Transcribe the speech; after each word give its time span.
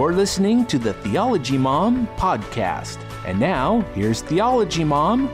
You're 0.00 0.14
listening 0.14 0.64
to 0.68 0.78
the 0.78 0.94
Theology 0.94 1.58
Mom 1.58 2.06
podcast. 2.16 2.98
And 3.26 3.38
now, 3.38 3.82
here's 3.94 4.22
Theology 4.22 4.82
Mom, 4.82 5.28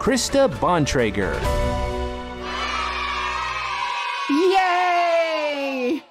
Krista 0.00 0.52
Bontrager. 0.54 1.34
Yay! 4.28 6.02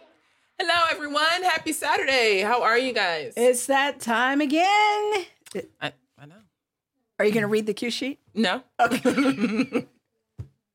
Hello, 0.57 0.85
everyone. 0.89 1.43
Happy 1.43 1.73
Saturday. 1.73 2.39
How 2.39 2.63
are 2.63 2.77
you 2.77 2.93
guys? 2.93 3.33
It's 3.35 3.65
that 3.65 3.99
time 3.99 4.39
again. 4.39 4.63
I, 4.63 5.91
I 6.17 6.25
know. 6.27 6.35
Are 7.19 7.25
you 7.25 7.33
going 7.33 7.41
to 7.41 7.47
read 7.47 7.65
the 7.65 7.73
cue 7.73 7.91
sheet? 7.91 8.21
No, 8.33 8.63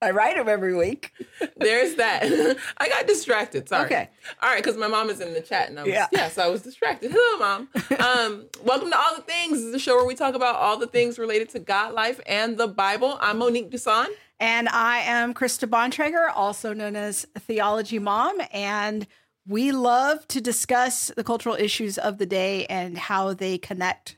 I 0.03 0.11
write 0.11 0.37
them 0.37 0.49
every 0.49 0.75
week. 0.75 1.13
there's 1.57 1.95
that. 1.95 2.25
I 2.79 2.89
got 2.89 3.07
distracted. 3.07 3.69
Sorry. 3.69 3.87
Okay. 3.87 4.09
All 4.43 4.51
right, 4.51 4.63
because 4.63 4.77
my 4.77 4.89
mom 4.89 5.09
is 5.11 5.21
in 5.21 5.33
the 5.33 5.41
chat, 5.41 5.69
and 5.71 5.79
I 5.79 5.85
was 5.85 5.93
Yeah. 5.93 6.09
yeah. 6.13 6.29
so 6.29 6.43
I 6.43 6.49
was 6.49 6.63
distracted. 6.63 7.13
Hello, 7.15 7.39
mom. 7.39 7.69
Um, 7.99 8.47
welcome 8.65 8.91
to 8.91 8.99
All 8.99 9.15
the 9.17 9.23
Things. 9.23 9.59
This 9.59 9.63
is 9.67 9.75
a 9.75 9.79
show 9.79 9.95
where 9.97 10.05
we 10.05 10.15
talk 10.17 10.35
about 10.35 10.57
all 10.57 10.77
the 10.77 10.89
things 10.89 11.19
related 11.19 11.49
to 11.51 11.61
God, 11.61 11.95
life, 11.95 12.21
and 12.27 12.59
the 12.59 12.67
Bible. 12.69 13.17
I'm 13.21 13.39
Monique 13.39 13.71
Duson. 13.71 14.07
And 14.41 14.69
I 14.69 14.99
am 14.99 15.35
Krista 15.35 15.69
Bontrager, 15.69 16.29
also 16.35 16.73
known 16.73 16.97
as 16.97 17.25
Theology 17.39 18.01
Mom. 18.01 18.41
And 18.53 19.07
we 19.47 19.71
love 19.71 20.27
to 20.29 20.41
discuss 20.41 21.13
the 21.17 21.23
cultural 21.23 21.55
issues 21.55 21.97
of 21.97 22.19
the 22.19 22.27
day 22.27 22.67
and 22.67 22.99
how 22.99 23.35
they 23.35 23.57
connect 23.57 24.17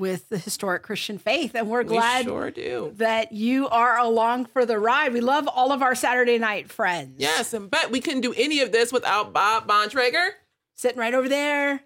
with 0.00 0.28
the 0.30 0.38
historic 0.38 0.82
Christian 0.82 1.18
faith. 1.18 1.54
And 1.54 1.68
we're 1.68 1.84
glad 1.84 2.26
we 2.26 2.32
sure 2.32 2.90
that 2.94 3.30
you 3.32 3.68
are 3.68 3.98
along 3.98 4.46
for 4.46 4.66
the 4.66 4.78
ride. 4.78 5.12
We 5.12 5.20
love 5.20 5.46
all 5.46 5.70
of 5.70 5.82
our 5.82 5.94
Saturday 5.94 6.38
night 6.38 6.72
friends. 6.72 7.14
Yes, 7.18 7.54
and 7.54 7.70
bet 7.70 7.90
we 7.92 8.00
couldn't 8.00 8.22
do 8.22 8.34
any 8.36 8.60
of 8.60 8.72
this 8.72 8.92
without 8.92 9.32
Bob 9.32 9.68
Bontrager. 9.68 10.30
Sitting 10.74 10.98
right 10.98 11.14
over 11.14 11.28
there. 11.28 11.82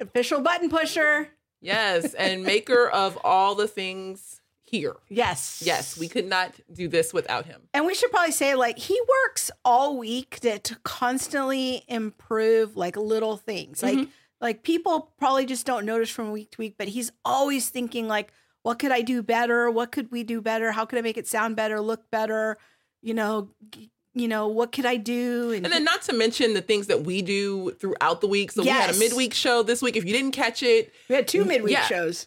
Official 0.00 0.40
button 0.40 0.70
pusher. 0.70 1.28
Yes, 1.60 2.14
and 2.14 2.42
maker 2.42 2.88
of 2.88 3.18
all 3.22 3.54
the 3.54 3.68
things 3.68 4.40
here. 4.64 4.96
Yes. 5.08 5.62
Yes, 5.64 5.96
we 5.96 6.08
could 6.08 6.26
not 6.26 6.52
do 6.72 6.88
this 6.88 7.12
without 7.14 7.46
him. 7.46 7.62
And 7.72 7.86
we 7.86 7.94
should 7.94 8.10
probably 8.10 8.32
say, 8.32 8.54
like, 8.54 8.78
he 8.78 9.00
works 9.26 9.50
all 9.64 9.96
week 9.96 10.40
to, 10.40 10.58
to 10.58 10.76
constantly 10.82 11.84
improve 11.88 12.76
like 12.76 12.96
little 12.96 13.36
things. 13.36 13.82
Like, 13.82 13.98
Mm-hmm. 13.98 14.10
Like 14.40 14.62
people 14.62 15.12
probably 15.18 15.46
just 15.46 15.64
don't 15.66 15.86
notice 15.86 16.10
from 16.10 16.32
week 16.32 16.50
to 16.52 16.58
week, 16.58 16.74
but 16.78 16.88
he's 16.88 17.12
always 17.24 17.68
thinking, 17.68 18.08
like, 18.08 18.32
what 18.62 18.78
could 18.78 18.90
I 18.92 19.02
do 19.02 19.22
better? 19.22 19.70
What 19.70 19.92
could 19.92 20.10
we 20.10 20.22
do 20.24 20.40
better? 20.40 20.72
How 20.72 20.84
could 20.84 20.98
I 20.98 21.02
make 21.02 21.16
it 21.16 21.26
sound 21.26 21.56
better, 21.56 21.80
look 21.80 22.10
better? 22.10 22.56
You 23.02 23.14
know, 23.14 23.50
g- 23.70 23.90
you 24.14 24.28
know, 24.28 24.48
what 24.48 24.70
could 24.72 24.86
I 24.86 24.96
do? 24.96 25.52
And 25.52 25.64
then 25.66 25.84
not 25.84 26.02
to 26.02 26.12
mention 26.12 26.54
the 26.54 26.62
things 26.62 26.86
that 26.86 27.02
we 27.02 27.20
do 27.20 27.72
throughout 27.72 28.20
the 28.20 28.28
week. 28.28 28.52
So 28.52 28.62
we 28.62 28.68
had 28.68 28.94
a 28.94 28.98
midweek 28.98 29.34
show 29.34 29.62
this 29.62 29.82
week. 29.82 29.96
If 29.96 30.04
you 30.04 30.12
didn't 30.12 30.32
catch 30.32 30.62
it, 30.62 30.92
we 31.08 31.16
had 31.16 31.26
two 31.26 31.44
midweek 31.44 31.72
Yeah. 31.72 31.82
shows. 31.86 32.26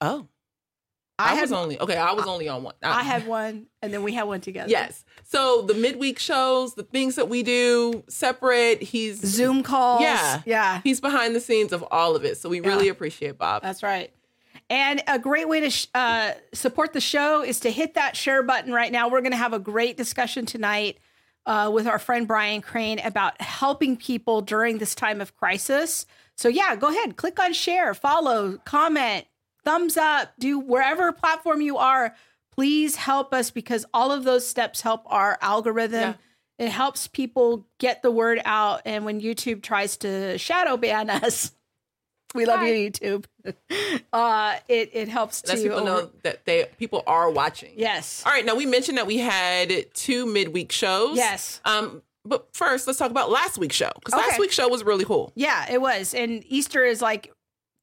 oh, 0.00 0.26
I, 1.18 1.32
I, 1.32 1.34
had 1.34 1.42
was 1.42 1.52
only 1.52 1.80
okay. 1.80 1.96
I 1.96 2.12
was 2.12 2.26
only 2.26 2.48
on 2.48 2.62
one. 2.62 2.74
I 2.82 3.00
uh, 3.00 3.02
had 3.04 3.26
one, 3.26 3.66
and 3.82 3.92
then 3.92 4.02
we 4.02 4.12
had 4.12 4.24
one 4.24 4.40
together. 4.40 4.70
yes. 4.70 5.04
So 5.30 5.60
the 5.60 5.74
midweek 5.74 6.18
shows, 6.18 6.74
the 6.74 6.82
things 6.82 7.16
that 7.16 7.28
we 7.28 7.42
do 7.42 8.02
separate. 8.08 8.82
He's 8.82 9.20
Zoom 9.20 9.62
calls. 9.62 10.00
Yeah. 10.00 10.40
Yeah. 10.46 10.80
he's 10.82 11.02
behind 11.02 11.34
the 11.36 11.40
scenes 11.40 11.70
of 11.74 11.84
all 11.90 12.16
of 12.16 12.24
it. 12.24 12.38
So 12.38 12.48
we 12.48 12.60
really 12.60 12.88
appreciate 12.88 13.36
Bob. 13.36 13.62
That's 13.62 13.82
right. 13.82 14.10
And 14.70 15.02
a 15.06 15.18
great 15.18 15.46
way 15.46 15.60
to 15.60 15.68
sh- 15.70 15.86
uh, 15.94 16.32
support 16.54 16.94
the 16.94 17.00
show 17.02 17.42
is 17.42 17.60
to 17.60 17.70
hit 17.70 17.92
that 17.94 18.16
share 18.16 18.42
button 18.42 18.72
right 18.72 18.90
now. 18.90 19.08
We're 19.08 19.20
going 19.20 19.32
to 19.32 19.38
have 19.38 19.52
a 19.52 19.58
great 19.58 19.98
discussion 19.98 20.46
tonight 20.46 20.96
uh, 21.44 21.70
with 21.72 21.86
our 21.86 21.98
friend 21.98 22.26
Brian 22.26 22.62
Crane 22.62 22.98
about 22.98 23.38
helping 23.40 23.98
people 23.98 24.40
during 24.40 24.78
this 24.78 24.94
time 24.94 25.20
of 25.20 25.36
crisis. 25.36 26.06
So, 26.36 26.48
yeah, 26.48 26.74
go 26.74 26.88
ahead, 26.88 27.16
click 27.16 27.38
on 27.38 27.52
share, 27.52 27.92
follow, 27.92 28.58
comment, 28.64 29.26
thumbs 29.62 29.98
up, 29.98 30.32
do 30.38 30.58
wherever 30.58 31.12
platform 31.12 31.60
you 31.60 31.76
are. 31.76 32.14
Please 32.58 32.96
help 32.96 33.32
us 33.32 33.52
because 33.52 33.86
all 33.94 34.10
of 34.10 34.24
those 34.24 34.44
steps 34.44 34.80
help 34.80 35.02
our 35.06 35.38
algorithm. 35.40 36.00
Yeah. 36.00 36.14
It 36.66 36.70
helps 36.70 37.06
people 37.06 37.64
get 37.78 38.02
the 38.02 38.10
word 38.10 38.40
out. 38.44 38.82
And 38.84 39.04
when 39.04 39.20
YouTube 39.20 39.62
tries 39.62 39.96
to 39.98 40.36
shadow 40.38 40.76
ban 40.76 41.08
us, 41.24 41.52
we 42.34 42.46
love 42.46 42.58
Hi. 42.58 42.70
you, 42.72 42.90
YouTube. 42.90 43.24
Uh, 44.12 44.56
it 44.68 44.90
it 44.92 45.08
helps 45.08 45.40
to 45.42 45.54
people 45.54 45.76
over- 45.78 45.84
know 45.84 46.10
that 46.24 46.44
they 46.46 46.66
people 46.78 47.02
are 47.06 47.30
watching. 47.30 47.72
Yes. 47.76 48.22
All 48.26 48.32
right. 48.32 48.44
Now 48.44 48.54
we 48.56 48.66
mentioned 48.66 48.98
that 48.98 49.06
we 49.06 49.18
had 49.18 49.70
two 49.94 50.26
midweek 50.26 50.72
shows. 50.72 51.16
Yes. 51.16 51.60
Um. 51.64 52.02
But 52.24 52.48
first, 52.54 52.86
let's 52.86 52.98
talk 52.98 53.10
about 53.10 53.30
last 53.30 53.56
week's 53.58 53.76
show 53.76 53.90
because 53.94 54.12
last 54.14 54.38
week's 54.40 54.54
show 54.54 54.68
was 54.68 54.82
really 54.82 55.04
cool. 55.04 55.32
Yeah, 55.34 55.70
it 55.70 55.80
was. 55.80 56.12
And 56.12 56.42
Easter 56.48 56.84
is 56.84 57.00
like 57.00 57.32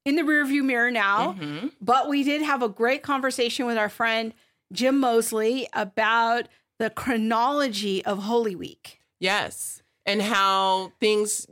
in 0.04 0.14
the 0.16 0.22
rearview 0.22 0.62
mirror 0.64 0.90
now. 0.90 1.32
Mhm. 1.40 1.72
But 1.80 2.08
we 2.08 2.22
did 2.22 2.42
have 2.42 2.62
a 2.62 2.68
great 2.68 3.02
conversation 3.02 3.66
with 3.66 3.78
our 3.78 3.88
friend 3.88 4.32
Jim 4.72 4.98
Mosley 4.98 5.68
about 5.72 6.48
the 6.78 6.90
chronology 6.90 8.04
of 8.04 8.24
Holy 8.24 8.54
Week. 8.54 9.00
Yes. 9.18 9.82
And 10.04 10.22
how 10.22 10.92
things 11.00 11.46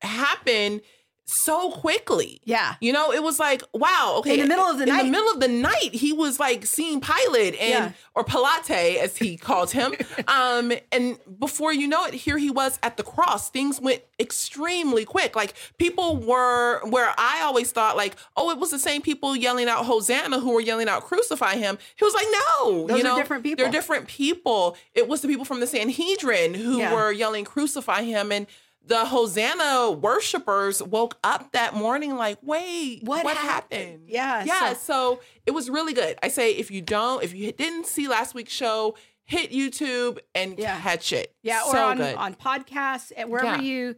happen 0.00 0.80
so 1.24 1.70
quickly. 1.70 2.40
Yeah. 2.44 2.74
You 2.80 2.92
know, 2.92 3.12
it 3.12 3.22
was 3.22 3.38
like, 3.38 3.62
wow, 3.72 4.16
okay. 4.18 4.34
In 4.34 4.40
the 4.40 4.46
middle 4.48 4.64
of 4.64 4.76
the 4.78 4.82
in 4.84 4.88
night. 4.90 5.00
In 5.00 5.06
the 5.06 5.12
middle 5.12 5.32
of 5.32 5.40
the 5.40 5.48
night, 5.48 5.94
he 5.94 6.12
was 6.12 6.38
like 6.40 6.66
seeing 6.66 7.00
Pilate 7.00 7.54
and 7.60 7.70
Yeah. 7.70 7.92
or 8.14 8.24
Pilate 8.24 8.98
as 8.98 9.16
he 9.16 9.36
called 9.36 9.70
him. 9.70 9.94
um, 10.28 10.72
and 10.90 11.18
before 11.38 11.72
you 11.72 11.86
know 11.88 12.04
it, 12.04 12.14
here 12.14 12.38
he 12.38 12.50
was 12.50 12.78
at 12.82 12.96
the 12.96 13.02
cross. 13.02 13.50
Things 13.50 13.80
went 13.80 14.02
extremely 14.18 15.04
quick. 15.04 15.36
Like 15.36 15.54
people 15.78 16.16
were 16.16 16.80
where 16.88 17.14
I 17.16 17.42
always 17.42 17.70
thought, 17.72 17.96
like, 17.96 18.16
oh, 18.36 18.50
it 18.50 18.58
was 18.58 18.70
the 18.70 18.78
same 18.78 19.00
people 19.02 19.36
yelling 19.36 19.68
out 19.68 19.86
Hosanna 19.86 20.40
who 20.40 20.52
were 20.52 20.60
yelling 20.60 20.88
out 20.88 21.02
crucify 21.04 21.54
him. 21.56 21.78
He 21.96 22.04
was 22.04 22.14
like, 22.14 22.26
no, 22.32 22.86
Those 22.88 22.98
you 22.98 23.04
are 23.04 23.08
know, 23.10 23.16
different 23.16 23.44
people. 23.44 23.62
They're 23.64 23.72
different 23.72 24.08
people. 24.08 24.76
It 24.94 25.06
was 25.08 25.20
the 25.22 25.28
people 25.28 25.44
from 25.44 25.60
the 25.60 25.66
Sanhedrin 25.66 26.54
who 26.54 26.78
Yeah. 26.78 26.92
were 26.94 27.12
yelling 27.12 27.44
crucify 27.44 28.02
him 28.02 28.32
and 28.32 28.46
the 28.84 29.04
Hosanna 29.06 29.90
worshipers 29.92 30.82
woke 30.82 31.16
up 31.22 31.52
that 31.52 31.74
morning 31.74 32.16
like, 32.16 32.38
wait, 32.42 33.02
What 33.04 33.24
what, 33.24 33.36
happened? 33.36 33.80
happened? 33.82 34.02
Yeah, 34.08 34.44
Yeah. 34.44 34.72
so- 34.74 34.78
So, 34.92 35.20
it 35.46 35.52
was 35.52 35.70
really 35.70 35.92
good. 35.92 36.18
I 36.22 36.28
say 36.28 36.52
if 36.52 36.70
you 36.70 36.80
don't, 36.82 37.22
if 37.22 37.32
you 37.34 37.52
didn't 37.52 37.86
see 37.86 38.08
last 38.08 38.34
week's 38.34 38.52
show, 38.52 38.96
hit 39.24 39.50
YouTube 39.52 40.18
and 40.34 40.58
Yeah. 40.58 40.80
catch 40.80 41.12
it. 41.12 41.34
Yeah, 41.42 41.62
or 41.66 41.72
so 41.72 41.88
on, 41.88 41.96
good. 41.98 42.16
on 42.16 42.34
podcasts 42.34 43.12
and 43.16 43.30
wherever 43.30 43.56
Yeah. 43.56 43.60
you 43.62 43.96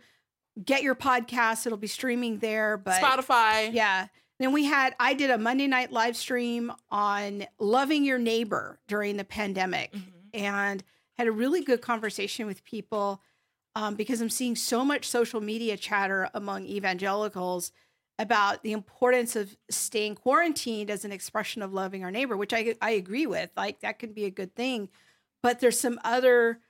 get 0.62 0.82
your 0.82 0.94
podcasts, 0.94 1.66
it'll 1.66 1.78
be 1.78 1.86
streaming 1.88 2.38
there. 2.38 2.76
But 2.76 3.00
Spotify. 3.02 3.72
Yeah. 3.72 4.08
Then 4.38 4.52
we 4.52 4.64
had, 4.64 4.94
I 5.00 5.14
did 5.14 5.30
a 5.30 5.38
Monday 5.38 5.66
night 5.66 5.92
live 5.92 6.16
stream 6.16 6.72
on 6.90 7.46
loving 7.58 8.04
your 8.04 8.18
neighbor 8.18 8.80
during 8.86 9.16
the 9.16 9.24
pandemic 9.24 9.92
Mm-hmm. 9.92 10.10
and 10.34 10.84
had 11.16 11.26
a 11.26 11.32
really 11.32 11.62
good 11.62 11.80
conversation 11.80 12.46
with 12.46 12.64
people 12.64 13.22
um, 13.76 13.94
because 13.94 14.20
I'm 14.20 14.30
seeing 14.30 14.56
so 14.56 14.84
much 14.84 15.08
social 15.08 15.40
media 15.40 15.76
chatter 15.76 16.28
among 16.34 16.66
evangelicals 16.66 17.72
about 18.18 18.62
the 18.62 18.72
importance 18.72 19.34
of 19.34 19.56
staying 19.70 20.14
quarantined 20.14 20.90
as 20.90 21.04
an 21.04 21.10
expression 21.10 21.62
of 21.62 21.72
loving 21.72 22.04
our 22.04 22.10
neighbor, 22.12 22.36
which 22.36 22.52
I, 22.52 22.76
I 22.80 22.90
agree 22.92 23.26
with. 23.26 23.50
Like 23.56 23.80
that 23.80 23.98
could 23.98 24.14
be 24.14 24.24
a 24.24 24.30
good 24.30 24.54
thing. 24.54 24.88
But 25.42 25.60
there's 25.60 25.78
some 25.80 25.98
other 26.04 26.60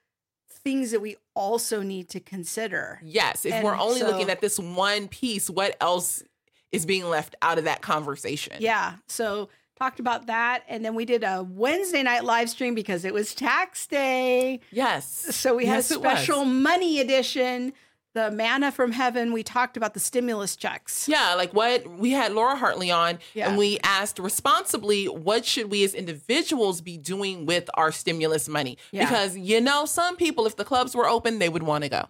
things 0.51 0.91
that 0.93 1.01
we 1.01 1.17
also 1.35 1.83
need 1.83 2.09
to 2.11 2.21
consider. 2.21 3.01
Yes. 3.05 3.45
If 3.45 3.53
And 3.53 3.65
we're 3.65 3.77
only 3.77 4.01
so- 4.01 4.07
looking 4.07 4.31
at 4.31 4.41
this 4.41 4.59
one 4.59 5.09
piece, 5.09 5.51
what 5.51 5.77
else 5.81 6.23
is 6.73 6.87
being 6.87 7.05
left 7.05 7.37
out 7.43 7.59
of 7.59 7.65
that 7.65 7.83
conversation? 7.83 8.57
Yeah. 8.61 8.95
So 9.07 9.51
talked 9.79 10.01
about 10.01 10.27
that. 10.27 10.63
And 10.69 10.85
then 10.85 10.95
we 10.95 11.05
did 11.05 11.25
a 11.25 11.43
Wednesday 11.49 12.03
night 12.03 12.25
live 12.25 12.49
stream 12.51 12.75
because 12.75 13.05
it 13.05 13.13
was 13.15 13.35
tax 13.35 13.87
day. 13.87 14.61
Yes. 14.71 15.35
So 15.35 15.55
we 15.57 15.67
had 15.67 15.77
Yes, 15.77 15.91
a 15.91 15.95
special 15.95 16.45
money 16.45 17.01
edition, 17.01 17.73
the 18.15 18.31
manna 18.31 18.71
from 18.71 18.93
heaven. 18.93 19.33
We 19.33 19.43
talked 19.43 19.77
about 19.77 19.93
the 19.95 19.99
stimulus 19.99 20.55
checks. 20.55 21.09
Yeah, 21.09 21.35
like 21.35 21.53
what 21.53 21.85
we 21.99 22.13
had 22.13 22.31
Laura 22.33 22.55
Hartley 22.55 22.93
on, 22.93 23.19
Yeah. 23.35 23.49
and 23.49 23.59
we 23.59 23.81
asked 23.83 24.21
responsibly, 24.21 25.07
what 25.07 25.45
should 25.45 25.69
we 25.73 25.83
as 25.83 25.95
individuals 25.95 26.81
be 26.81 26.97
doing 26.97 27.45
with 27.45 27.69
our 27.75 27.91
stimulus 27.91 28.49
money? 28.49 28.79
Yeah. 28.93 29.07
Because 29.07 29.37
you 29.37 29.61
know, 29.61 29.85
some 29.87 30.17
people, 30.17 30.47
if 30.47 30.55
the 30.55 30.65
clubs 30.65 30.95
were 30.95 31.09
open, 31.09 31.41
they 31.41 31.49
would 31.49 31.65
want 31.65 31.83
to 31.83 31.91
go. 31.91 32.09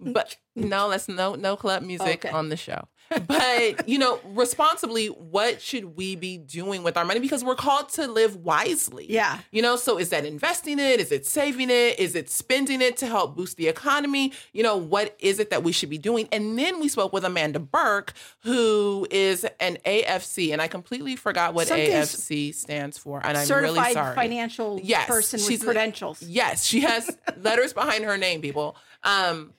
But 0.00 0.36
no, 0.56 0.88
that's 0.88 1.08
no 1.08 1.34
no 1.34 1.56
club 1.56 1.82
music 1.82 2.24
Okay. 2.24 2.30
on 2.30 2.48
the 2.48 2.56
show. 2.56 2.88
But 3.26 3.88
you 3.88 3.98
know, 3.98 4.20
responsibly, 4.24 5.06
what 5.08 5.60
should 5.60 5.96
we 5.96 6.16
be 6.16 6.38
doing 6.38 6.82
with 6.82 6.96
our 6.96 7.04
money? 7.04 7.20
Because 7.20 7.44
we're 7.44 7.54
called 7.54 7.88
to 7.90 8.06
live 8.06 8.36
wisely. 8.36 9.06
Yeah. 9.08 9.38
You 9.50 9.62
know, 9.62 9.76
so 9.76 9.98
is 9.98 10.10
that 10.10 10.24
investing 10.24 10.78
it? 10.78 11.00
Is 11.00 11.12
it 11.12 11.26
saving 11.26 11.70
it? 11.70 11.98
Is 11.98 12.14
it 12.14 12.30
spending 12.30 12.80
it 12.80 12.96
to 12.98 13.06
help 13.06 13.36
boost 13.36 13.56
the 13.56 13.68
economy? 13.68 14.32
You 14.52 14.62
know, 14.62 14.76
what 14.76 15.16
is 15.18 15.38
it 15.38 15.50
that 15.50 15.62
we 15.62 15.72
should 15.72 15.90
be 15.90 15.98
doing? 15.98 16.28
And 16.32 16.58
then 16.58 16.80
we 16.80 16.88
spoke 16.88 17.12
with 17.12 17.24
Amanda 17.24 17.58
Burke, 17.58 18.12
who 18.40 19.06
is 19.10 19.44
an 19.60 19.78
AFC, 19.86 20.52
and 20.52 20.60
I 20.60 20.68
completely 20.68 21.16
forgot 21.16 21.54
what 21.54 21.68
Something's 21.68 22.14
AFC 22.14 22.54
stands 22.54 22.98
for. 22.98 23.20
And 23.24 23.36
I'm 23.36 23.46
Certified 23.46 23.74
really 23.76 23.92
sorry. 23.92 24.14
financial 24.14 24.80
Yes, 24.82 25.06
person 25.06 25.40
with 25.46 25.62
credentials. 25.64 26.22
Yes, 26.22 26.64
she 26.64 26.80
has 26.80 27.16
letters 27.40 27.72
behind 27.72 28.04
her 28.04 28.16
name, 28.16 28.40
people. 28.40 28.76
Um, 29.04 29.52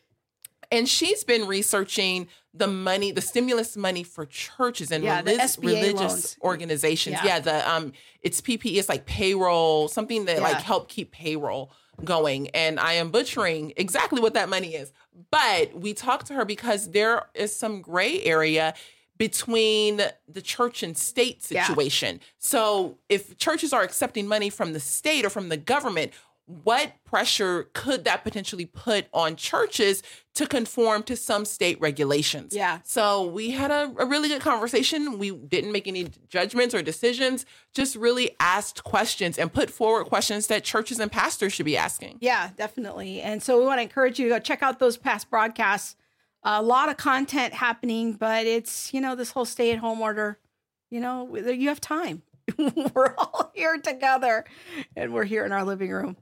and 0.74 0.90
she's 0.90 1.24
been 1.24 1.48
researching 1.48 2.28
the 2.54 2.68
money, 2.68 3.12
the 3.12 3.22
stimulus 3.22 3.75
money 3.78 4.04
for 4.04 4.25
churches 4.25 4.92
and 4.92 5.04
Yeah, 5.04 5.22
the 5.22 5.31
SBA 5.34 5.64
religious 5.66 6.00
loans. 6.00 6.38
organizations. 6.44 7.18
Yeah. 7.18 7.25
Yeah. 7.25 7.40
the 7.40 7.72
um, 7.72 7.94
it's 8.22 8.42
PPE. 8.42 8.75
It's 8.78 8.90
like 8.90 9.06
payroll, 9.06 9.88
something 9.88 10.25
that 10.25 10.38
Yeah. 10.38 10.44
like 10.44 10.58
help 10.62 10.88
keep 10.90 11.12
payroll 11.12 11.72
going. 12.04 12.50
And 12.50 12.80
I 12.80 12.94
am 12.94 13.10
butchering 13.12 13.74
exactly 13.78 14.20
what 14.22 14.34
that 14.36 14.50
money 14.50 14.75
is, 14.75 14.92
but 15.31 15.74
we 15.80 15.94
talked 15.94 16.28
to 16.28 16.34
her 16.34 16.46
because 16.46 16.92
there 16.92 17.28
is 17.34 17.56
some 17.56 17.81
gray 17.81 18.22
area 18.24 18.74
between 19.18 20.02
the 20.28 20.42
church 20.42 20.84
and 20.84 20.98
state 20.98 21.44
situation. 21.44 22.19
So 22.40 22.98
if 23.10 23.38
churches 23.38 23.72
are 23.72 23.84
accepting 23.84 24.28
money 24.28 24.50
from 24.50 24.74
the 24.74 24.80
state 24.80 25.24
or 25.24 25.30
from 25.30 25.50
the 25.50 25.58
government, 25.58 26.12
what 26.45 26.92
pressure 27.06 27.69
could 27.74 28.04
that 28.04 28.24
potentially 28.24 28.66
put 28.66 29.07
on 29.13 29.36
churches 29.38 30.04
to 30.36 30.45
conform 30.45 31.04
to 31.04 31.16
some 31.16 31.45
state 31.45 31.80
regulations? 31.80 32.54
Yeah. 32.54 32.80
So 32.84 33.25
we 33.25 33.51
had 33.51 33.72
a, 33.72 33.94
a 33.98 34.06
really 34.06 34.28
good 34.28 34.42
conversation. 34.42 35.19
We 35.19 35.31
didn't 35.31 35.72
make 35.72 35.88
any 35.88 36.10
judgments 36.28 36.75
or 36.75 36.81
decisions, 36.81 37.45
just 37.74 37.95
really 37.95 38.31
asked 38.42 38.84
questions 38.84 39.38
and 39.38 39.54
put 39.54 39.69
forward 39.69 40.06
questions 40.06 40.48
that 40.48 40.66
churches 40.66 41.00
and 41.00 41.10
pastors 41.12 41.54
should 41.54 41.66
be 41.66 41.78
asking. 41.78 42.18
Yeah, 42.19 42.50
definitely. 42.57 43.22
And 43.22 43.42
so 43.42 43.57
we 43.57 43.66
want 43.66 43.78
to 43.78 43.84
encourage 43.84 44.19
you 44.19 44.28
to 44.28 44.36
go 44.36 44.40
check 44.40 44.62
out 44.62 44.80
those 44.80 44.98
past 44.98 45.30
broadcasts. 45.30 45.95
a 46.44 46.62
lot 46.62 46.90
of 46.90 46.98
content 46.98 47.54
happening, 47.54 48.13
but 48.13 48.45
it's, 48.45 48.94
you 48.94 49.00
know, 49.00 49.16
this 49.16 49.31
whole 49.31 49.45
stay 49.45 49.72
at 49.72 49.80
home 49.80 50.01
order, 50.01 50.40
you 50.90 51.00
know, 51.00 51.38
you 51.38 51.69
have 51.69 51.80
time. 51.80 52.22
we're 52.94 53.16
all 53.18 53.51
here 53.54 53.78
together 53.78 54.45
and 54.95 55.13
we're 55.13 55.24
here 55.24 55.45
in 55.45 55.51
our 55.51 55.63
living 55.63 55.92
room 55.92 56.18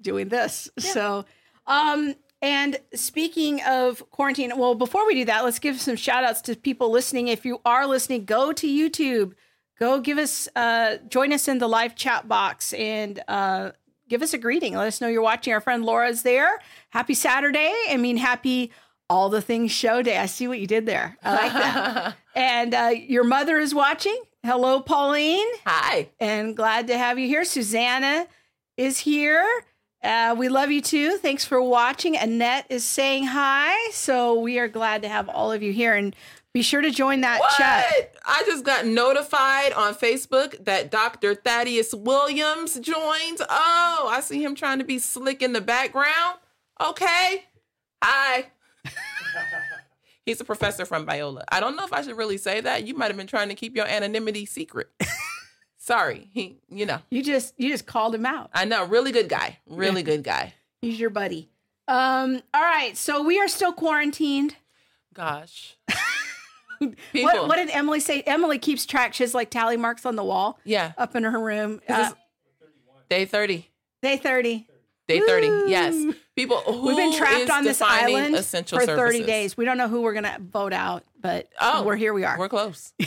doing 0.00 0.28
this. 0.28 0.68
So, 0.78 1.24
um, 1.66 2.14
and 2.42 2.78
speaking 2.94 3.62
of 3.62 4.08
quarantine, 4.10 4.52
well, 4.56 4.74
before 4.74 5.06
we 5.06 5.14
do 5.14 5.24
that, 5.24 5.44
let's 5.44 5.58
give 5.58 5.80
some 5.80 5.96
shout 5.96 6.24
outs 6.24 6.42
to 6.42 6.56
people 6.56 6.90
listening. 6.90 7.28
If 7.28 7.44
you 7.44 7.60
are 7.64 7.86
listening, 7.86 8.24
go 8.24 8.52
to 8.52 8.66
YouTube, 8.66 9.32
go 9.78 10.00
give 10.00 10.18
us, 10.18 10.48
uh, 10.54 10.98
join 11.08 11.32
us 11.32 11.48
in 11.48 11.58
the 11.58 11.68
live 11.68 11.96
chat 11.96 12.28
box 12.28 12.72
and, 12.74 13.20
uh, 13.26 13.70
give 14.08 14.22
us 14.22 14.32
a 14.32 14.38
greeting. 14.38 14.74
Let 14.74 14.86
us 14.86 15.00
know 15.00 15.08
you're 15.08 15.22
watching. 15.22 15.52
Our 15.52 15.60
friend 15.60 15.84
Laura's 15.84 16.22
there. 16.22 16.60
Happy 16.90 17.14
Saturday. 17.14 17.74
I 17.88 17.96
mean, 17.96 18.16
happy 18.16 18.70
all 19.08 19.28
the 19.28 19.40
things 19.42 19.70
show 19.72 20.02
day. 20.02 20.16
I 20.18 20.26
see 20.26 20.48
what 20.48 20.58
you 20.58 20.66
did 20.66 20.86
there. 20.86 21.16
I 21.22 21.32
like 21.34 21.52
that. 21.52 22.16
and 22.34 22.74
uh, 22.74 22.90
your 22.94 23.24
mother 23.24 23.58
is 23.58 23.74
watching. 23.74 24.20
Hello, 24.44 24.80
Pauline. 24.80 25.46
Hi. 25.66 26.08
And 26.20 26.56
glad 26.56 26.86
to 26.88 26.98
have 26.98 27.18
you 27.18 27.26
here. 27.26 27.44
Susanna 27.44 28.26
is 28.76 28.98
here. 28.98 29.44
Uh, 30.02 30.34
we 30.38 30.48
love 30.48 30.70
you 30.70 30.80
too. 30.80 31.16
Thanks 31.18 31.44
for 31.44 31.60
watching. 31.60 32.16
Annette 32.16 32.66
is 32.68 32.84
saying 32.84 33.26
hi. 33.26 33.90
So 33.90 34.38
we 34.38 34.58
are 34.58 34.68
glad 34.68 35.02
to 35.02 35.08
have 35.08 35.28
all 35.28 35.50
of 35.50 35.62
you 35.62 35.72
here. 35.72 35.94
And 35.94 36.14
be 36.52 36.62
sure 36.62 36.80
to 36.80 36.90
join 36.90 37.22
that 37.22 37.40
What? 37.40 37.56
chat. 37.56 38.14
I 38.24 38.42
just 38.46 38.64
got 38.64 38.86
notified 38.86 39.72
on 39.72 39.94
Facebook 39.94 40.64
that 40.64 40.90
Dr. 40.90 41.34
Thaddeus 41.34 41.92
Williams 41.92 42.74
joined. 42.78 43.40
Oh, 43.48 44.08
I 44.10 44.20
see 44.22 44.42
him 44.44 44.54
trying 44.54 44.78
to 44.78 44.84
be 44.84 44.98
slick 44.98 45.42
in 45.42 45.52
the 45.52 45.60
background. 45.60 46.38
Okay. 46.80 47.44
Hi. 48.02 48.46
He's 50.24 50.40
a 50.40 50.44
professor 50.44 50.84
from 50.84 51.06
Biola. 51.06 51.44
I 51.50 51.60
don't 51.60 51.76
know 51.76 51.84
if 51.84 51.92
I 51.92 52.02
should 52.02 52.16
really 52.16 52.36
say 52.36 52.60
that. 52.60 52.86
You 52.86 52.94
might 52.94 53.06
have 53.06 53.16
been 53.16 53.28
trying 53.28 53.48
to 53.48 53.54
keep 53.54 53.76
your 53.76 53.86
anonymity 53.86 54.44
secret. 54.44 54.90
Sorry. 55.78 56.28
He, 56.32 56.58
you 56.68 56.84
know, 56.84 56.98
You 57.10 57.22
just 57.22 57.54
you 57.56 57.70
just 57.70 57.86
called 57.86 58.14
him 58.14 58.26
out. 58.26 58.50
I 58.52 58.64
know, 58.64 58.84
really 58.86 59.12
good 59.12 59.28
guy. 59.28 59.60
Really 59.66 60.02
good 60.02 60.24
guy. 60.24 60.54
He's 60.82 60.98
your 60.98 61.10
buddy. 61.10 61.48
Um, 61.86 62.42
all 62.52 62.62
right. 62.62 62.96
So 62.96 63.22
we 63.22 63.38
are 63.38 63.46
still 63.46 63.72
quarantined. 63.72 64.56
Gosh. 65.14 65.76
What, 66.78 67.48
what 67.48 67.56
did 67.56 67.70
Emily 67.70 68.00
say? 68.00 68.20
Emily 68.20 68.58
keeps 68.58 68.84
track. 68.84 69.14
She 69.14 69.22
has 69.22 69.34
like 69.34 69.48
tally 69.48 69.78
marks 69.78 70.04
on 70.04 70.14
the 70.14 70.22
wall 70.22 70.58
yeah. 70.62 70.92
up 70.98 71.16
in 71.16 71.24
her 71.24 71.40
room. 71.40 71.80
Uh, 71.88 72.12
Day 73.08 73.24
30. 73.24 73.70
day 74.02 74.18
30. 74.18 74.68
Day 75.08 75.20
30. 75.20 75.46
Yes. 75.70 76.14
People 76.34 76.58
who 76.58 76.86
We've 76.88 76.96
been 76.96 77.16
trapped 77.16 77.42
is 77.42 77.50
on 77.50 77.64
this 77.64 77.80
island 77.80 78.34
essential 78.34 78.78
for 78.78 78.86
30 78.86 78.98
services? 78.98 79.26
days. 79.26 79.56
We 79.56 79.64
don't 79.64 79.78
know 79.78 79.88
who 79.88 80.02
we're 80.02 80.12
going 80.12 80.24
to 80.24 80.36
vote 80.40 80.72
out, 80.72 81.04
but 81.20 81.48
Oh, 81.60 81.84
we're 81.84 81.96
here 81.96 82.12
we 82.12 82.24
are. 82.24 82.38
We're 82.38 82.48
close. 82.48 82.92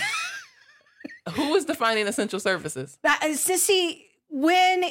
Who 1.33 1.53
is 1.55 1.65
defining 1.65 2.07
essential 2.07 2.39
services? 2.39 2.97
That, 3.03 3.19
uh, 3.21 3.27
Sissy, 3.27 4.03
when 4.29 4.83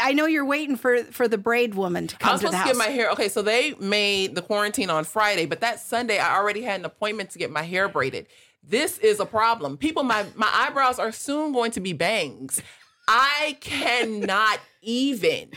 I 0.00 0.12
know 0.12 0.26
you're 0.26 0.44
waiting 0.44 0.76
for 0.76 1.04
for 1.04 1.28
the 1.28 1.38
braid 1.38 1.74
woman 1.74 2.08
to 2.08 2.16
I 2.16 2.18
come 2.18 2.32
was 2.32 2.40
to 2.40 2.46
the 2.46 2.50
supposed 2.52 2.66
to 2.66 2.72
get 2.72 2.88
my 2.88 2.92
hair. 2.92 3.10
Okay, 3.10 3.28
so 3.28 3.42
they 3.42 3.74
made 3.74 4.34
the 4.34 4.42
quarantine 4.42 4.90
on 4.90 5.04
Friday, 5.04 5.46
but 5.46 5.60
that 5.60 5.78
Sunday 5.78 6.18
I 6.18 6.36
already 6.36 6.62
had 6.62 6.80
an 6.80 6.86
appointment 6.86 7.30
to 7.30 7.38
get 7.38 7.50
my 7.52 7.62
hair 7.62 7.88
braided. 7.88 8.26
This 8.62 8.98
is 8.98 9.20
a 9.20 9.26
problem. 9.26 9.76
People, 9.76 10.02
my 10.02 10.24
my 10.34 10.48
eyebrows 10.52 10.98
are 10.98 11.12
soon 11.12 11.52
going 11.52 11.70
to 11.72 11.80
be 11.80 11.92
bangs. 11.92 12.60
I 13.06 13.56
cannot 13.60 14.58
even. 14.82 15.50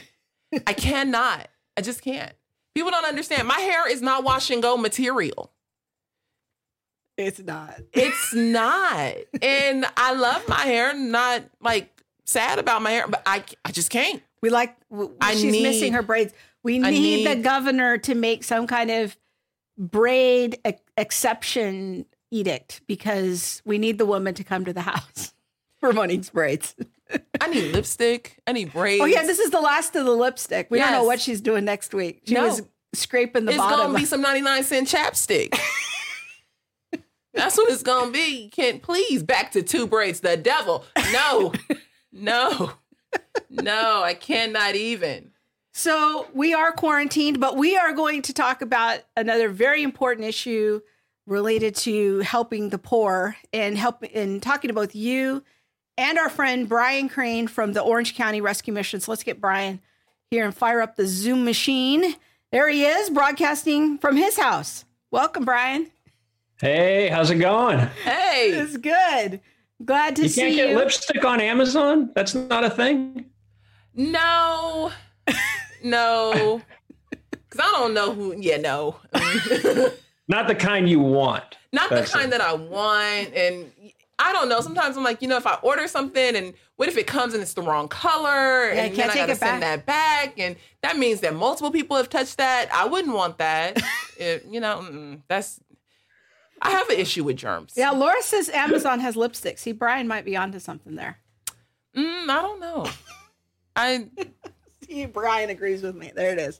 I 0.67 0.73
cannot. 0.73 1.47
I 1.77 1.81
just 1.81 2.01
can't. 2.01 2.33
People 2.75 2.91
don't 2.91 3.05
understand. 3.05 3.47
My 3.47 3.59
hair 3.59 3.89
is 3.89 4.01
not 4.01 4.23
wash 4.23 4.49
and 4.49 4.61
go 4.61 4.77
material. 4.77 5.51
it's 7.17 7.39
not. 7.39 7.75
It's 7.93 8.33
not. 8.33 9.13
and 9.41 9.85
I 9.97 10.13
love 10.13 10.47
my 10.47 10.61
hair, 10.61 10.93
not 10.95 11.43
like 11.61 12.01
sad 12.25 12.59
about 12.59 12.81
my 12.81 12.91
hair, 12.91 13.07
but 13.07 13.21
I 13.25 13.43
I 13.65 13.71
just 13.71 13.89
can't. 13.89 14.21
We 14.41 14.49
like 14.49 14.75
w- 14.89 15.13
I 15.21 15.33
she's 15.33 15.51
need- 15.51 15.63
missing 15.63 15.93
her 15.93 16.01
braids. 16.01 16.33
We 16.63 16.81
I 16.83 16.91
need, 16.91 17.25
the 17.27 17.35
governor 17.37 17.97
to 17.99 18.13
make 18.15 18.43
some 18.43 18.67
kind 18.67 18.91
of 18.91 19.17
braid 19.77 20.59
e- 20.67 20.73
exception 20.95 22.05
edict 22.29 22.81
because 22.87 23.61
we 23.65 23.77
need 23.79 23.97
the 23.97 24.05
woman 24.05 24.33
to 24.35 24.43
come 24.43 24.63
to 24.65 24.73
the 24.73 24.81
house 24.91 25.33
for 25.79 25.91
Monique's 25.91 26.29
braids. 26.29 26.75
I 27.39 27.47
need 27.47 27.73
lipstick. 27.73 28.39
I 28.47 28.51
need 28.53 28.71
braids. 28.73 29.01
Oh 29.01 29.05
yeah, 29.05 29.23
this 29.23 29.39
is 29.39 29.49
the 29.49 29.59
last 29.61 29.95
of 29.95 30.05
the 30.05 30.11
lipstick. 30.11 30.67
We 30.69 30.79
don't 30.79 30.91
know 30.91 31.03
what 31.03 31.19
she's 31.19 31.41
doing 31.41 31.65
next 31.65 31.93
week. 31.93 32.21
She 32.27 32.33
No. 32.33 32.45
was 32.45 32.61
scraping 32.93 33.45
the 33.45 33.51
it's 33.51 33.57
bottom. 33.57 33.79
It's 33.79 33.85
gonna 33.87 33.97
be 33.99 34.05
some 34.05 34.21
99 34.21 34.63
cent 34.63 34.87
chapstick. 34.87 35.57
That's 37.33 37.55
what 37.57 37.71
it's 37.71 37.83
gonna 37.83 38.11
be. 38.11 38.43
You 38.43 38.49
can't 38.49 38.81
please 38.81 39.23
back 39.23 39.51
to 39.53 39.63
two 39.63 39.87
braids. 39.87 40.19
The 40.19 40.35
devil. 40.37 40.83
No, 41.13 41.53
no, 42.11 42.73
no, 43.49 44.03
I 44.03 44.13
cannot 44.13 44.75
even. 44.75 45.31
So 45.73 46.27
we 46.33 46.53
are 46.53 46.73
quarantined, 46.73 47.39
but 47.39 47.55
we 47.55 47.77
are 47.77 47.93
going 47.93 48.21
to 48.23 48.33
talk 48.33 48.61
about 48.61 48.99
another 49.15 49.47
very 49.47 49.81
important 49.83 50.27
issue 50.27 50.81
related 51.25 51.75
to 51.75 52.19
helping 52.19 52.69
the 52.69 52.77
poor 52.77 53.37
and 53.53 53.77
help 53.77 54.03
in 54.03 54.41
talking 54.41 54.67
to 54.67 54.73
both 54.73 54.93
you 54.93 55.41
and 56.01 56.17
our 56.17 56.29
friend 56.29 56.67
Brian 56.67 57.07
Crane 57.09 57.47
from 57.47 57.73
the 57.73 57.81
Orange 57.81 58.15
County 58.15 58.41
Rescue 58.41 58.73
Mission. 58.73 58.99
So 58.99 59.11
let's 59.11 59.21
get 59.23 59.39
Brian 59.39 59.79
here 60.31 60.43
and 60.43 60.55
fire 60.55 60.81
up 60.81 60.95
the 60.95 61.05
Zoom 61.05 61.45
machine. 61.45 62.15
There 62.51 62.67
he 62.67 62.83
is, 62.85 63.11
broadcasting 63.11 63.99
from 63.99 64.17
his 64.17 64.35
house. 64.37 64.83
Welcome, 65.11 65.45
Brian. 65.45 65.91
Hey, 66.59 67.07
how's 67.09 67.29
it 67.29 67.35
going? 67.35 67.79
Hey, 68.03 68.49
It's 68.49 68.77
good. 68.77 69.41
Glad 69.85 70.15
to 70.15 70.21
see 70.23 70.23
You 70.23 70.29
see 70.51 70.57
can't 70.57 70.69
get 70.69 70.77
lipstick 70.77 71.23
on 71.23 71.39
Amazon? 71.39 72.09
That's 72.15 72.33
not 72.33 72.63
a 72.63 72.69
thing. 72.71 73.25
no, 73.93 74.91
no, 75.83 76.61
because 77.09 77.59
I 77.59 77.71
don't 77.77 77.93
know 77.93 78.11
who. 78.11 78.35
Yeah, 78.39 78.57
no, 78.57 78.95
Not 80.27 80.47
the 80.47 80.55
kind 80.55 80.87
you 80.89 80.99
want. 80.99 81.57
not 81.73 81.89
the 81.89 82.03
kind 82.03 82.27
it. 82.27 82.31
that 82.31 82.41
I 82.41 82.53
want, 82.53 83.33
and. 83.35 83.71
I 84.23 84.31
don't 84.33 84.47
know. 84.49 84.61
Sometimes 84.61 84.95
I'm 84.97 85.03
like, 85.03 85.21
you 85.21 85.27
know, 85.27 85.37
if 85.37 85.47
I 85.47 85.55
order 85.63 85.87
something 85.87 86.35
and 86.35 86.53
what 86.75 86.87
if 86.87 86.97
it 86.97 87.07
comes 87.07 87.33
and 87.33 87.41
it's 87.41 87.53
the 87.55 87.61
wrong 87.63 87.87
color 87.87 88.71
Yeah, 88.71 88.83
and 88.83 88.95
then 88.95 89.09
I 89.09 89.15
gotta 89.15 89.35
send 89.35 89.61
back. 89.61 89.85
that 89.85 89.85
back 89.85 90.39
and 90.39 90.55
that 90.83 90.97
means 90.97 91.21
that 91.21 91.33
multiple 91.35 91.71
people 91.71 91.97
have 91.97 92.07
touched 92.09 92.37
that. 92.37 92.69
I 92.71 92.85
wouldn't 92.85 93.15
want 93.15 93.37
that. 93.39 93.81
It- 94.19 94.45
you 94.49 94.59
know, 94.59 95.17
that's 95.27 95.59
I 96.61 96.69
have 96.69 96.87
an 96.89 96.99
issue 96.99 97.23
with 97.23 97.37
germs. 97.37 97.73
Yeah, 97.75 97.89
Laura 97.89 98.21
says 98.21 98.47
Amazon 98.49 98.99
has 98.99 99.15
lipsticks. 99.15 99.59
See, 99.59 99.71
Brian 99.71 100.07
might 100.07 100.25
be 100.25 100.37
onto 100.37 100.59
something 100.59 100.93
there. 100.95 101.17
Mm, 101.97 102.29
I 102.29 102.41
don't 102.41 102.59
know. 102.59 102.87
I 103.75 104.07
See, 105.01 105.05
Brian 105.05 105.49
agrees 105.49 105.81
with 105.81 105.95
me. 105.95 106.11
There 106.13 106.33
it 106.33 106.39
is. 106.39 106.59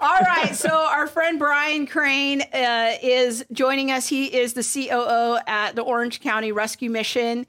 All 0.00 0.18
right. 0.20 0.54
so 0.54 0.70
our 0.90 1.06
friend 1.06 1.38
Brian 1.38 1.86
Crane 1.86 2.40
uh, 2.40 2.94
is 3.02 3.44
joining 3.52 3.90
us. 3.90 4.08
He 4.08 4.34
is 4.34 4.54
the 4.54 4.62
COO 4.62 5.38
at 5.46 5.76
the 5.76 5.82
Orange 5.82 6.20
County 6.20 6.52
Rescue 6.52 6.88
Mission 6.88 7.46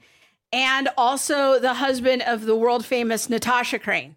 and 0.52 0.88
also 0.98 1.58
the 1.58 1.74
husband 1.74 2.22
of 2.22 2.44
the 2.44 2.54
world 2.54 2.84
famous 2.84 3.30
Natasha 3.30 3.78
Crane. 3.78 4.16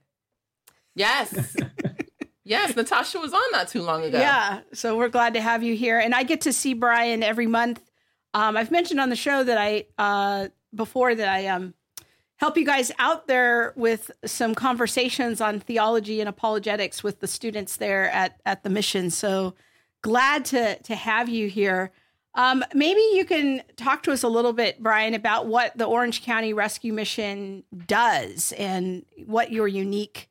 yes. 0.95 1.55
yes, 2.43 2.75
Natasha 2.75 3.19
was 3.19 3.33
on 3.33 3.51
not 3.53 3.69
too 3.69 3.81
long 3.81 4.03
ago. 4.03 4.19
Yeah. 4.19 4.61
So 4.73 4.97
we're 4.97 5.09
glad 5.09 5.35
to 5.35 5.41
have 5.41 5.63
you 5.63 5.75
here. 5.75 5.97
And 5.97 6.13
I 6.13 6.23
get 6.23 6.41
to 6.41 6.53
see 6.53 6.73
Brian 6.73 7.23
every 7.23 7.47
month. 7.47 7.81
Um, 8.33 8.57
I've 8.57 8.71
mentioned 8.71 8.99
on 8.99 9.09
the 9.09 9.15
show 9.15 9.43
that 9.43 9.57
I, 9.57 9.85
uh, 9.97 10.49
before 10.75 11.15
that 11.15 11.27
I 11.27 11.47
um, 11.47 11.73
help 12.41 12.57
you 12.57 12.65
guys 12.65 12.91
out 12.97 13.27
there 13.27 13.71
with 13.75 14.09
some 14.25 14.55
conversations 14.55 15.39
on 15.39 15.59
theology 15.59 16.19
and 16.19 16.27
apologetics 16.27 17.03
with 17.03 17.19
the 17.19 17.27
students 17.27 17.77
there 17.77 18.09
at, 18.09 18.41
at 18.47 18.63
the 18.63 18.69
mission. 18.69 19.11
So 19.11 19.53
glad 20.01 20.43
to 20.45 20.75
to 20.81 20.95
have 20.95 21.29
you 21.29 21.47
here. 21.47 21.91
Um, 22.33 22.63
maybe 22.73 23.01
you 23.13 23.25
can 23.25 23.61
talk 23.75 24.01
to 24.03 24.11
us 24.11 24.23
a 24.23 24.27
little 24.27 24.53
bit, 24.53 24.81
Brian, 24.81 25.13
about 25.13 25.45
what 25.47 25.77
the 25.77 25.85
Orange 25.85 26.23
County 26.23 26.53
Rescue 26.53 26.93
Mission 26.93 27.63
does 27.85 28.53
and 28.53 29.05
what 29.25 29.51
your 29.51 29.67
unique 29.67 30.29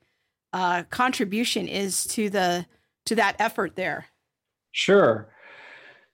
uh, 0.52 0.83
contribution 0.85 1.69
is 1.69 2.05
to 2.07 2.29
the 2.29 2.67
to 3.07 3.14
that 3.14 3.37
effort 3.38 3.76
there. 3.76 4.07
Sure. 4.73 5.29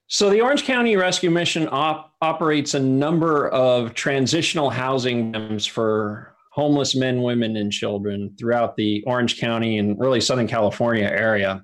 So 0.05 0.29
the 0.29 0.41
Orange 0.41 0.63
County 0.63 0.95
Rescue 0.95 1.31
Mission 1.31 1.67
op- 1.71 2.06
operates 2.21 2.73
a 2.73 2.79
number 2.79 3.49
of 3.49 3.93
transitional 3.93 4.69
housing 4.69 5.31
programs 5.31 5.65
for 5.65 6.35
homeless 6.51 6.95
men, 6.95 7.21
women, 7.21 7.55
and 7.57 7.71
children 7.71 8.33
throughout 8.39 8.75
the 8.75 9.03
Orange 9.05 9.39
County 9.39 9.77
and 9.77 9.99
really 9.99 10.19
Southern 10.19 10.47
California 10.47 11.05
area. 11.05 11.63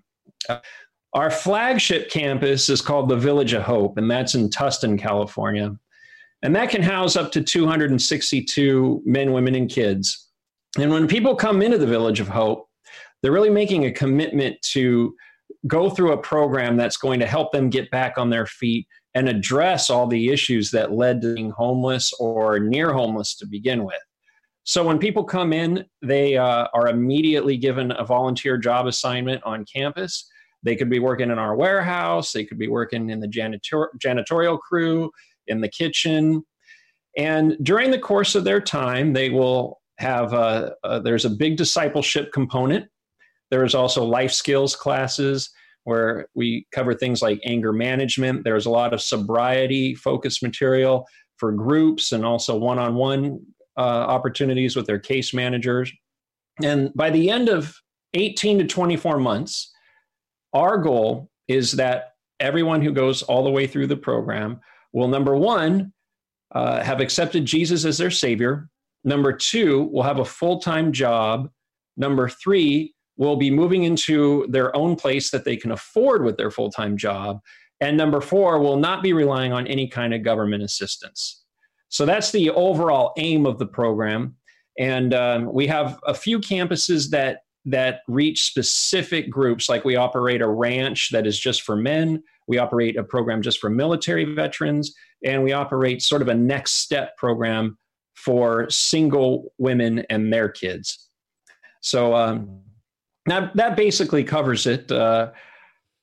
Our 1.14 1.32
flagship 1.32 2.12
campus 2.12 2.70
is 2.70 2.82
called 2.82 3.10
the 3.10 3.16
Village 3.16 3.54
of 3.54 3.64
Hope, 3.64 3.98
and 3.98 4.10
that's 4.10 4.36
in 4.36 4.50
Tustin, 4.50 5.00
California. 5.00 5.76
And 6.44 6.56
that 6.56 6.70
can 6.70 6.84
house 6.84 7.16
up 7.16 7.32
to 7.32 7.42
262 7.42 9.02
men, 9.06 9.32
women, 9.32 9.56
and 9.56 9.70
kids. 9.70 10.30
And 10.78 10.92
when 10.92 11.08
people 11.08 11.36
come 11.36 11.62
into 11.62 11.78
the 11.78 11.88
Village 11.88 12.20
of 12.20 12.28
Hope, 12.28 12.68
they're 13.22 13.32
really 13.32 13.50
making 13.50 13.86
a 13.86 13.92
commitment 13.92 14.62
to 14.74 15.16
go 15.66 15.90
through 15.90 16.12
a 16.12 16.18
program 16.18 16.76
that's 16.76 16.98
going 16.98 17.20
to 17.20 17.26
help 17.26 17.52
them 17.52 17.70
get 17.70 17.90
back 17.90 18.18
on 18.18 18.30
their 18.30 18.46
feet 18.46 18.86
and 19.16 19.30
address 19.30 19.90
all 19.90 20.08
the 20.08 20.30
issues 20.30 20.72
that 20.72 20.92
led 20.92 21.22
to 21.22 21.36
being 21.36 21.52
homeless 21.52 22.14
or 22.20 22.60
near 22.60 22.94
homeless 22.94 23.36
to 23.36 23.46
begin 23.46 23.84
with. 23.84 24.02
So 24.64 24.84
when 24.84 24.98
people 24.98 25.24
come 25.24 25.54
in, 25.54 25.86
they 26.02 26.38
uh, 26.38 26.68
are 26.74 26.88
immediately 26.88 27.58
given 27.58 27.92
a 27.92 28.06
volunteer 28.06 28.58
job 28.58 28.88
assignment 28.88 29.44
on 29.44 29.66
campus. 29.66 30.30
They 30.64 30.76
could 30.76 30.90
be 30.90 31.00
working 31.00 31.32
in 31.32 31.38
our 31.38 31.56
warehouse, 31.56 32.32
they 32.32 32.46
could 32.46 32.58
be 32.58 32.70
working 32.70 33.10
in 33.10 33.20
the 33.20 33.28
janitor- 33.28 33.92
janitorial 34.00 34.58
crew, 34.60 35.12
in 35.48 35.60
the 35.60 35.68
kitchen. 35.68 36.44
And 37.18 37.58
during 37.62 37.92
the 37.92 38.00
course 38.00 38.36
of 38.36 38.46
their 38.46 38.62
time, 38.62 39.14
they 39.14 39.30
will 39.30 39.82
have 40.00 40.34
a, 40.34 40.74
a 40.84 41.02
there's 41.02 41.26
a 41.26 41.30
big 41.30 41.58
discipleship 41.58 42.32
component 42.32 42.88
there's 43.54 43.76
also 43.76 44.04
life 44.04 44.32
skills 44.32 44.76
classes 44.76 45.52
where 45.84 46.28
we 46.34 46.66
cover 46.72 46.94
things 46.94 47.22
like 47.22 47.40
anger 47.46 47.74
management. 47.74 48.44
There's 48.44 48.66
a 48.66 48.72
lot 48.72 48.94
of 48.94 49.02
sobriety 49.02 49.96
focused 49.96 50.42
material 50.42 51.08
for 51.38 51.52
groups 51.52 52.12
and 52.12 52.26
also 52.26 52.58
one 52.58 52.80
on 52.80 52.96
one 52.96 53.40
opportunities 53.78 54.76
with 54.76 54.86
their 54.86 55.00
case 55.00 55.34
managers. 55.34 55.92
And 56.62 56.94
by 56.94 57.10
the 57.10 57.30
end 57.30 57.50
of 57.50 57.76
18 58.14 58.60
to 58.60 58.66
24 58.66 59.18
months, 59.18 59.72
our 60.54 60.78
goal 60.78 61.30
is 61.48 61.74
that 61.74 62.14
everyone 62.40 62.82
who 62.82 62.92
goes 62.92 63.24
all 63.24 63.44
the 63.44 63.50
way 63.50 63.66
through 63.68 63.88
the 63.88 63.98
program 63.98 64.60
will, 64.92 65.08
number 65.08 65.36
one, 65.36 65.92
uh, 66.54 66.84
have 66.84 67.00
accepted 67.00 67.46
Jesus 67.46 67.86
as 67.86 67.98
their 67.98 68.12
Savior. 68.12 68.70
Number 69.04 69.34
two, 69.34 69.90
will 69.92 70.04
have 70.04 70.20
a 70.20 70.26
full 70.26 70.60
time 70.60 70.92
job. 70.92 71.50
Number 71.98 72.30
three, 72.30 72.94
will 73.18 73.36
be 73.36 73.52
moving 73.52 73.84
into 73.84 74.46
their 74.50 74.76
own 74.76 74.96
place 74.96 75.30
that 75.32 75.46
they 75.46 75.56
can 75.56 75.72
afford 75.72 76.24
with 76.24 76.38
their 76.38 76.52
full 76.52 76.72
time 76.72 76.98
job. 76.98 77.40
And 77.82 77.98
number 77.98 78.22
four, 78.22 78.60
will 78.60 78.78
not 78.78 79.04
be 79.04 79.14
relying 79.14 79.52
on 79.52 79.68
any 79.68 79.88
kind 79.88 80.14
of 80.14 80.24
government 80.24 80.64
assistance. 80.64 81.44
So 81.90 82.06
that's 82.06 82.32
the 82.32 82.50
overall 82.52 83.14
aim 83.18 83.46
of 83.46 83.60
the 83.60 83.68
program. 83.68 84.36
And 84.80 85.14
um, 85.14 85.54
we 85.54 85.68
have 85.68 86.00
a 86.08 86.14
few 86.14 86.40
campuses 86.40 87.10
that 87.12 87.40
that 87.66 88.02
reach 88.08 88.44
specific 88.44 89.30
groups 89.30 89.70
like 89.70 89.86
we 89.86 89.96
operate 89.96 90.42
a 90.42 90.48
ranch 90.48 91.10
that 91.12 91.26
is 91.26 91.40
just 91.40 91.62
for 91.62 91.76
men 91.76 92.22
we 92.48 92.58
operate 92.58 92.98
a 92.98 93.04
program 93.04 93.42
just 93.42 93.60
for 93.60 93.70
military 93.70 94.26
veterans 94.26 94.94
and 95.24 95.42
we 95.42 95.54
operate 95.54 96.02
sort 96.02 96.22
of 96.22 96.28
a 96.28 96.34
next 96.34 96.74
step 96.74 97.16
program 97.16 97.78
for 98.16 98.70
single 98.70 99.54
women 99.58 100.00
and 100.10 100.32
their 100.34 100.50
kids 100.50 101.10
so 101.82 102.14
um, 102.14 102.60
now, 103.26 103.52
that 103.56 103.76
basically 103.76 104.24
covers 104.24 104.68
it. 104.68 104.92
Uh, 104.92 105.32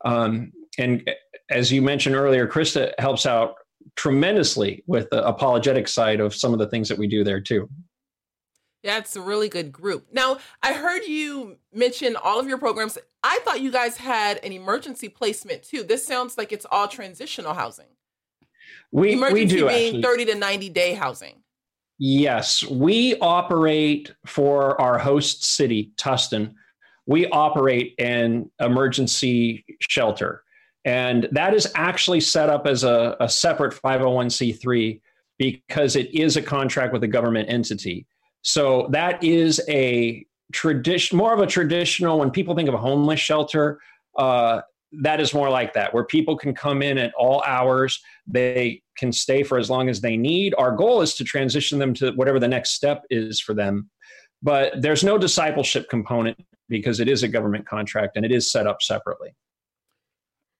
um, 0.05 0.53
and 0.79 1.11
as 1.50 1.71
you 1.71 1.83
mentioned 1.83 2.15
earlier, 2.15 2.47
Krista 2.47 2.93
helps 2.99 3.27
out 3.27 3.57
tremendously 3.97 4.83
with 4.87 5.11
the 5.11 5.27
apologetic 5.27 5.89
side 5.89 6.21
of 6.21 6.35
some 6.35 6.53
of 6.53 6.59
the 6.59 6.67
things 6.69 6.89
that 6.89 6.99
we 6.99 7.07
do 7.07 7.25
there 7.25 7.41
too. 7.41 7.69
Yeah, 8.83 8.97
it's 8.97 9.15
a 9.15 9.21
really 9.21 9.50
good 9.50 9.73
group. 9.73 10.07
Now, 10.11 10.39
I 10.62 10.73
heard 10.73 11.05
you 11.05 11.59
mention 11.73 12.17
all 12.17 12.41
of 12.41 12.49
your 12.49 12.57
programs. 12.57 12.97
I 13.23 13.39
thought 13.45 13.61
you 13.61 13.71
guys 13.71 13.99
had 13.99 14.39
an 14.39 14.53
emergency 14.53 15.11
placement 15.11 15.65
too. 15.65 15.83
This 15.83 16.07
sounds 16.07 16.39
like 16.39 16.50
it's 16.50 16.65
all 16.71 16.89
transitional 16.89 17.53
housing. 17.53 17.89
We, 18.91 19.12
emergency 19.12 19.57
we 19.57 19.61
do 19.61 19.69
being 19.69 19.97
actually. 19.97 20.03
30 20.03 20.25
to 20.27 20.35
90 20.37 20.69
day 20.71 20.95
housing. 20.95 21.43
Yes, 21.99 22.65
we 22.65 23.19
operate 23.19 24.15
for 24.25 24.81
our 24.81 24.97
host 24.97 25.45
city, 25.45 25.93
Tustin 25.97 26.55
we 27.11 27.26
operate 27.26 27.93
an 27.99 28.49
emergency 28.61 29.64
shelter. 29.81 30.45
And 30.85 31.29
that 31.33 31.55
is 31.55 31.71
actually 31.75 32.21
set 32.21 32.49
up 32.49 32.69
as 32.69 32.85
a, 32.85 33.17
a 33.19 33.29
separate 33.29 33.75
501c3 33.75 35.00
because 35.37 35.97
it 35.97 36.14
is 36.14 36.37
a 36.37 36.43
contract 36.43 36.93
with 36.93 37.02
a 37.02 37.09
government 37.09 37.50
entity. 37.50 38.07
So 38.43 38.87
that 38.93 39.25
is 39.25 39.61
a 39.69 40.25
tradition, 40.52 41.19
more 41.19 41.35
of 41.35 41.40
a 41.40 41.49
traditional, 41.49 42.21
when 42.21 42.31
people 42.31 42.55
think 42.55 42.69
of 42.69 42.76
a 42.76 42.79
homeless 42.79 43.19
shelter, 43.19 43.81
uh, 44.17 44.61
that 44.93 45.21
is 45.21 45.35
more 45.35 45.50
like 45.50 45.75
that, 45.75 45.93
where 45.93 46.05
people 46.05 46.37
can 46.37 46.55
come 46.55 46.81
in 46.81 46.97
at 46.97 47.12
all 47.19 47.43
hours. 47.45 48.00
They 48.29 48.83
can 48.97 49.11
stay 49.11 49.43
for 49.43 49.59
as 49.59 49.69
long 49.69 49.88
as 49.88 50.00
they 50.00 50.17
need. 50.17 50.55
Our 50.59 50.76
goal 50.76 51.00
is 51.00 51.17
to 51.17 51.25
transition 51.25 51.81
them 51.81 51.93
to 51.95 52.12
whatever 52.12 52.38
the 52.38 52.49
next 52.49 52.71
step 52.71 53.05
is 53.11 53.40
for 53.40 53.52
them. 53.52 53.90
But 54.42 54.80
there's 54.80 55.04
no 55.04 55.18
discipleship 55.18 55.88
component 55.90 56.38
because 56.68 57.00
it 57.00 57.09
is 57.09 57.23
a 57.23 57.28
government 57.28 57.66
contract 57.66 58.16
and 58.16 58.25
it 58.25 58.32
is 58.32 58.50
set 58.50 58.66
up 58.66 58.80
separately. 58.82 59.35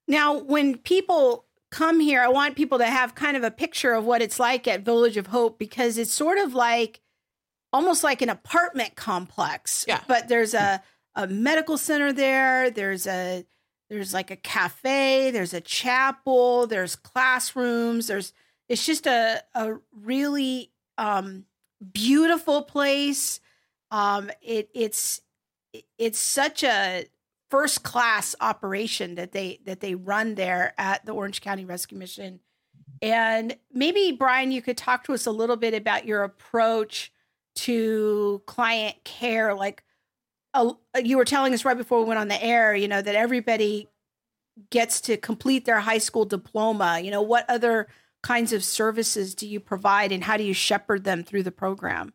Now, 0.07 0.37
when 0.37 0.77
people 0.77 1.45
come 1.71 1.99
here, 1.99 2.21
I 2.21 2.27
want 2.27 2.55
people 2.55 2.77
to 2.79 2.85
have 2.85 3.15
kind 3.15 3.37
of 3.37 3.43
a 3.43 3.51
picture 3.51 3.93
of 3.93 4.05
what 4.05 4.21
it's 4.21 4.39
like 4.39 4.67
at 4.67 4.81
Village 4.81 5.17
of 5.17 5.27
Hope 5.27 5.57
because 5.57 5.97
it's 5.97 6.13
sort 6.13 6.37
of 6.37 6.53
like 6.53 7.01
almost 7.73 8.03
like 8.03 8.21
an 8.21 8.29
apartment 8.29 8.95
complex. 8.95 9.85
Yeah. 9.87 10.01
But 10.07 10.27
there's 10.27 10.53
a, 10.53 10.83
a 11.15 11.27
medical 11.27 11.77
center 11.77 12.13
there, 12.13 12.69
there's 12.69 13.07
a 13.07 13.45
there's 13.89 14.13
like 14.13 14.31
a 14.31 14.37
cafe, 14.37 15.31
there's 15.31 15.53
a 15.53 15.59
chapel, 15.59 16.65
there's 16.65 16.95
classrooms, 16.95 18.07
there's 18.07 18.31
it's 18.69 18.85
just 18.85 19.05
a 19.05 19.43
a 19.53 19.75
really 19.93 20.71
um 20.97 21.45
beautiful 21.91 22.61
place. 22.61 23.40
Um 23.91 24.31
it 24.41 24.69
it's 24.73 25.21
it's 25.97 26.19
such 26.19 26.63
a 26.63 27.05
first 27.49 27.83
class 27.83 28.33
operation 28.39 29.15
that 29.15 29.33
they 29.33 29.59
that 29.65 29.81
they 29.81 29.93
run 29.93 30.35
there 30.35 30.73
at 30.77 31.05
the 31.05 31.11
Orange 31.11 31.41
County 31.41 31.65
Rescue 31.65 31.97
Mission. 31.97 32.39
And 33.01 33.57
maybe 33.73 34.11
Brian, 34.11 34.51
you 34.51 34.61
could 34.61 34.77
talk 34.77 35.03
to 35.05 35.13
us 35.13 35.25
a 35.25 35.31
little 35.31 35.57
bit 35.57 35.73
about 35.73 36.05
your 36.05 36.23
approach 36.23 37.11
to 37.55 38.41
client 38.45 38.95
care. 39.03 39.53
Like 39.53 39.83
uh, 40.53 40.73
you 41.03 41.17
were 41.17 41.25
telling 41.25 41.53
us 41.53 41.65
right 41.65 41.77
before 41.77 41.99
we 41.99 42.05
went 42.05 42.19
on 42.19 42.27
the 42.27 42.43
air, 42.43 42.73
you 42.73 42.87
know 42.87 43.01
that 43.01 43.15
everybody 43.15 43.89
gets 44.69 45.01
to 45.01 45.17
complete 45.17 45.65
their 45.65 45.79
high 45.79 45.97
school 45.97 46.25
diploma. 46.25 46.99
You 47.03 47.11
know 47.11 47.21
what 47.21 47.49
other 47.49 47.87
kinds 48.23 48.53
of 48.53 48.63
services 48.63 49.35
do 49.35 49.47
you 49.47 49.59
provide, 49.59 50.11
and 50.11 50.23
how 50.23 50.37
do 50.37 50.43
you 50.43 50.53
shepherd 50.53 51.03
them 51.03 51.23
through 51.23 51.43
the 51.43 51.51
program? 51.51 52.13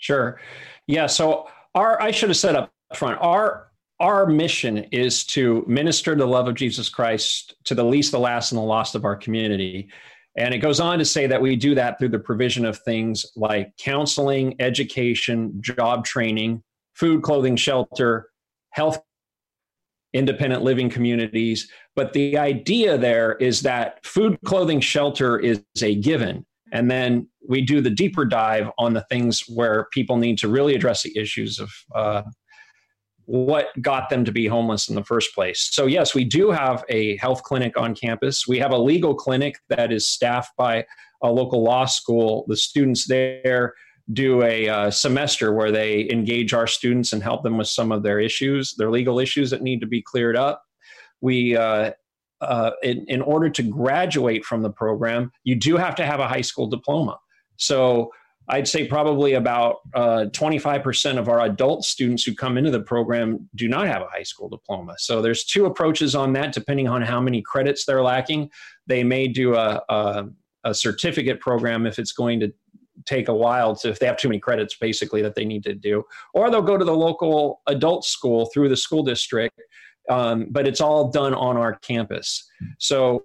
Sure. 0.00 0.40
Yeah. 0.86 1.06
So 1.06 1.48
our 1.74 2.02
I 2.02 2.10
should 2.10 2.30
have 2.30 2.36
said 2.36 2.56
up 2.56 2.72
front. 2.94 3.20
Our 3.20 3.70
our 4.00 4.26
mission 4.26 4.78
is 4.90 5.24
to 5.26 5.62
minister 5.68 6.14
the 6.14 6.26
love 6.26 6.48
of 6.48 6.54
Jesus 6.54 6.88
Christ 6.88 7.54
to 7.64 7.74
the 7.74 7.84
least, 7.84 8.12
the 8.12 8.18
last, 8.18 8.50
and 8.50 8.58
the 8.58 8.64
lost 8.64 8.94
of 8.94 9.04
our 9.04 9.14
community. 9.14 9.90
And 10.36 10.54
it 10.54 10.58
goes 10.58 10.80
on 10.80 10.98
to 10.98 11.04
say 11.04 11.26
that 11.26 11.42
we 11.42 11.54
do 11.54 11.74
that 11.74 11.98
through 11.98 12.08
the 12.08 12.18
provision 12.18 12.64
of 12.64 12.78
things 12.78 13.26
like 13.36 13.76
counseling, 13.76 14.56
education, 14.58 15.60
job 15.60 16.04
training, 16.06 16.62
food, 16.94 17.22
clothing, 17.22 17.56
shelter, 17.56 18.30
health, 18.70 19.02
independent 20.14 20.62
living 20.62 20.88
communities. 20.88 21.70
But 21.94 22.14
the 22.14 22.38
idea 22.38 22.96
there 22.96 23.34
is 23.34 23.60
that 23.62 24.04
food, 24.06 24.38
clothing, 24.46 24.80
shelter 24.80 25.38
is 25.38 25.62
a 25.82 25.94
given. 25.96 26.46
And 26.72 26.90
then 26.90 27.28
we 27.48 27.62
do 27.62 27.80
the 27.80 27.90
deeper 27.90 28.24
dive 28.24 28.70
on 28.78 28.94
the 28.94 29.04
things 29.10 29.44
where 29.48 29.88
people 29.92 30.16
need 30.16 30.38
to 30.38 30.48
really 30.48 30.74
address 30.74 31.02
the 31.02 31.16
issues 31.18 31.58
of 31.58 31.72
uh, 31.94 32.22
what 33.24 33.68
got 33.80 34.10
them 34.10 34.24
to 34.24 34.32
be 34.32 34.46
homeless 34.46 34.88
in 34.88 34.94
the 34.94 35.04
first 35.04 35.34
place. 35.34 35.68
So, 35.72 35.86
yes, 35.86 36.14
we 36.14 36.24
do 36.24 36.50
have 36.50 36.84
a 36.88 37.16
health 37.18 37.42
clinic 37.42 37.78
on 37.78 37.94
campus. 37.94 38.46
We 38.46 38.58
have 38.58 38.72
a 38.72 38.78
legal 38.78 39.14
clinic 39.14 39.56
that 39.68 39.92
is 39.92 40.06
staffed 40.06 40.56
by 40.56 40.84
a 41.22 41.30
local 41.30 41.62
law 41.62 41.84
school. 41.84 42.44
The 42.48 42.56
students 42.56 43.06
there 43.06 43.74
do 44.12 44.42
a 44.42 44.68
uh, 44.68 44.90
semester 44.90 45.52
where 45.52 45.70
they 45.70 46.08
engage 46.10 46.52
our 46.52 46.66
students 46.66 47.12
and 47.12 47.22
help 47.22 47.44
them 47.44 47.56
with 47.56 47.68
some 47.68 47.92
of 47.92 48.02
their 48.02 48.18
issues, 48.18 48.74
their 48.74 48.90
legal 48.90 49.20
issues 49.20 49.50
that 49.50 49.62
need 49.62 49.80
to 49.80 49.86
be 49.86 50.02
cleared 50.02 50.36
up. 50.36 50.64
We 51.20 51.56
uh, 51.56 51.92
uh, 52.40 52.72
in, 52.82 53.04
in 53.08 53.20
order 53.20 53.50
to 53.50 53.62
graduate 53.62 54.44
from 54.44 54.62
the 54.62 54.70
program, 54.70 55.32
you 55.44 55.54
do 55.54 55.76
have 55.76 55.94
to 55.96 56.06
have 56.06 56.20
a 56.20 56.28
high 56.28 56.40
school 56.40 56.66
diploma. 56.66 57.18
So 57.56 58.10
I'd 58.48 58.66
say 58.66 58.86
probably 58.86 59.34
about 59.34 59.76
uh, 59.94 60.26
25% 60.32 61.18
of 61.18 61.28
our 61.28 61.42
adult 61.42 61.84
students 61.84 62.24
who 62.24 62.34
come 62.34 62.58
into 62.58 62.70
the 62.70 62.80
program 62.80 63.48
do 63.54 63.68
not 63.68 63.86
have 63.86 64.02
a 64.02 64.06
high 64.06 64.24
school 64.24 64.48
diploma. 64.48 64.96
So 64.98 65.22
there's 65.22 65.44
two 65.44 65.66
approaches 65.66 66.14
on 66.14 66.32
that, 66.32 66.52
depending 66.52 66.88
on 66.88 67.00
how 67.02 67.20
many 67.20 67.42
credits 67.42 67.84
they're 67.84 68.02
lacking. 68.02 68.50
They 68.86 69.04
may 69.04 69.28
do 69.28 69.54
a, 69.54 69.80
a, 69.88 70.26
a 70.64 70.74
certificate 70.74 71.40
program 71.40 71.86
if 71.86 71.98
it's 71.98 72.12
going 72.12 72.40
to 72.40 72.52
take 73.06 73.28
a 73.28 73.34
while 73.34 73.76
to, 73.76 73.88
if 73.88 73.98
they 73.98 74.06
have 74.06 74.16
too 74.16 74.28
many 74.28 74.40
credits, 74.40 74.76
basically, 74.76 75.22
that 75.22 75.34
they 75.34 75.44
need 75.44 75.62
to 75.64 75.74
do, 75.74 76.02
or 76.34 76.50
they'll 76.50 76.60
go 76.60 76.76
to 76.76 76.84
the 76.84 76.96
local 76.96 77.60
adult 77.68 78.04
school 78.04 78.50
through 78.52 78.68
the 78.68 78.76
school 78.76 79.02
district. 79.02 79.60
Um, 80.10 80.48
but 80.50 80.66
it's 80.66 80.80
all 80.80 81.08
done 81.10 81.34
on 81.34 81.56
our 81.56 81.76
campus. 81.76 82.44
So 82.78 83.24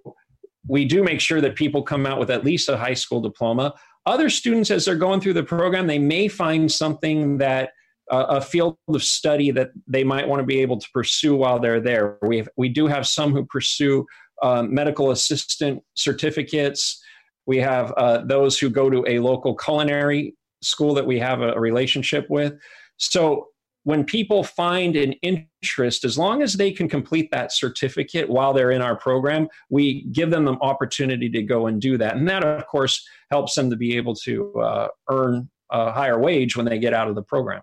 we 0.68 0.84
do 0.84 1.02
make 1.02 1.20
sure 1.20 1.40
that 1.40 1.56
people 1.56 1.82
come 1.82 2.06
out 2.06 2.18
with 2.18 2.30
at 2.30 2.44
least 2.44 2.68
a 2.68 2.76
high 2.76 2.94
school 2.94 3.20
diploma. 3.20 3.74
Other 4.06 4.30
students, 4.30 4.70
as 4.70 4.84
they're 4.84 4.94
going 4.94 5.20
through 5.20 5.34
the 5.34 5.42
program, 5.42 5.86
they 5.86 5.98
may 5.98 6.28
find 6.28 6.70
something 6.70 7.38
that 7.38 7.70
uh, 8.10 8.26
a 8.28 8.40
field 8.40 8.76
of 8.86 9.02
study 9.02 9.50
that 9.50 9.70
they 9.88 10.04
might 10.04 10.28
want 10.28 10.38
to 10.40 10.46
be 10.46 10.60
able 10.60 10.78
to 10.78 10.88
pursue 10.92 11.34
while 11.34 11.58
they're 11.58 11.80
there. 11.80 12.18
We 12.22 12.36
have, 12.36 12.48
we 12.56 12.68
do 12.68 12.86
have 12.86 13.04
some 13.06 13.32
who 13.32 13.44
pursue 13.44 14.06
um, 14.42 14.72
medical 14.72 15.10
assistant 15.10 15.82
certificates. 15.94 17.02
We 17.46 17.58
have 17.58 17.92
uh, 17.96 18.18
those 18.24 18.58
who 18.58 18.70
go 18.70 18.90
to 18.90 19.04
a 19.08 19.18
local 19.18 19.56
culinary 19.56 20.36
school 20.62 20.94
that 20.94 21.06
we 21.06 21.18
have 21.18 21.40
a, 21.40 21.52
a 21.54 21.60
relationship 21.60 22.26
with. 22.30 22.54
So 22.98 23.48
when 23.86 24.02
people 24.02 24.42
find 24.42 24.96
an 24.96 25.12
interest, 25.22 26.04
as 26.04 26.18
long 26.18 26.42
as 26.42 26.54
they 26.54 26.72
can 26.72 26.88
complete 26.88 27.30
that 27.30 27.52
certificate 27.52 28.28
while 28.28 28.52
they're 28.52 28.72
in 28.72 28.82
our 28.82 28.96
program, 28.96 29.46
we 29.70 30.02
give 30.10 30.28
them 30.28 30.44
the 30.44 30.54
opportunity 30.54 31.30
to 31.30 31.40
go 31.40 31.68
and 31.68 31.80
do 31.80 31.96
that. 31.96 32.16
And 32.16 32.28
that, 32.28 32.42
of 32.42 32.66
course, 32.66 33.08
helps 33.30 33.54
them 33.54 33.70
to 33.70 33.76
be 33.76 33.96
able 33.96 34.16
to 34.16 34.52
uh, 34.58 34.88
earn 35.08 35.48
a 35.70 35.92
higher 35.92 36.18
wage 36.18 36.56
when 36.56 36.66
they 36.66 36.80
get 36.80 36.94
out 36.94 37.06
of 37.06 37.14
the 37.14 37.22
program. 37.22 37.62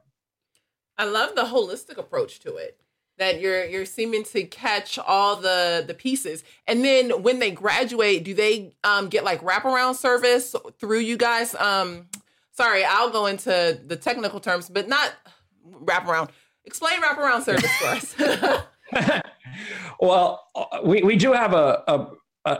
I 0.97 1.03
love 1.03 1.35
the 1.35 1.41
holistic 1.41 1.97
approach 1.97 2.39
to 2.39 2.55
it. 2.55 2.79
That 3.17 3.41
you're 3.41 3.65
you're 3.65 3.85
seeming 3.85 4.23
to 4.23 4.43
catch 4.45 4.97
all 4.97 5.35
the 5.35 5.83
the 5.85 5.93
pieces, 5.93 6.45
and 6.67 6.85
then 6.85 7.21
when 7.21 7.39
they 7.39 7.51
graduate, 7.51 8.23
do 8.23 8.33
they 8.33 8.75
um, 8.85 9.09
get 9.09 9.25
like 9.25 9.41
wraparound 9.41 9.95
service 9.95 10.55
through 10.79 10.99
you 10.99 11.17
guys? 11.17 11.53
Um, 11.55 12.07
sorry, 12.53 12.85
I'll 12.85 13.11
go 13.11 13.25
into 13.25 13.77
the 13.85 13.97
technical 13.97 14.39
terms, 14.39 14.69
but 14.69 14.87
not 14.87 15.11
wraparound. 15.83 16.29
Explain 16.65 17.01
wraparound 17.01 17.43
service 17.43 17.71
for 17.77 17.87
us. 17.87 19.21
well, 19.99 20.47
we, 20.83 21.01
we 21.03 21.15
do 21.15 21.33
have 21.33 21.53
a, 21.53 21.83
a, 21.87 22.07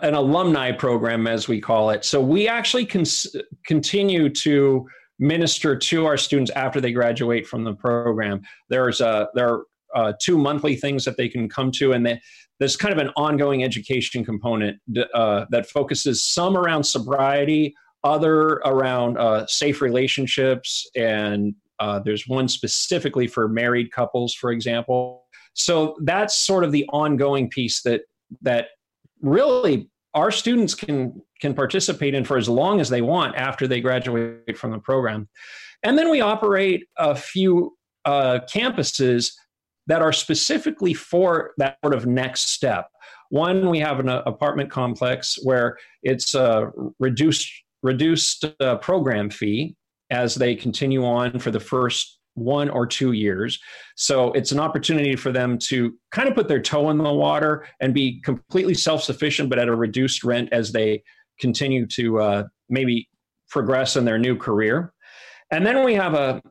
an 0.01 0.13
alumni 0.13 0.71
program, 0.71 1.27
as 1.27 1.47
we 1.47 1.59
call 1.59 1.89
it. 1.89 2.05
So 2.05 2.21
we 2.21 2.47
actually 2.47 2.85
cons- 2.85 3.35
continue 3.65 4.29
to 4.29 4.85
minister 5.19 5.77
to 5.77 6.05
our 6.05 6.17
students 6.17 6.51
after 6.51 6.81
they 6.81 6.91
graduate 6.91 7.47
from 7.47 7.63
the 7.63 7.73
program. 7.73 8.41
There's 8.69 9.01
a, 9.01 9.29
there 9.35 9.49
are 9.49 9.65
uh, 9.95 10.13
two 10.19 10.37
monthly 10.37 10.75
things 10.75 11.05
that 11.05 11.17
they 11.17 11.29
can 11.29 11.47
come 11.47 11.71
to, 11.71 11.93
and 11.93 12.05
they, 12.05 12.19
there's 12.59 12.75
kind 12.75 12.93
of 12.93 12.99
an 12.99 13.11
ongoing 13.15 13.63
education 13.63 14.25
component 14.25 14.79
uh, 15.13 15.45
that 15.49 15.67
focuses 15.67 16.23
some 16.23 16.57
around 16.57 16.83
sobriety, 16.83 17.75
other 18.03 18.61
around 18.65 19.17
uh, 19.17 19.45
safe 19.47 19.81
relationships 19.81 20.89
and 20.95 21.55
uh, 21.79 21.99
there's 21.99 22.27
one 22.27 22.47
specifically 22.47 23.27
for 23.27 23.47
married 23.47 23.91
couples, 23.91 24.33
for 24.33 24.51
example. 24.51 25.25
So 25.53 25.97
that's 26.01 26.35
sort 26.35 26.63
of 26.63 26.71
the 26.71 26.85
ongoing 26.89 27.49
piece 27.49 27.81
that 27.83 28.01
that 28.41 28.67
really 29.21 29.89
our 30.13 30.31
students 30.31 30.75
can 30.75 31.21
can 31.41 31.53
participate 31.53 32.13
in 32.13 32.23
for 32.23 32.37
as 32.37 32.47
long 32.47 32.79
as 32.79 32.89
they 32.89 33.01
want 33.01 33.35
after 33.35 33.67
they 33.67 33.81
graduate 33.81 34.57
from 34.57 34.71
the 34.71 34.79
program. 34.79 35.27
And 35.83 35.97
then 35.97 36.09
we 36.09 36.21
operate 36.21 36.85
a 36.97 37.15
few 37.15 37.77
uh, 38.05 38.39
campuses 38.51 39.33
that 39.87 40.01
are 40.01 40.13
specifically 40.13 40.93
for 40.93 41.51
that 41.57 41.77
sort 41.83 41.93
of 41.93 42.05
next 42.05 42.49
step. 42.51 42.87
One, 43.29 43.69
we 43.69 43.79
have 43.79 43.99
an 43.99 44.09
uh, 44.09 44.21
apartment 44.25 44.69
complex 44.69 45.37
where 45.43 45.77
it's 46.03 46.35
a 46.35 46.71
reduced 46.99 47.51
reduced 47.81 48.45
uh, 48.61 48.77
program 48.77 49.29
fee 49.29 49.75
as 50.13 50.35
they 50.35 50.55
continue 50.55 51.05
on 51.05 51.39
for 51.39 51.51
the 51.51 51.59
first 51.59 52.19
one 52.35 52.69
or 52.69 52.85
two 52.85 53.11
years. 53.11 53.59
So 53.95 54.31
it's 54.33 54.51
an 54.51 54.59
opportunity 54.59 55.15
for 55.15 55.31
them 55.31 55.57
to 55.69 55.93
kind 56.11 56.27
of 56.27 56.35
put 56.35 56.47
their 56.47 56.61
toe 56.61 56.89
in 56.89 56.97
the 56.97 57.13
water 57.13 57.67
and 57.79 57.93
be 57.93 58.21
completely 58.21 58.73
self 58.73 59.03
sufficient, 59.03 59.49
but 59.49 59.59
at 59.59 59.67
a 59.67 59.75
reduced 59.75 60.23
rent 60.23 60.49
as 60.51 60.71
they 60.71 61.03
continue 61.39 61.85
to 61.87 62.19
uh, 62.19 62.43
maybe 62.69 63.09
progress 63.49 63.95
in 63.95 64.05
their 64.05 64.17
new 64.17 64.35
career. 64.35 64.93
And 65.51 65.65
then 65.65 65.83
we 65.83 65.93
have 65.95 66.13
a, 66.13 66.41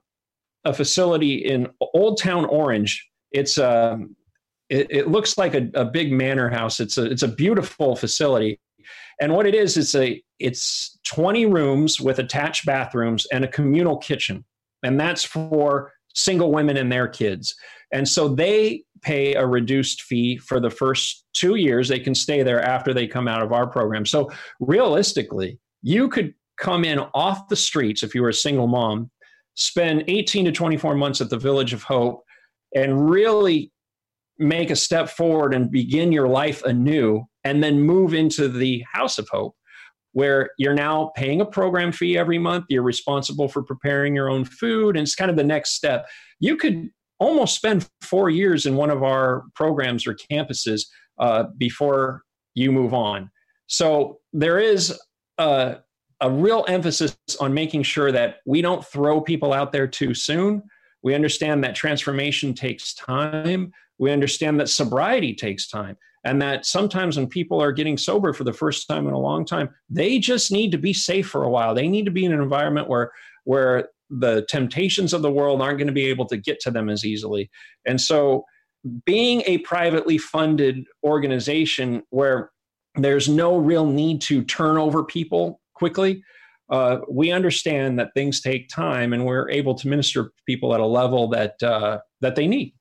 a 0.64 0.72
facility 0.72 1.44
in 1.44 1.68
Old 1.80 2.20
Town 2.20 2.44
Orange. 2.44 3.08
It's 3.32 3.58
a 3.58 3.66
uh, 3.66 3.96
it, 4.68 4.86
it 4.90 5.08
looks 5.08 5.36
like 5.36 5.54
a, 5.54 5.68
a 5.74 5.84
big 5.84 6.12
manor 6.12 6.48
house. 6.48 6.80
It's 6.80 6.96
a 6.96 7.04
it's 7.04 7.22
a 7.22 7.28
beautiful 7.28 7.94
facility, 7.94 8.58
and 9.22 9.32
what 9.32 9.46
it 9.46 9.54
is, 9.54 9.76
it's 9.76 9.94
a 9.94 10.20
it's 10.40 10.98
20 11.04 11.46
rooms 11.46 12.00
with 12.00 12.18
attached 12.18 12.66
bathrooms 12.66 13.24
and 13.26 13.44
a 13.44 13.48
communal 13.48 13.96
kitchen. 13.96 14.44
And 14.82 14.98
that's 14.98 15.22
for 15.22 15.92
single 16.12 16.50
women 16.50 16.76
and 16.76 16.90
their 16.90 17.06
kids. 17.06 17.54
And 17.92 18.08
so 18.08 18.26
they 18.26 18.82
pay 19.00 19.34
a 19.34 19.46
reduced 19.46 20.02
fee 20.02 20.38
for 20.38 20.58
the 20.58 20.70
first 20.70 21.24
two 21.34 21.54
years. 21.54 21.88
They 21.88 22.00
can 22.00 22.16
stay 22.16 22.42
there 22.42 22.60
after 22.60 22.92
they 22.92 23.06
come 23.06 23.28
out 23.28 23.42
of 23.42 23.52
our 23.52 23.68
program. 23.68 24.04
So 24.06 24.28
realistically, 24.58 25.60
you 25.82 26.08
could 26.08 26.34
come 26.58 26.84
in 26.84 26.98
off 27.14 27.48
the 27.48 27.54
streets 27.54 28.02
if 28.02 28.16
you 28.16 28.22
were 28.22 28.30
a 28.30 28.34
single 28.34 28.66
mom, 28.66 29.08
spend 29.54 30.02
18 30.08 30.46
to 30.46 30.52
24 30.52 30.96
months 30.96 31.20
at 31.20 31.30
the 31.30 31.38
Village 31.38 31.72
of 31.72 31.84
Hope, 31.84 32.24
and 32.74 33.08
really 33.08 33.70
make 34.38 34.70
a 34.70 34.76
step 34.76 35.08
forward 35.08 35.54
and 35.54 35.70
begin 35.70 36.10
your 36.10 36.26
life 36.26 36.64
anew 36.64 37.24
and 37.44 37.62
then 37.62 37.80
move 37.80 38.14
into 38.14 38.48
the 38.48 38.84
House 38.92 39.18
of 39.18 39.28
Hope, 39.28 39.56
where 40.12 40.50
you're 40.58 40.74
now 40.74 41.12
paying 41.16 41.40
a 41.40 41.46
program 41.46 41.92
fee 41.92 42.16
every 42.16 42.38
month. 42.38 42.66
You're 42.68 42.82
responsible 42.82 43.48
for 43.48 43.62
preparing 43.62 44.14
your 44.14 44.30
own 44.30 44.44
food, 44.44 44.96
and 44.96 45.02
it's 45.02 45.14
kind 45.14 45.30
of 45.30 45.36
the 45.36 45.44
next 45.44 45.72
step. 45.72 46.06
You 46.40 46.56
could 46.56 46.90
almost 47.18 47.54
spend 47.54 47.88
four 48.00 48.30
years 48.30 48.66
in 48.66 48.76
one 48.76 48.90
of 48.90 49.02
our 49.02 49.44
programs 49.54 50.06
or 50.06 50.14
campuses 50.14 50.82
uh, 51.18 51.44
before 51.56 52.22
you 52.54 52.72
move 52.72 52.92
on. 52.92 53.30
So 53.68 54.18
there 54.32 54.58
is 54.58 54.98
a, 55.38 55.78
a 56.20 56.30
real 56.30 56.64
emphasis 56.68 57.16
on 57.40 57.54
making 57.54 57.84
sure 57.84 58.12
that 58.12 58.36
we 58.44 58.60
don't 58.60 58.84
throw 58.84 59.20
people 59.20 59.52
out 59.52 59.72
there 59.72 59.86
too 59.86 60.14
soon. 60.14 60.62
We 61.02 61.14
understand 61.14 61.64
that 61.64 61.74
transformation 61.74 62.54
takes 62.54 62.94
time. 62.94 63.72
We 63.98 64.10
understand 64.10 64.60
that 64.60 64.68
sobriety 64.68 65.34
takes 65.34 65.68
time 65.68 65.96
and 66.24 66.40
that 66.40 66.64
sometimes 66.64 67.16
when 67.16 67.26
people 67.26 67.60
are 67.60 67.72
getting 67.72 67.98
sober 67.98 68.32
for 68.32 68.44
the 68.44 68.52
first 68.52 68.86
time 68.86 69.06
in 69.06 69.14
a 69.14 69.18
long 69.18 69.44
time 69.44 69.68
they 69.90 70.18
just 70.18 70.52
need 70.52 70.70
to 70.70 70.78
be 70.78 70.92
safe 70.92 71.28
for 71.28 71.42
a 71.42 71.50
while. 71.50 71.74
They 71.74 71.88
need 71.88 72.04
to 72.04 72.10
be 72.10 72.24
in 72.24 72.32
an 72.32 72.40
environment 72.40 72.88
where 72.88 73.12
where 73.44 73.88
the 74.08 74.44
temptations 74.48 75.12
of 75.12 75.22
the 75.22 75.30
world 75.30 75.62
aren't 75.62 75.78
going 75.78 75.86
to 75.86 75.92
be 75.92 76.06
able 76.06 76.26
to 76.26 76.36
get 76.36 76.60
to 76.60 76.70
them 76.70 76.90
as 76.90 77.04
easily. 77.04 77.50
And 77.86 78.00
so 78.00 78.44
being 79.06 79.42
a 79.46 79.58
privately 79.58 80.18
funded 80.18 80.84
organization 81.02 82.02
where 82.10 82.50
there's 82.96 83.28
no 83.28 83.56
real 83.56 83.86
need 83.86 84.20
to 84.22 84.44
turn 84.44 84.76
over 84.76 85.02
people 85.02 85.60
quickly 85.74 86.22
uh, 86.70 87.00
we 87.08 87.30
understand 87.30 87.98
that 87.98 88.14
things 88.14 88.40
take 88.40 88.68
time 88.68 89.12
and 89.12 89.26
we're 89.26 89.48
able 89.50 89.74
to 89.74 89.88
minister 89.88 90.24
to 90.24 90.30
people 90.46 90.74
at 90.74 90.80
a 90.80 90.86
level 90.86 91.28
that 91.28 91.62
uh, 91.62 91.98
that 92.20 92.34
they 92.34 92.46
need 92.46 92.74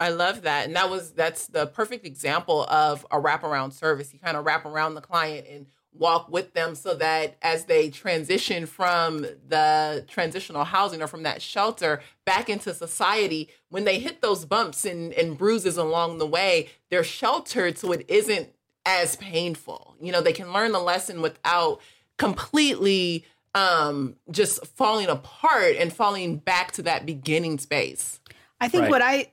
I 0.00 0.10
love 0.10 0.42
that. 0.42 0.66
And 0.66 0.76
that 0.76 0.90
was 0.90 1.10
that's 1.10 1.46
the 1.48 1.66
perfect 1.66 2.06
example 2.06 2.64
of 2.64 3.06
a 3.10 3.20
wraparound 3.20 3.72
service. 3.72 4.12
You 4.12 4.20
kind 4.20 4.36
of 4.36 4.44
wrap 4.44 4.64
around 4.64 4.94
the 4.94 5.00
client 5.00 5.46
and 5.50 5.66
walk 5.92 6.30
with 6.30 6.54
them 6.54 6.74
so 6.74 6.94
that 6.94 7.36
as 7.42 7.64
they 7.64 7.90
transition 7.90 8.66
from 8.66 9.22
the 9.48 10.04
transitional 10.06 10.64
housing 10.64 11.02
or 11.02 11.08
from 11.08 11.24
that 11.24 11.42
shelter 11.42 12.00
back 12.24 12.48
into 12.48 12.72
society, 12.72 13.48
when 13.70 13.84
they 13.84 13.98
hit 13.98 14.20
those 14.20 14.44
bumps 14.44 14.84
and, 14.84 15.12
and 15.14 15.36
bruises 15.36 15.76
along 15.76 16.18
the 16.18 16.26
way, 16.26 16.68
they're 16.90 17.02
sheltered 17.02 17.76
so 17.76 17.90
it 17.90 18.04
isn't 18.08 18.50
as 18.86 19.16
painful. 19.16 19.96
You 20.00 20.12
know, 20.12 20.20
they 20.20 20.32
can 20.32 20.52
learn 20.52 20.72
the 20.72 20.78
lesson 20.78 21.20
without 21.20 21.80
completely 22.16 23.24
um 23.54 24.14
just 24.30 24.64
falling 24.66 25.08
apart 25.08 25.74
and 25.76 25.92
falling 25.92 26.36
back 26.36 26.70
to 26.72 26.82
that 26.82 27.06
beginning 27.06 27.58
space. 27.58 28.20
I 28.60 28.68
think 28.68 28.82
right. 28.82 28.90
what 28.90 29.02
I 29.02 29.30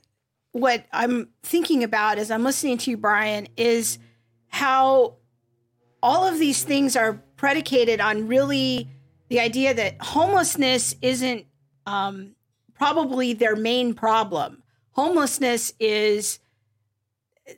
what 0.56 0.86
I'm 0.94 1.28
thinking 1.44 1.84
about 1.84 2.18
as 2.18 2.32
I'm 2.32 2.46
listening 2.46 2.78
to 2.78 2.92
you, 2.92 2.96
Brian, 2.96 3.50
is 3.58 4.00
how 4.48 5.18
all 6.02 6.26
of 6.26 6.40
these 6.40 6.64
things 6.64 6.96
are 6.96 7.22
predicated 7.36 8.00
on 8.00 8.30
really 8.30 8.88
the 9.28 9.42
idea 9.42 9.74
that 9.74 9.98
homelessness 10.00 10.96
isn't 11.02 11.46
um, 11.86 12.36
probably 12.74 13.34
their 13.34 13.58
main 13.58 13.94
problem. 13.94 14.64
Homelessness 14.92 15.74
is 15.78 16.40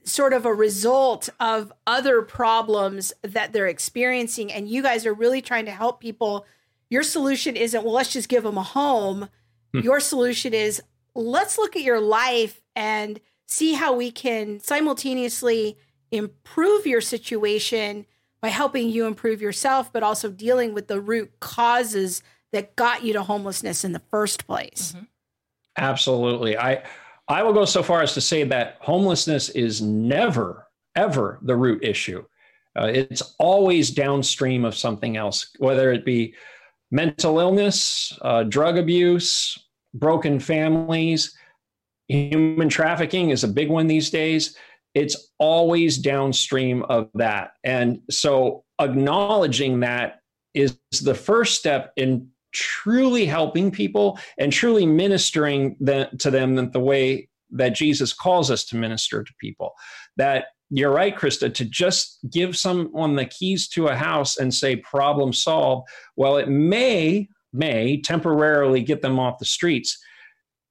sort 0.04 0.34
of 0.34 0.48
a 0.48 0.54
result 0.54 1.30
of 1.40 1.72
other 1.86 2.24
problems 2.24 3.14
that 3.22 3.54
they're 3.54 3.68
experiencing. 3.68 4.52
And 4.52 4.68
you 4.68 4.82
guys 4.82 5.06
are 5.06 5.14
really 5.14 5.44
trying 5.44 5.66
to 5.66 5.72
help 5.72 6.00
people. 6.00 6.48
Your 6.90 7.04
solution 7.04 7.56
isn't, 7.56 7.84
well, 7.84 7.94
let's 7.94 8.12
just 8.12 8.28
give 8.28 8.42
them 8.42 8.58
a 8.58 8.64
home. 8.64 9.30
Hmm. 9.72 9.82
Your 9.82 10.00
solution 10.00 10.56
is, 10.56 10.82
let's 11.14 11.60
look 11.60 11.76
at 11.76 11.84
your 11.84 12.02
life 12.02 12.60
and 12.78 13.20
see 13.48 13.74
how 13.74 13.94
we 13.94 14.12
can 14.12 14.60
simultaneously 14.60 15.78
improve 16.12 16.86
your 16.86 17.02
situation 17.02 18.06
by 18.40 18.50
helping 18.50 18.88
you 18.88 19.08
improve 19.08 19.42
yourself, 19.42 19.92
but 19.92 20.04
also 20.04 20.30
dealing 20.30 20.74
with 20.76 20.88
the 20.88 21.02
root 21.02 21.32
causes 21.40 22.22
that 22.54 22.76
got 22.76 23.04
you 23.04 23.14
to 23.14 23.24
homelessness 23.24 23.84
in 23.84 23.94
the 23.94 24.02
first 24.12 24.46
place. 24.46 24.94
Mm-hmm. 24.96 25.06
Absolutely. 25.78 26.58
I 26.58 26.84
I 27.28 27.44
will 27.44 27.52
go 27.52 27.66
so 27.66 27.84
far 27.84 28.02
as 28.02 28.14
to 28.14 28.22
say 28.22 28.44
that 28.44 28.78
homelessness 28.80 29.50
is 29.50 29.82
never 29.82 30.68
ever 30.96 31.40
the 31.42 31.56
root 31.56 31.84
issue. 31.84 32.24
Uh, 32.80 32.86
it's 32.86 33.24
always 33.40 33.90
downstream 33.90 34.64
of 34.66 34.76
something 34.76 35.18
else, 35.18 35.50
whether 35.58 35.92
it 35.92 36.06
be 36.06 36.36
mental 36.92 37.40
illness, 37.40 38.18
uh, 38.22 38.44
drug 38.44 38.78
abuse, 38.78 39.58
broken 39.96 40.40
families, 40.40 41.36
human 42.08 42.70
trafficking 42.70 43.30
is 43.30 43.44
a 43.44 43.48
big 43.48 43.70
one 43.70 43.88
these 43.88 44.10
days. 44.10 44.56
It's 44.94 45.32
always 45.38 45.98
downstream 45.98 46.84
of 46.84 47.10
that. 47.16 47.52
And 47.64 48.00
so 48.10 48.64
acknowledging 48.80 49.82
that 49.82 50.22
is 50.54 50.78
the 51.04 51.14
first 51.14 51.60
step 51.60 51.94
in 51.98 52.30
truly 52.54 53.26
helping 53.26 53.70
people 53.70 54.18
and 54.40 54.52
truly 54.52 54.86
ministering 54.86 55.76
to 55.80 56.32
them 56.32 56.72
the 56.72 56.80
way 56.80 57.30
that 57.52 57.76
Jesus 57.76 58.14
calls 58.14 58.50
us 58.50 58.66
to 58.66 58.76
minister 58.76 59.24
to 59.24 59.34
people. 59.40 59.74
That 60.16 60.46
you're 60.70 60.92
right, 60.92 61.16
Krista, 61.16 61.54
to 61.54 61.66
just 61.66 62.20
give 62.30 62.58
someone 62.58 63.16
the 63.16 63.26
keys 63.26 63.68
to 63.70 63.88
a 63.88 63.96
house 63.96 64.38
and 64.38 64.54
say 64.54 64.78
problem 64.78 65.32
solved, 65.32 65.88
well, 66.16 66.38
it 66.38 66.50
may, 66.50 67.30
may 67.54 68.02
temporarily 68.02 68.82
get 68.82 69.02
them 69.02 69.20
off 69.20 69.40
the 69.40 69.46
streets. 69.46 69.98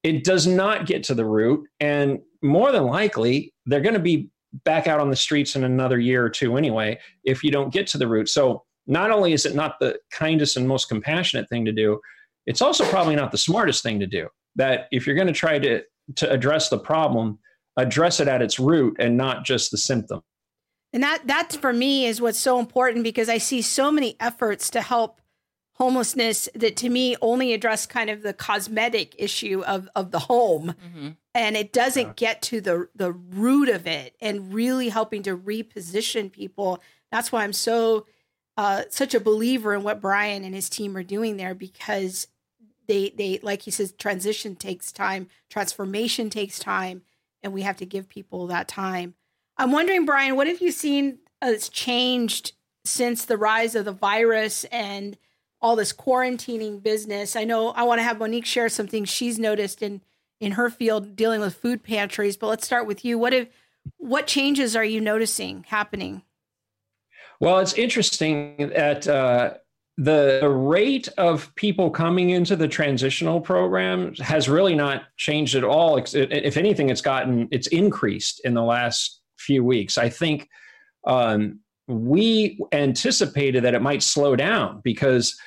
It 0.06 0.22
does 0.22 0.46
not 0.46 0.86
get 0.86 1.02
to 1.04 1.16
the 1.16 1.24
root. 1.24 1.68
And 1.80 2.20
more 2.40 2.70
than 2.70 2.84
likely, 2.84 3.52
they're 3.66 3.80
going 3.80 3.94
to 3.94 3.98
be 3.98 4.30
back 4.62 4.86
out 4.86 5.00
on 5.00 5.10
the 5.10 5.16
streets 5.16 5.56
in 5.56 5.64
another 5.64 5.98
year 5.98 6.24
or 6.24 6.30
two 6.30 6.56
anyway, 6.56 7.00
if 7.24 7.42
you 7.42 7.50
don't 7.50 7.72
get 7.72 7.88
to 7.88 7.98
the 7.98 8.06
root. 8.06 8.28
So 8.28 8.62
not 8.86 9.10
only 9.10 9.32
is 9.32 9.44
it 9.44 9.56
not 9.56 9.80
the 9.80 9.98
kindest 10.12 10.56
and 10.56 10.68
most 10.68 10.88
compassionate 10.88 11.48
thing 11.48 11.64
to 11.64 11.72
do, 11.72 12.00
it's 12.46 12.62
also 12.62 12.84
probably 12.84 13.16
not 13.16 13.32
the 13.32 13.38
smartest 13.38 13.82
thing 13.82 13.98
to 13.98 14.06
do. 14.06 14.28
That 14.54 14.86
if 14.92 15.08
you're 15.08 15.16
going 15.16 15.26
to 15.26 15.32
try 15.32 15.58
to 15.58 15.82
to 16.14 16.30
address 16.30 16.68
the 16.68 16.78
problem, 16.78 17.40
address 17.76 18.20
it 18.20 18.28
at 18.28 18.42
its 18.42 18.60
root 18.60 18.94
and 19.00 19.16
not 19.16 19.44
just 19.44 19.72
the 19.72 19.76
symptom. 19.76 20.20
And 20.92 21.02
that 21.02 21.26
that 21.26 21.52
for 21.60 21.72
me 21.72 22.06
is 22.06 22.20
what's 22.20 22.38
so 22.38 22.60
important 22.60 23.02
because 23.02 23.28
I 23.28 23.38
see 23.38 23.60
so 23.60 23.90
many 23.90 24.14
efforts 24.20 24.70
to 24.70 24.82
help 24.82 25.20
homelessness 25.76 26.48
that 26.54 26.74
to 26.76 26.88
me 26.88 27.16
only 27.20 27.52
address 27.52 27.84
kind 27.86 28.08
of 28.08 28.22
the 28.22 28.32
cosmetic 28.32 29.14
issue 29.18 29.62
of 29.66 29.88
of 29.94 30.10
the 30.10 30.20
home 30.20 30.74
mm-hmm. 30.84 31.08
and 31.34 31.56
it 31.56 31.72
doesn't 31.72 32.06
yeah. 32.06 32.12
get 32.16 32.42
to 32.42 32.60
the 32.62 32.88
the 32.94 33.12
root 33.12 33.68
of 33.68 33.86
it 33.86 34.16
and 34.20 34.54
really 34.54 34.88
helping 34.88 35.22
to 35.22 35.36
reposition 35.36 36.32
people 36.32 36.80
that's 37.12 37.30
why 37.30 37.44
i'm 37.44 37.52
so 37.52 38.06
uh, 38.58 38.84
such 38.88 39.14
a 39.14 39.20
believer 39.20 39.74
in 39.74 39.82
what 39.82 40.00
brian 40.00 40.44
and 40.44 40.54
his 40.54 40.70
team 40.70 40.96
are 40.96 41.02
doing 41.02 41.36
there 41.36 41.54
because 41.54 42.26
they 42.88 43.10
they 43.10 43.38
like 43.42 43.62
he 43.62 43.70
says 43.70 43.92
transition 43.92 44.56
takes 44.56 44.90
time 44.90 45.28
transformation 45.50 46.30
takes 46.30 46.58
time 46.58 47.02
and 47.42 47.52
we 47.52 47.62
have 47.62 47.76
to 47.76 47.84
give 47.84 48.08
people 48.08 48.46
that 48.46 48.66
time 48.66 49.14
i'm 49.58 49.72
wondering 49.72 50.06
brian 50.06 50.36
what 50.36 50.46
have 50.46 50.62
you 50.62 50.72
seen 50.72 51.18
has 51.42 51.68
changed 51.68 52.52
since 52.86 53.26
the 53.26 53.36
rise 53.36 53.74
of 53.74 53.84
the 53.84 53.92
virus 53.92 54.64
and 54.72 55.18
all 55.60 55.76
this 55.76 55.92
quarantining 55.92 56.82
business. 56.82 57.36
I 57.36 57.44
know 57.44 57.70
I 57.70 57.84
want 57.84 57.98
to 57.98 58.02
have 58.02 58.18
Monique 58.18 58.46
share 58.46 58.68
some 58.68 58.86
things 58.86 59.08
she's 59.08 59.38
noticed 59.38 59.82
in 59.82 60.02
in 60.38 60.52
her 60.52 60.68
field 60.68 61.16
dealing 61.16 61.40
with 61.40 61.54
food 61.54 61.82
pantries, 61.82 62.36
but 62.36 62.48
let's 62.48 62.66
start 62.66 62.86
with 62.86 63.04
you. 63.04 63.18
What 63.18 63.32
if 63.32 63.48
what 63.96 64.26
changes 64.26 64.76
are 64.76 64.84
you 64.84 65.00
noticing 65.00 65.64
happening? 65.68 66.22
Well, 67.40 67.58
it's 67.58 67.74
interesting 67.74 68.70
that 68.74 69.06
uh, 69.06 69.54
the 69.98 70.48
rate 70.48 71.08
of 71.16 71.54
people 71.54 71.90
coming 71.90 72.30
into 72.30 72.56
the 72.56 72.68
transitional 72.68 73.40
program 73.40 74.14
has 74.16 74.48
really 74.48 74.74
not 74.74 75.04
changed 75.16 75.54
at 75.54 75.64
all. 75.64 75.96
If 75.96 76.56
anything, 76.56 76.90
it's 76.90 77.00
gotten 77.00 77.48
it's 77.50 77.68
increased 77.68 78.40
in 78.44 78.54
the 78.54 78.62
last 78.62 79.20
few 79.38 79.64
weeks. 79.64 79.96
I 79.96 80.08
think 80.08 80.48
um, 81.06 81.60
we 81.88 82.58
anticipated 82.72 83.64
that 83.64 83.74
it 83.74 83.82
might 83.82 84.02
slow 84.02 84.36
down 84.36 84.80
because 84.82 85.38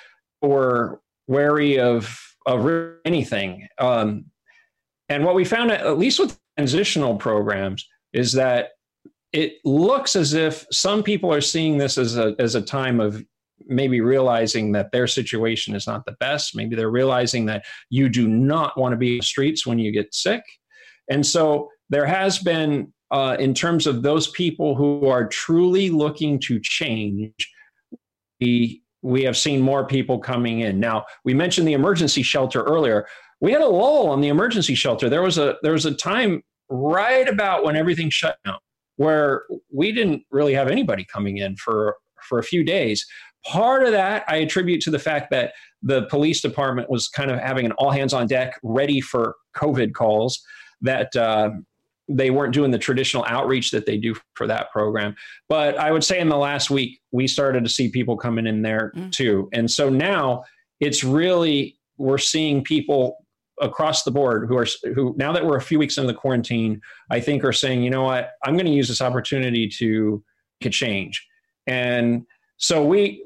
we're 0.42 0.98
wary 1.28 1.80
of 1.80 2.20
of 2.46 2.96
anything. 3.06 3.68
Um, 3.78 4.26
and 5.10 5.26
what 5.26 5.36
we 5.36 5.46
found, 5.46 5.72
at 5.72 5.98
least 5.98 6.20
with 6.20 6.40
transitional 6.58 7.16
programs, 7.16 7.88
is 8.14 8.34
that 8.34 8.70
it 9.34 9.58
looks 9.64 10.16
as 10.16 10.34
if 10.34 10.66
some 10.72 11.04
people 11.04 11.32
are 11.32 11.42
seeing 11.42 11.78
this 11.78 11.98
as 11.98 12.18
a 12.18 12.36
as 12.40 12.56
a 12.56 12.62
time 12.62 13.00
of 13.00 13.24
maybe 13.66 14.02
realizing 14.02 14.72
that 14.72 14.92
their 14.92 15.06
situation 15.06 15.76
is 15.76 15.86
not 15.86 16.06
the 16.06 16.16
best. 16.20 16.56
Maybe 16.56 16.76
they're 16.76 16.90
realizing 16.90 17.46
that 17.48 17.66
you 17.90 18.10
do 18.10 18.28
not 18.28 18.78
want 18.78 18.94
to 18.94 18.98
be 18.98 19.14
in 19.14 19.18
the 19.20 19.26
streets 19.26 19.68
when 19.68 19.78
you 19.78 19.92
get 19.92 20.14
sick. 20.14 20.42
And 21.10 21.26
so 21.26 21.70
there 21.90 22.06
has 22.06 22.40
been 22.40 22.94
uh, 23.12 23.36
in 23.40 23.54
terms 23.54 23.88
of 23.88 24.02
those 24.02 24.28
people 24.30 24.76
who 24.76 25.08
are 25.08 25.28
truly 25.28 25.90
looking 25.90 26.40
to 26.40 26.60
change, 26.60 27.34
we, 28.40 28.82
we 29.02 29.24
have 29.24 29.38
seen 29.38 29.62
more 29.62 29.86
people 29.86 30.20
coming 30.20 30.62
in. 30.62 30.80
Now, 30.80 31.06
we 31.24 31.34
mentioned 31.34 31.68
the 31.68 31.74
emergency 31.74 32.22
shelter 32.22 32.64
earlier. 32.64 33.08
We 33.42 33.52
had 33.52 33.62
a 33.62 33.68
lull 33.68 34.10
on 34.10 34.22
the 34.22 34.28
emergency 34.28 34.76
shelter. 34.76 35.10
There 35.10 35.22
was 35.22 35.38
a 35.38 35.56
there 35.64 35.72
was 35.72 35.86
a 35.86 35.94
time 35.94 36.44
right 36.70 37.28
about 37.28 37.64
when 37.64 37.76
everything 37.76 38.10
shut 38.10 38.38
down 38.46 38.58
where 39.00 39.44
we 39.72 39.94
didn't 39.94 40.22
really 40.30 40.54
have 40.54 40.68
anybody 40.68 41.06
coming 41.06 41.38
in 41.38 41.56
for 41.56 41.96
for 42.28 42.38
a 42.38 42.44
few 42.44 42.66
days. 42.66 43.08
Part 43.46 43.86
of 43.86 43.94
that 43.94 44.26
I 44.28 44.38
attribute 44.38 44.82
to 44.82 44.92
the 44.92 45.00
fact 45.00 45.32
that 45.32 45.54
the 45.82 46.04
police 46.08 46.42
department 46.42 46.90
was 46.90 47.08
kind 47.08 47.32
of 47.32 47.40
having 47.40 47.66
an 47.66 47.72
all 47.74 47.92
hands 47.92 48.14
on 48.14 48.28
deck, 48.28 48.60
ready 48.62 49.00
for 49.00 49.36
COVID 49.56 49.94
calls. 49.94 50.42
That 50.82 51.16
uh, 51.16 51.52
they 52.10 52.32
weren't 52.32 52.54
doing 52.54 52.72
the 52.72 52.78
traditional 52.78 53.24
outreach 53.28 53.70
that 53.72 53.86
they 53.86 53.96
do 53.96 54.16
for 54.34 54.48
that 54.48 54.72
program. 54.72 55.16
But 55.48 55.78
I 55.78 55.92
would 55.92 56.04
say 56.04 56.20
in 56.20 56.28
the 56.28 56.38
last 56.38 56.72
week, 56.72 57.00
we 57.12 57.28
started 57.28 57.64
to 57.64 57.70
see 57.70 57.90
people 57.90 58.18
coming 58.18 58.48
in 58.48 58.64
there 58.64 58.92
mm. 58.96 59.12
too. 59.12 59.48
And 59.54 59.70
so 59.70 59.90
now 59.90 60.44
it's 60.80 61.04
really, 61.04 61.78
we're 61.98 62.18
seeing 62.18 62.64
people 62.64 63.18
across 63.62 64.04
the 64.04 64.12
board 64.12 64.48
who 64.48 64.58
are, 64.58 64.66
who 64.96 65.14
now 65.18 65.32
that 65.32 65.46
we're 65.46 65.58
a 65.58 65.62
few 65.62 65.78
weeks 65.78 65.98
into 65.98 66.08
the 66.12 66.18
quarantine, 66.18 66.82
I 67.12 67.20
think 67.20 67.44
are 67.44 67.54
saying, 67.54 67.84
you 67.84 67.90
know 67.90 68.04
what, 68.04 68.32
I'm 68.44 68.56
going 68.56 68.66
to 68.66 68.72
use 68.72 68.88
this 68.88 69.02
opportunity 69.02 69.68
to, 69.78 70.24
to 70.62 70.70
change. 70.70 71.26
And 71.68 72.26
so 72.58 72.84
we, 72.84 73.24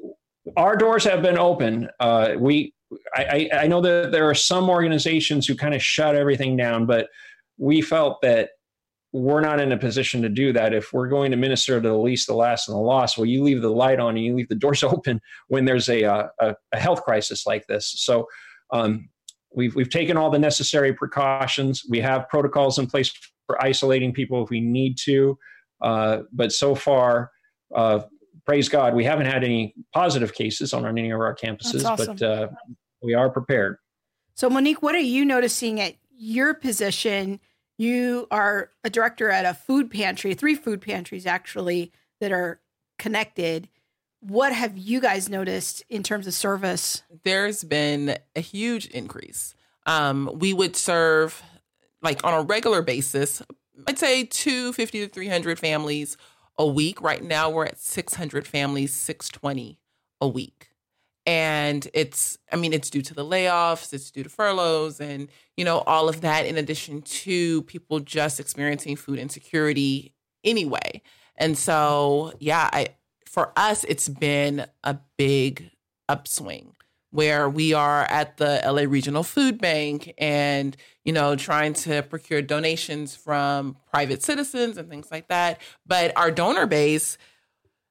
our 0.56 0.76
doors 0.76 1.04
have 1.04 1.22
been 1.22 1.38
open. 1.38 1.88
Uh, 2.00 2.34
we, 2.38 2.74
I, 3.14 3.48
I 3.52 3.66
know 3.66 3.80
that 3.80 4.12
there 4.12 4.28
are 4.28 4.34
some 4.34 4.68
organizations 4.68 5.46
who 5.46 5.56
kind 5.56 5.74
of 5.74 5.82
shut 5.82 6.16
everything 6.16 6.56
down, 6.56 6.84
but 6.84 7.08
we 7.56 7.80
felt 7.80 8.20
that 8.22 8.50
we're 9.14 9.40
not 9.40 9.60
in 9.60 9.70
a 9.70 9.78
position 9.78 10.22
to 10.22 10.28
do 10.28 10.52
that. 10.52 10.74
If 10.74 10.92
we're 10.92 11.06
going 11.06 11.30
to 11.30 11.36
minister 11.36 11.80
to 11.80 11.88
the 11.88 11.96
least, 11.96 12.26
the 12.26 12.34
last, 12.34 12.66
and 12.66 12.74
the 12.74 12.80
lost, 12.80 13.16
well, 13.16 13.26
you 13.26 13.44
leave 13.44 13.62
the 13.62 13.70
light 13.70 14.00
on 14.00 14.16
and 14.16 14.24
you 14.24 14.34
leave 14.34 14.48
the 14.48 14.56
doors 14.56 14.82
open 14.82 15.20
when 15.46 15.64
there's 15.64 15.88
a, 15.88 16.04
uh, 16.04 16.26
a, 16.40 16.56
a 16.72 16.78
health 16.80 17.04
crisis 17.04 17.46
like 17.46 17.64
this. 17.68 17.94
So 17.96 18.26
um, 18.72 19.08
we've, 19.54 19.72
we've 19.76 19.88
taken 19.88 20.16
all 20.16 20.30
the 20.30 20.38
necessary 20.40 20.92
precautions. 20.92 21.84
We 21.88 22.00
have 22.00 22.28
protocols 22.28 22.76
in 22.80 22.88
place 22.88 23.12
for 23.46 23.62
isolating 23.62 24.12
people 24.12 24.42
if 24.42 24.50
we 24.50 24.60
need 24.60 24.98
to. 25.04 25.38
Uh, 25.80 26.22
but 26.32 26.50
so 26.50 26.74
far, 26.74 27.30
uh, 27.72 28.00
praise 28.44 28.68
God, 28.68 28.96
we 28.96 29.04
haven't 29.04 29.26
had 29.26 29.44
any 29.44 29.76
positive 29.92 30.34
cases 30.34 30.74
on 30.74 30.84
any 30.88 31.12
of 31.12 31.20
our 31.20 31.36
campuses, 31.36 31.84
awesome. 31.84 32.16
but 32.16 32.22
uh, 32.22 32.48
we 33.00 33.14
are 33.14 33.30
prepared. 33.30 33.76
So, 34.34 34.50
Monique, 34.50 34.82
what 34.82 34.96
are 34.96 34.98
you 34.98 35.24
noticing 35.24 35.80
at 35.80 35.94
your 36.16 36.52
position? 36.52 37.38
You 37.76 38.26
are 38.30 38.70
a 38.84 38.90
director 38.90 39.30
at 39.30 39.44
a 39.44 39.54
food 39.54 39.90
pantry, 39.90 40.34
three 40.34 40.54
food 40.54 40.80
pantries 40.80 41.26
actually 41.26 41.92
that 42.20 42.32
are 42.32 42.60
connected. 42.98 43.68
What 44.20 44.52
have 44.52 44.78
you 44.78 45.00
guys 45.00 45.28
noticed 45.28 45.82
in 45.88 46.02
terms 46.02 46.26
of 46.26 46.34
service? 46.34 47.02
There's 47.24 47.64
been 47.64 48.16
a 48.36 48.40
huge 48.40 48.86
increase. 48.86 49.54
Um, 49.86 50.30
we 50.34 50.52
would 50.52 50.76
serve 50.76 51.42
like 52.00 52.22
on 52.24 52.34
a 52.34 52.42
regular 52.42 52.82
basis, 52.82 53.42
I'd 53.88 53.98
say 53.98 54.24
250 54.24 55.00
to 55.00 55.08
300 55.08 55.58
families 55.58 56.16
a 56.56 56.66
week. 56.66 57.00
Right 57.00 57.22
now, 57.22 57.50
we're 57.50 57.64
at 57.64 57.78
600 57.80 58.46
families, 58.46 58.92
620 58.92 59.78
a 60.20 60.28
week 60.28 60.73
and 61.26 61.88
it's 61.94 62.36
i 62.52 62.56
mean 62.56 62.72
it's 62.72 62.90
due 62.90 63.00
to 63.00 63.14
the 63.14 63.24
layoffs 63.24 63.94
it's 63.94 64.10
due 64.10 64.22
to 64.22 64.28
furloughs 64.28 65.00
and 65.00 65.28
you 65.56 65.64
know 65.64 65.78
all 65.86 66.08
of 66.08 66.20
that 66.20 66.44
in 66.44 66.58
addition 66.58 67.00
to 67.00 67.62
people 67.62 67.98
just 67.98 68.38
experiencing 68.38 68.94
food 68.94 69.18
insecurity 69.18 70.14
anyway. 70.44 71.02
And 71.36 71.58
so, 71.58 72.32
yeah, 72.38 72.68
I 72.72 72.88
for 73.26 73.52
us 73.56 73.84
it's 73.84 74.08
been 74.08 74.66
a 74.84 74.98
big 75.16 75.70
upswing 76.08 76.76
where 77.10 77.48
we 77.48 77.72
are 77.72 78.02
at 78.02 78.36
the 78.36 78.60
LA 78.64 78.82
Regional 78.82 79.22
Food 79.22 79.60
Bank 79.60 80.12
and, 80.18 80.76
you 81.04 81.12
know, 81.12 81.36
trying 81.36 81.72
to 81.72 82.02
procure 82.02 82.42
donations 82.42 83.14
from 83.14 83.76
private 83.88 84.22
citizens 84.22 84.76
and 84.76 84.88
things 84.88 85.10
like 85.10 85.28
that. 85.28 85.60
But 85.86 86.16
our 86.16 86.30
donor 86.30 86.66
base, 86.66 87.16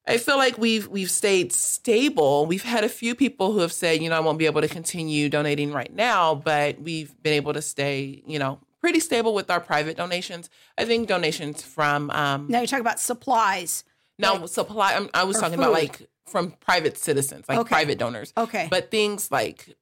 I 0.06 0.18
feel 0.18 0.38
like 0.38 0.58
we've 0.58 0.88
we've 0.88 1.10
stayed 1.12 1.54
stable. 1.54 2.46
We've 2.46 2.63
had 2.63 2.84
a 2.84 2.89
few 2.89 3.16
people 3.16 3.54
who 3.54 3.60
have 3.60 3.72
said, 3.72 4.02
you 4.02 4.10
know, 4.10 4.18
I 4.18 4.20
won't 4.20 4.38
be 4.38 4.46
able 4.46 4.62
to 4.62 4.68
continue 4.68 5.30
donating 5.30 5.72
right 5.72 5.94
now, 5.94 6.36
but 6.36 6.80
we've 6.82 7.16
been 7.24 7.34
able 7.34 7.54
to 7.54 7.62
stay, 7.62 8.22
you 8.28 8.38
know, 8.38 8.60
pretty 8.82 9.00
stable 9.00 9.34
with 9.34 9.50
our 9.50 9.62
private 9.62 9.96
donations. 9.96 10.50
I 10.78 10.84
think 10.86 11.08
donations 11.08 11.62
from 11.62 12.10
um 12.12 12.48
Now 12.50 12.60
you're 12.60 12.68
talking 12.68 12.82
about 12.82 13.00
supplies. 13.00 13.86
now 14.20 14.38
like- 14.39 14.50
supply. 14.50 14.94
I'm, 14.96 15.10
I 15.13 15.24
was 15.24 15.39
talking 15.39 15.58
about 15.58 15.72
like 15.72 16.08
from 16.26 16.52
private 16.52 16.98
citizens, 16.98 17.46
like 17.48 17.60
Okay. 17.60 17.70
private 17.70 17.98
donors. 17.98 18.34
Okay. 18.36 18.68
But 18.70 18.92
things 18.92 19.32
like 19.32 19.76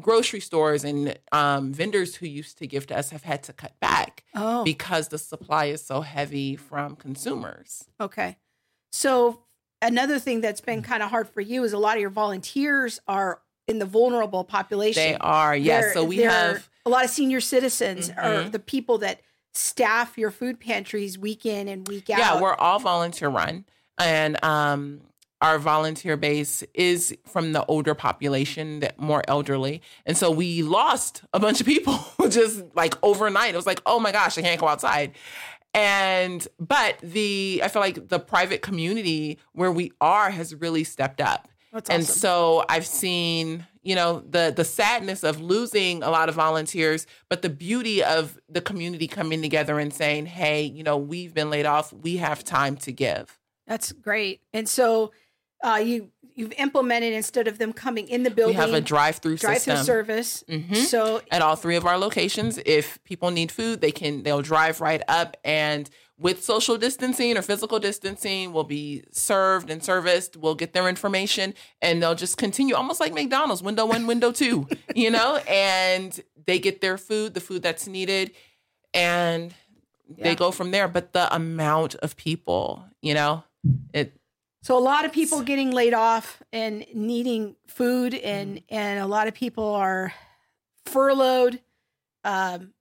grocery 0.00 0.40
stores 0.40 0.84
and 0.84 1.18
um, 1.32 1.72
vendors 1.72 2.14
who 2.16 2.26
used 2.26 2.58
to 2.58 2.66
give 2.66 2.86
to 2.86 2.96
us 2.96 3.10
have 3.10 3.24
had 3.24 3.42
to 3.44 3.52
cut 3.52 3.78
back 3.80 4.22
oh, 4.34 4.62
because 4.64 5.08
the 5.08 5.18
supply 5.18 5.66
is 5.66 5.84
so 5.84 6.00
heavy 6.02 6.54
from 6.56 6.94
consumers. 6.96 7.84
okay. 8.00 8.36
So 8.92 9.40
another 9.82 10.18
thing 10.18 10.40
that's 10.40 10.60
been 10.60 10.82
kind 10.82 11.02
of 11.02 11.10
hard 11.10 11.28
for 11.28 11.40
you 11.40 11.64
is 11.64 11.72
a 11.72 11.78
lot 11.78 11.96
of 11.96 12.00
your 12.00 12.10
volunteers 12.10 13.00
are 13.06 13.40
in 13.66 13.78
the 13.78 13.84
vulnerable 13.86 14.44
population. 14.44 15.02
They 15.02 15.16
are, 15.16 15.54
yes. 15.54 15.84
They're- 15.84 15.92
So 15.94 16.04
we 16.04 16.18
have 16.18 16.68
a 16.86 16.90
lot 16.90 17.04
of 17.04 17.10
senior 17.10 17.40
citizens 17.40 18.08
are 18.10 18.44
Mhm. 18.44 18.52
the 18.52 18.58
people 18.58 18.98
that 18.98 19.20
staff 19.52 20.16
your 20.16 20.30
food 20.30 20.58
pantries 20.60 21.18
week 21.18 21.44
in 21.44 21.68
and 21.68 21.86
week 21.88 22.08
out. 22.10 22.18
Yeah, 22.18 22.40
we're 22.40 22.54
all 22.54 22.78
volunteer 22.78 23.28
run, 23.28 23.64
and 23.98 24.42
um, 24.44 25.00
our 25.40 25.58
volunteer 25.58 26.16
base 26.16 26.64
is 26.74 27.14
from 27.26 27.52
the 27.52 27.64
older 27.66 27.94
population, 27.94 28.80
that 28.80 28.98
more 28.98 29.22
elderly, 29.28 29.82
and 30.06 30.16
so 30.16 30.30
we 30.30 30.62
lost 30.62 31.22
a 31.34 31.40
bunch 31.40 31.60
of 31.60 31.66
people 31.66 31.98
just 32.30 32.62
like 32.74 32.94
overnight. 33.02 33.52
It 33.52 33.56
was 33.56 33.66
like, 33.66 33.82
oh 33.84 34.00
my 34.00 34.12
gosh, 34.12 34.38
I 34.38 34.42
can't 34.42 34.60
go 34.60 34.68
outside. 34.68 35.12
And 35.74 36.46
but 36.58 36.98
the 37.02 37.60
I 37.62 37.68
feel 37.68 37.80
like 37.80 38.08
the 38.08 38.18
private 38.18 38.62
community 38.62 39.38
where 39.52 39.70
we 39.70 39.92
are 40.00 40.30
has 40.30 40.54
really 40.54 40.84
stepped 40.84 41.20
up. 41.20 41.48
That's 41.72 41.90
And 41.90 42.02
awesome. 42.02 42.14
so 42.18 42.64
I've 42.68 42.86
seen, 42.86 43.66
you 43.82 43.94
know, 43.94 44.20
the 44.28 44.52
the 44.56 44.64
sadness 44.64 45.22
of 45.22 45.40
losing 45.40 46.02
a 46.02 46.10
lot 46.10 46.28
of 46.30 46.34
volunteers, 46.34 47.06
but 47.28 47.42
the 47.42 47.50
beauty 47.50 48.02
of 48.02 48.38
the 48.48 48.62
community 48.62 49.06
coming 49.06 49.42
together 49.42 49.78
and 49.78 49.92
saying, 49.92 50.26
"Hey, 50.26 50.62
you 50.62 50.82
know, 50.82 50.96
we've 50.96 51.34
been 51.34 51.50
laid 51.50 51.66
off. 51.66 51.92
We 51.92 52.16
have 52.16 52.42
time 52.42 52.76
to 52.78 52.92
give." 52.92 53.38
That's 53.66 53.92
great. 53.92 54.40
And 54.54 54.66
so 54.66 55.12
uh, 55.62 55.82
you 55.84 56.10
you've 56.38 56.52
implemented 56.56 57.12
instead 57.12 57.48
of 57.48 57.58
them 57.58 57.72
coming 57.72 58.08
in 58.08 58.22
the 58.22 58.30
building. 58.30 58.56
We 58.56 58.60
have 58.60 58.72
a 58.72 58.80
drive-through 58.80 59.36
drive-through 59.38 59.74
system 59.76 59.84
service. 59.84 60.44
Mhm. 60.48 60.76
So 60.76 61.20
at 61.30 61.42
all 61.42 61.56
three 61.56 61.76
of 61.76 61.84
our 61.84 61.98
locations. 61.98 62.58
If 62.64 63.02
people 63.04 63.30
need 63.30 63.50
food, 63.52 63.80
they 63.80 63.92
can 63.92 64.22
they'll 64.22 64.42
drive 64.42 64.80
right 64.80 65.02
up 65.08 65.36
and 65.44 65.90
with 66.20 66.42
social 66.42 66.76
distancing 66.76 67.36
or 67.36 67.42
physical 67.42 67.78
distancing 67.78 68.52
will 68.52 68.64
be 68.64 69.04
served 69.12 69.70
and 69.70 69.84
serviced. 69.84 70.36
We'll 70.36 70.56
get 70.56 70.72
their 70.72 70.88
information 70.88 71.54
and 71.80 72.02
they'll 72.02 72.16
just 72.16 72.36
continue 72.38 72.74
almost 72.74 72.98
like 72.98 73.14
McDonald's, 73.14 73.62
window 73.62 73.86
one, 73.86 74.06
window 74.08 74.32
two, 74.32 74.66
you 74.96 75.10
know, 75.10 75.36
and 75.48 76.20
they 76.46 76.58
get 76.58 76.80
their 76.80 76.98
food, 76.98 77.34
the 77.34 77.40
food 77.40 77.62
that's 77.62 77.86
needed, 77.86 78.32
and 78.94 79.54
Yeah. 80.16 80.24
they 80.24 80.34
go 80.34 80.50
from 80.50 80.70
there. 80.70 80.88
But 80.88 81.12
the 81.12 81.32
amount 81.34 81.94
of 81.96 82.16
people, 82.16 82.84
you 83.02 83.14
know, 83.14 83.44
it 83.92 84.12
So 84.62 84.76
a 84.76 84.80
lot 84.80 85.04
of 85.04 85.12
people 85.12 85.42
getting 85.42 85.70
laid 85.70 85.94
off 85.94 86.42
and 86.52 86.84
needing 86.94 87.56
food, 87.66 88.14
and 88.14 88.56
Mm-hmm. 88.56 88.74
and 88.74 89.00
a 89.00 89.06
lot 89.06 89.28
of 89.28 89.34
people 89.34 89.74
are 89.74 90.12
furloughed. 90.86 91.60
Um, 92.24 92.72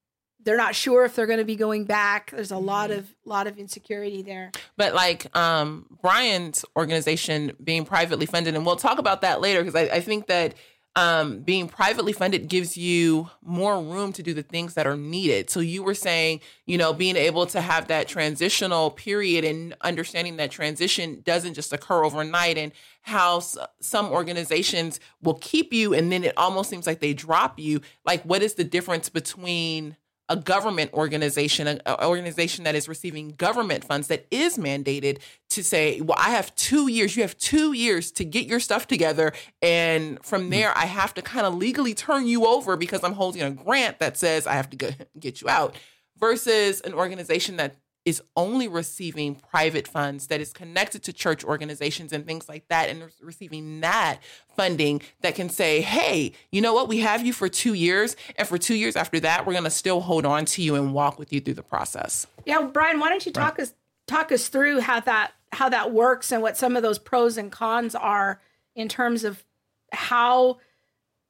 they're 0.44 0.58
not 0.58 0.76
sure 0.76 1.04
if 1.04 1.16
they're 1.16 1.28
going 1.28 1.40
to 1.40 1.46
be 1.46 1.56
going 1.58 1.84
back. 1.86 2.32
There's 2.32 2.52
a 2.52 2.58
lot 2.58 2.90
Mm-hmm. 2.90 3.00
of 3.00 3.16
lot 3.26 3.48
of 3.48 3.58
insecurity 3.58 4.22
there. 4.22 4.52
But 4.78 4.94
like 4.94 5.36
um, 5.36 5.86
Brian's 6.02 6.64
organization 6.76 7.52
being 7.64 7.86
privately 7.86 8.26
funded, 8.26 8.56
and 8.56 8.66
we'll 8.66 8.76
talk 8.78 8.98
about 8.98 9.22
that 9.22 9.42
later 9.42 9.62
because 9.64 9.76
I, 9.76 9.96
I 9.98 10.00
think 10.02 10.28
that 10.28 10.56
um, 10.98 11.42
being 11.42 11.68
privately 11.70 12.12
funded 12.12 12.48
gives 12.48 12.76
you 12.76 13.30
more 13.44 13.80
room 13.80 14.12
to 14.14 14.24
do 14.24 14.34
the 14.34 14.42
things 14.42 14.74
that 14.74 14.88
are 14.88 14.98
needed. 14.98 15.48
So 15.52 15.60
you 15.60 15.84
were 15.84 15.94
saying, 15.94 16.42
you 16.66 16.76
know, 16.76 16.92
being 16.92 17.16
able 17.16 17.46
to 17.48 17.62
have 17.62 17.88
that 17.90 18.08
transitional 18.08 18.90
period 18.90 19.46
and 19.46 19.76
understanding 19.82 20.38
that 20.38 20.50
transition 20.50 21.22
doesn't 21.24 21.54
just 21.54 21.72
occur 21.72 22.04
overnight, 22.04 22.58
and 22.58 22.72
how 23.02 23.38
s- 23.38 23.60
some 23.80 24.08
organizations 24.08 25.00
will 25.22 25.36
keep 25.36 25.72
you, 25.72 25.94
and 25.94 26.12
then 26.12 26.24
it 26.24 26.36
almost 26.36 26.68
seems 26.72 26.88
like 26.88 27.00
they 27.00 27.14
drop 27.14 27.60
you. 27.60 27.80
Like, 28.04 28.24
what 28.24 28.42
is 28.42 28.56
the 28.56 28.64
difference 28.64 29.08
between 29.08 29.98
a 30.30 30.36
government 30.36 30.92
organization, 30.94 31.68
an 31.68 31.82
organization 31.88 32.66
that 32.66 32.76
is 32.76 32.90
receiving 32.90 33.30
government 33.30 33.84
funds 33.84 34.08
that 34.08 34.26
is 34.30 34.58
mandated 34.58 35.20
to 35.50 35.64
say, 35.64 36.02
well, 36.02 36.18
I 36.20 36.32
have 36.32 36.54
two 36.56 36.90
years, 36.90 37.16
you 37.16 37.22
have 37.22 37.38
two 37.38 37.72
years 37.74 38.12
to 38.14 38.26
get 38.26 38.46
your 38.46 38.60
stuff 38.60 38.88
together. 38.88 39.32
And 39.62 40.24
from 40.24 40.48
mm. 40.48 40.52
there, 40.52 40.78
I 40.78 40.86
have 40.86 41.14
to 41.14 41.22
kind 41.22 41.46
of 41.46 41.56
legally 41.56 41.94
turn 41.94 42.28
you 42.28 42.46
over 42.46 42.76
because 42.76 43.04
I'm 43.04 43.14
holding 43.14 43.42
a 43.42 43.52
grant 43.52 44.00
that 44.00 44.18
says 44.18 44.46
I 44.46 44.54
have 44.54 44.70
to 44.72 44.96
get 45.20 45.42
you 45.42 45.48
out 45.48 45.76
versus 46.20 46.82
an 46.82 46.94
organization 46.94 47.58
that 47.58 47.76
is 48.08 48.22
only 48.38 48.70
receiving 48.70 49.36
private 49.36 49.86
funds 49.86 50.28
that 50.28 50.40
is 50.40 50.54
connected 50.54 51.04
to 51.04 51.12
church 51.12 51.44
organizations 51.44 52.14
and 52.14 52.26
things 52.26 52.48
like 52.48 52.66
that 52.70 52.90
and 52.90 53.04
receiving 53.22 53.82
that 53.82 54.20
funding 54.56 55.02
that 55.20 55.36
can 55.36 55.50
say 55.50 55.82
hey 55.82 56.32
you 56.52 56.62
know 56.62 56.74
what 56.74 56.88
we 56.88 57.00
have 57.00 57.26
you 57.26 57.34
for 57.34 57.50
two 57.50 57.74
years 57.74 58.16
and 58.38 58.48
for 58.48 58.58
two 58.58 58.76
years 58.76 58.96
after 58.96 59.20
that 59.20 59.46
we're 59.46 59.52
going 59.52 59.66
to 59.66 59.70
still 59.70 60.00
hold 60.00 60.26
on 60.26 60.46
to 60.46 60.62
you 60.62 60.76
and 60.76 60.94
walk 60.94 61.20
with 61.20 61.34
you 61.34 61.42
through 61.42 61.54
the 61.54 61.62
process 61.62 62.26
Yeah, 62.46 62.62
Brian, 62.62 63.00
why 63.00 63.10
don't 63.10 63.26
you 63.26 63.34
talk 63.34 63.60
us 63.60 63.74
talk 64.08 64.32
us 64.32 64.48
through 64.48 64.80
how 64.80 65.02
that 65.02 65.34
how 65.52 65.68
that 65.68 65.92
works 65.92 66.32
and 66.32 66.42
what 66.42 66.56
some 66.56 66.78
of 66.78 66.84
those 66.84 66.98
pros 66.98 67.38
and 67.38 67.52
cons 67.52 67.94
are 67.94 68.42
in 68.76 68.88
terms 68.88 69.26
of 69.26 69.44
how 69.92 70.58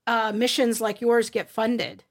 uh, 0.06 0.32
missions 0.34 0.80
like 0.80 1.02
yours 1.02 1.30
get 1.30 1.50
funded. 1.50 2.04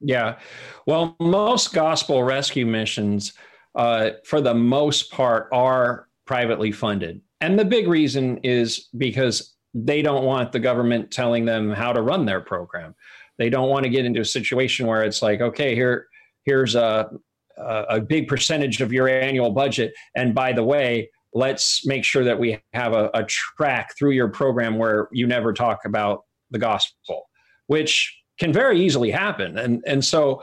Yeah. 0.00 0.38
Well, 0.86 1.16
most 1.20 1.72
gospel 1.72 2.22
rescue 2.22 2.66
missions, 2.66 3.34
uh, 3.74 4.10
for 4.24 4.40
the 4.40 4.54
most 4.54 5.10
part, 5.10 5.48
are 5.52 6.08
privately 6.26 6.72
funded. 6.72 7.20
And 7.40 7.58
the 7.58 7.64
big 7.64 7.88
reason 7.88 8.38
is 8.38 8.88
because 8.96 9.54
they 9.74 10.02
don't 10.02 10.24
want 10.24 10.52
the 10.52 10.60
government 10.60 11.10
telling 11.10 11.44
them 11.44 11.70
how 11.70 11.92
to 11.92 12.02
run 12.02 12.26
their 12.26 12.40
program. 12.40 12.94
They 13.38 13.48
don't 13.50 13.68
want 13.68 13.84
to 13.84 13.90
get 13.90 14.04
into 14.04 14.20
a 14.20 14.24
situation 14.24 14.86
where 14.86 15.02
it's 15.02 15.22
like, 15.22 15.40
okay, 15.40 15.74
here, 15.74 16.06
here's 16.44 16.74
a, 16.74 17.10
a 17.56 18.00
big 18.00 18.28
percentage 18.28 18.80
of 18.80 18.92
your 18.92 19.08
annual 19.08 19.50
budget. 19.50 19.94
And 20.14 20.34
by 20.34 20.52
the 20.52 20.62
way, 20.62 21.10
let's 21.34 21.86
make 21.86 22.04
sure 22.04 22.24
that 22.24 22.38
we 22.38 22.60
have 22.74 22.92
a, 22.92 23.10
a 23.14 23.24
track 23.24 23.96
through 23.98 24.10
your 24.10 24.28
program 24.28 24.76
where 24.76 25.08
you 25.12 25.26
never 25.26 25.52
talk 25.52 25.80
about 25.84 26.24
the 26.50 26.58
gospel, 26.58 27.28
which 27.66 28.14
can 28.38 28.52
very 28.52 28.80
easily 28.80 29.10
happen. 29.10 29.58
And, 29.58 29.82
and 29.86 30.04
so 30.04 30.42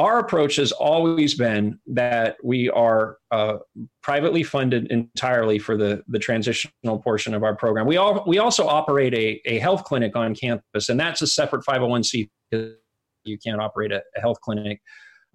our 0.00 0.18
approach 0.18 0.56
has 0.56 0.72
always 0.72 1.34
been 1.34 1.78
that 1.86 2.38
we 2.42 2.70
are 2.70 3.18
uh, 3.30 3.58
privately 4.02 4.42
funded 4.42 4.90
entirely 4.90 5.58
for 5.58 5.76
the, 5.76 6.02
the 6.08 6.18
transitional 6.18 6.98
portion 7.00 7.34
of 7.34 7.42
our 7.42 7.54
program. 7.54 7.86
We, 7.86 7.98
all, 7.98 8.24
we 8.26 8.38
also 8.38 8.66
operate 8.66 9.12
a, 9.12 9.42
a 9.44 9.58
health 9.58 9.84
clinic 9.84 10.16
on 10.16 10.34
campus, 10.34 10.88
and 10.88 10.98
that's 10.98 11.20
a 11.20 11.26
separate 11.26 11.66
501c. 11.66 12.30
You 12.50 13.38
can't 13.44 13.60
operate 13.60 13.92
a, 13.92 14.02
a 14.16 14.20
health 14.22 14.40
clinic 14.40 14.80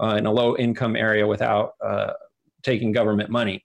uh, 0.01 0.15
in 0.17 0.25
a 0.25 0.31
low 0.31 0.57
income 0.57 0.95
area 0.95 1.27
without 1.27 1.73
uh, 1.85 2.13
taking 2.63 2.91
government 2.91 3.29
money. 3.29 3.63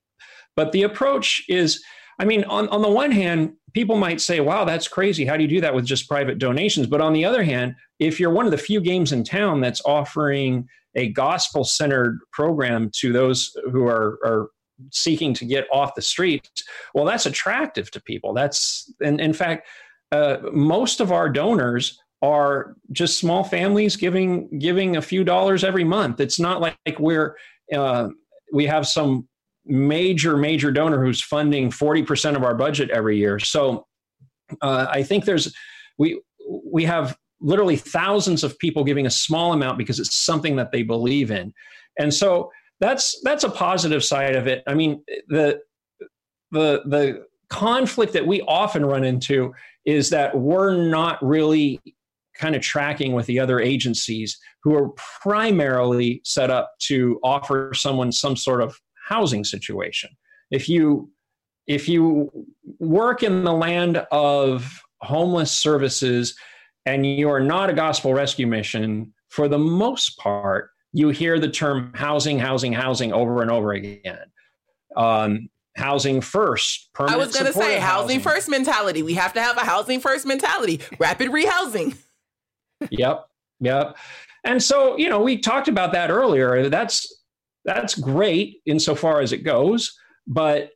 But 0.55 0.73
the 0.73 0.83
approach 0.83 1.43
is, 1.49 1.83
I 2.19 2.27
mean, 2.27 2.45
on, 2.45 2.69
on 2.69 2.83
the 2.83 2.91
one 2.91 3.11
hand, 3.11 3.55
people 3.73 3.97
might 3.97 4.21
say, 4.21 4.41
wow, 4.41 4.67
that's 4.67 4.87
crazy. 4.87 5.25
How 5.25 5.39
do 5.39 5.45
you 5.45 5.49
do 5.49 5.63
that 5.63 5.75
with 5.75 5.87
just 5.87 6.07
private 6.07 6.37
donations? 6.37 6.87
But 6.87 7.01
on 7.01 7.15
the 7.15 7.25
other 7.25 7.43
hand, 7.43 7.77
if 7.99 8.21
you're 8.21 8.29
one 8.29 8.45
of 8.45 8.51
the 8.51 8.59
few 8.59 8.83
games 8.83 9.13
in 9.13 9.25
town 9.25 9.63
that's 9.63 9.81
offering 9.87 10.69
a 10.94 11.09
gospel 11.12 11.64
centered 11.64 12.18
program 12.33 12.90
to 12.96 13.12
those 13.12 13.57
who 13.70 13.87
are, 13.87 14.18
are 14.24 14.50
seeking 14.90 15.35
to 15.35 15.44
get 15.44 15.66
off 15.72 15.94
the 15.94 16.03
streets, 16.03 16.64
well, 16.94 17.05
that's 17.05 17.26
attractive 17.26 17.90
to 17.92 18.03
people. 18.03 18.35
That's, 18.35 18.92
and 19.03 19.20
in 19.20 19.33
fact, 19.33 19.68
uh, 20.12 20.38
most 20.53 21.00
of 21.00 21.12
our 21.12 21.29
donors 21.29 21.98
are 22.22 22.76
just 22.92 23.18
small 23.18 23.44
families 23.44 23.96
giving 23.96 24.59
giving 24.59 24.96
a 24.96 25.03
few 25.03 25.24
dollars 25.24 25.64
every 25.64 25.85
month. 25.85 26.20
It's 26.20 26.38
not 26.38 26.61
like 26.61 26.98
we're 26.98 27.37
uh, 27.72 28.09
we 28.53 28.66
have 28.66 28.87
some 28.87 29.29
major 29.66 30.37
major 30.37 30.70
donor 30.72 31.03
who's 31.03 31.22
funding 31.22 31.70
40% 31.70 32.37
of 32.37 32.42
our 32.42 32.55
budget 32.55 32.90
every 32.90 33.18
year 33.18 33.38
so 33.38 33.87
uh, 34.62 34.87
i 34.90 35.03
think 35.03 35.26
there's 35.26 35.55
we 35.98 36.20
we 36.64 36.85
have 36.85 37.16
literally 37.40 37.76
thousands 37.76 38.44
of 38.44 38.59
people 38.59 38.85
giving 38.85 39.07
a 39.07 39.11
small 39.11 39.53
amount 39.53 39.79
because 39.79 39.98
it's 39.98 40.14
something 40.14 40.57
that 40.57 40.72
they 40.72 40.83
believe 40.83 41.31
in 41.31 41.53
and 41.98 42.12
so 42.12 42.50
that's 42.81 43.20
that's 43.22 43.44
a 43.44 43.50
positive 43.50 44.03
side 44.03 44.35
of 44.35 44.46
it. 44.46 44.62
I 44.66 44.74
mean, 44.74 45.05
the 45.29 45.61
the 46.50 46.83
the 46.87 47.26
conflict 47.50 48.12
that 48.14 48.26
we 48.26 48.40
often 48.42 48.85
run 48.85 49.05
into 49.05 49.53
is 49.85 50.11
that 50.11 50.37
we're 50.37 50.76
not 50.76 51.22
really 51.24 51.81
kind 52.37 52.55
of 52.55 52.62
tracking 52.62 53.12
with 53.12 53.26
the 53.26 53.38
other 53.38 53.61
agencies 53.61 54.38
who 54.62 54.74
are 54.74 54.90
primarily 55.22 56.20
set 56.24 56.48
up 56.48 56.72
to 56.79 57.20
offer 57.22 57.72
someone 57.74 58.12
some 58.12 58.37
sort 58.37 58.62
of 58.62 58.81
housing 59.09 59.44
situation. 59.44 60.11
If 60.50 60.68
you 60.68 61.11
if 61.66 61.88
you 61.88 62.31
work 62.79 63.22
in 63.22 63.44
the 63.44 63.53
land 63.53 63.98
of 64.11 64.81
homeless 65.03 65.53
services 65.53 66.35
and 66.87 67.07
you 67.07 67.29
are 67.31 67.40
not 67.40 67.71
a 67.71 67.73
gospel 67.73 68.14
rescue 68.14 68.47
mission, 68.47 69.12
for 69.29 69.49
the 69.49 69.59
most 69.59 70.19
part, 70.19 70.71
you 70.93 71.11
hear 71.11 71.38
the 71.38 71.49
term 71.49 71.93
housing, 71.95 72.38
housing, 72.38 72.73
housing 72.73 73.12
over 73.12 73.43
and 73.43 73.51
over 73.51 73.73
again. 73.73 74.19
Um, 74.97 75.49
housing 75.77 76.21
first. 76.21 76.90
I 76.99 77.16
was 77.16 77.33
going 77.33 77.47
to 77.47 77.53
say 77.53 77.79
housing, 77.79 77.81
housing 77.81 78.21
first 78.21 78.49
mentality. 78.49 79.03
We 79.03 79.14
have 79.14 79.33
to 79.35 79.43
have 79.43 79.57
a 79.57 79.64
housing 79.64 80.01
first 80.01 80.27
mentality. 80.27 80.81
Rapid 80.99 81.31
rehousing. 81.31 81.97
yep, 82.90 83.27
yep. 83.61 83.97
And 84.45 84.62
so 84.62 84.97
you 84.97 85.09
know 85.09 85.21
we 85.21 85.38
talked 85.38 85.69
about 85.69 85.93
that 85.93 86.11
earlier. 86.11 86.69
That's 86.69 87.23
that's 87.64 87.95
great 87.95 88.61
insofar 88.66 89.21
as 89.21 89.33
it 89.33 89.45
goes, 89.45 89.97
but 90.27 90.71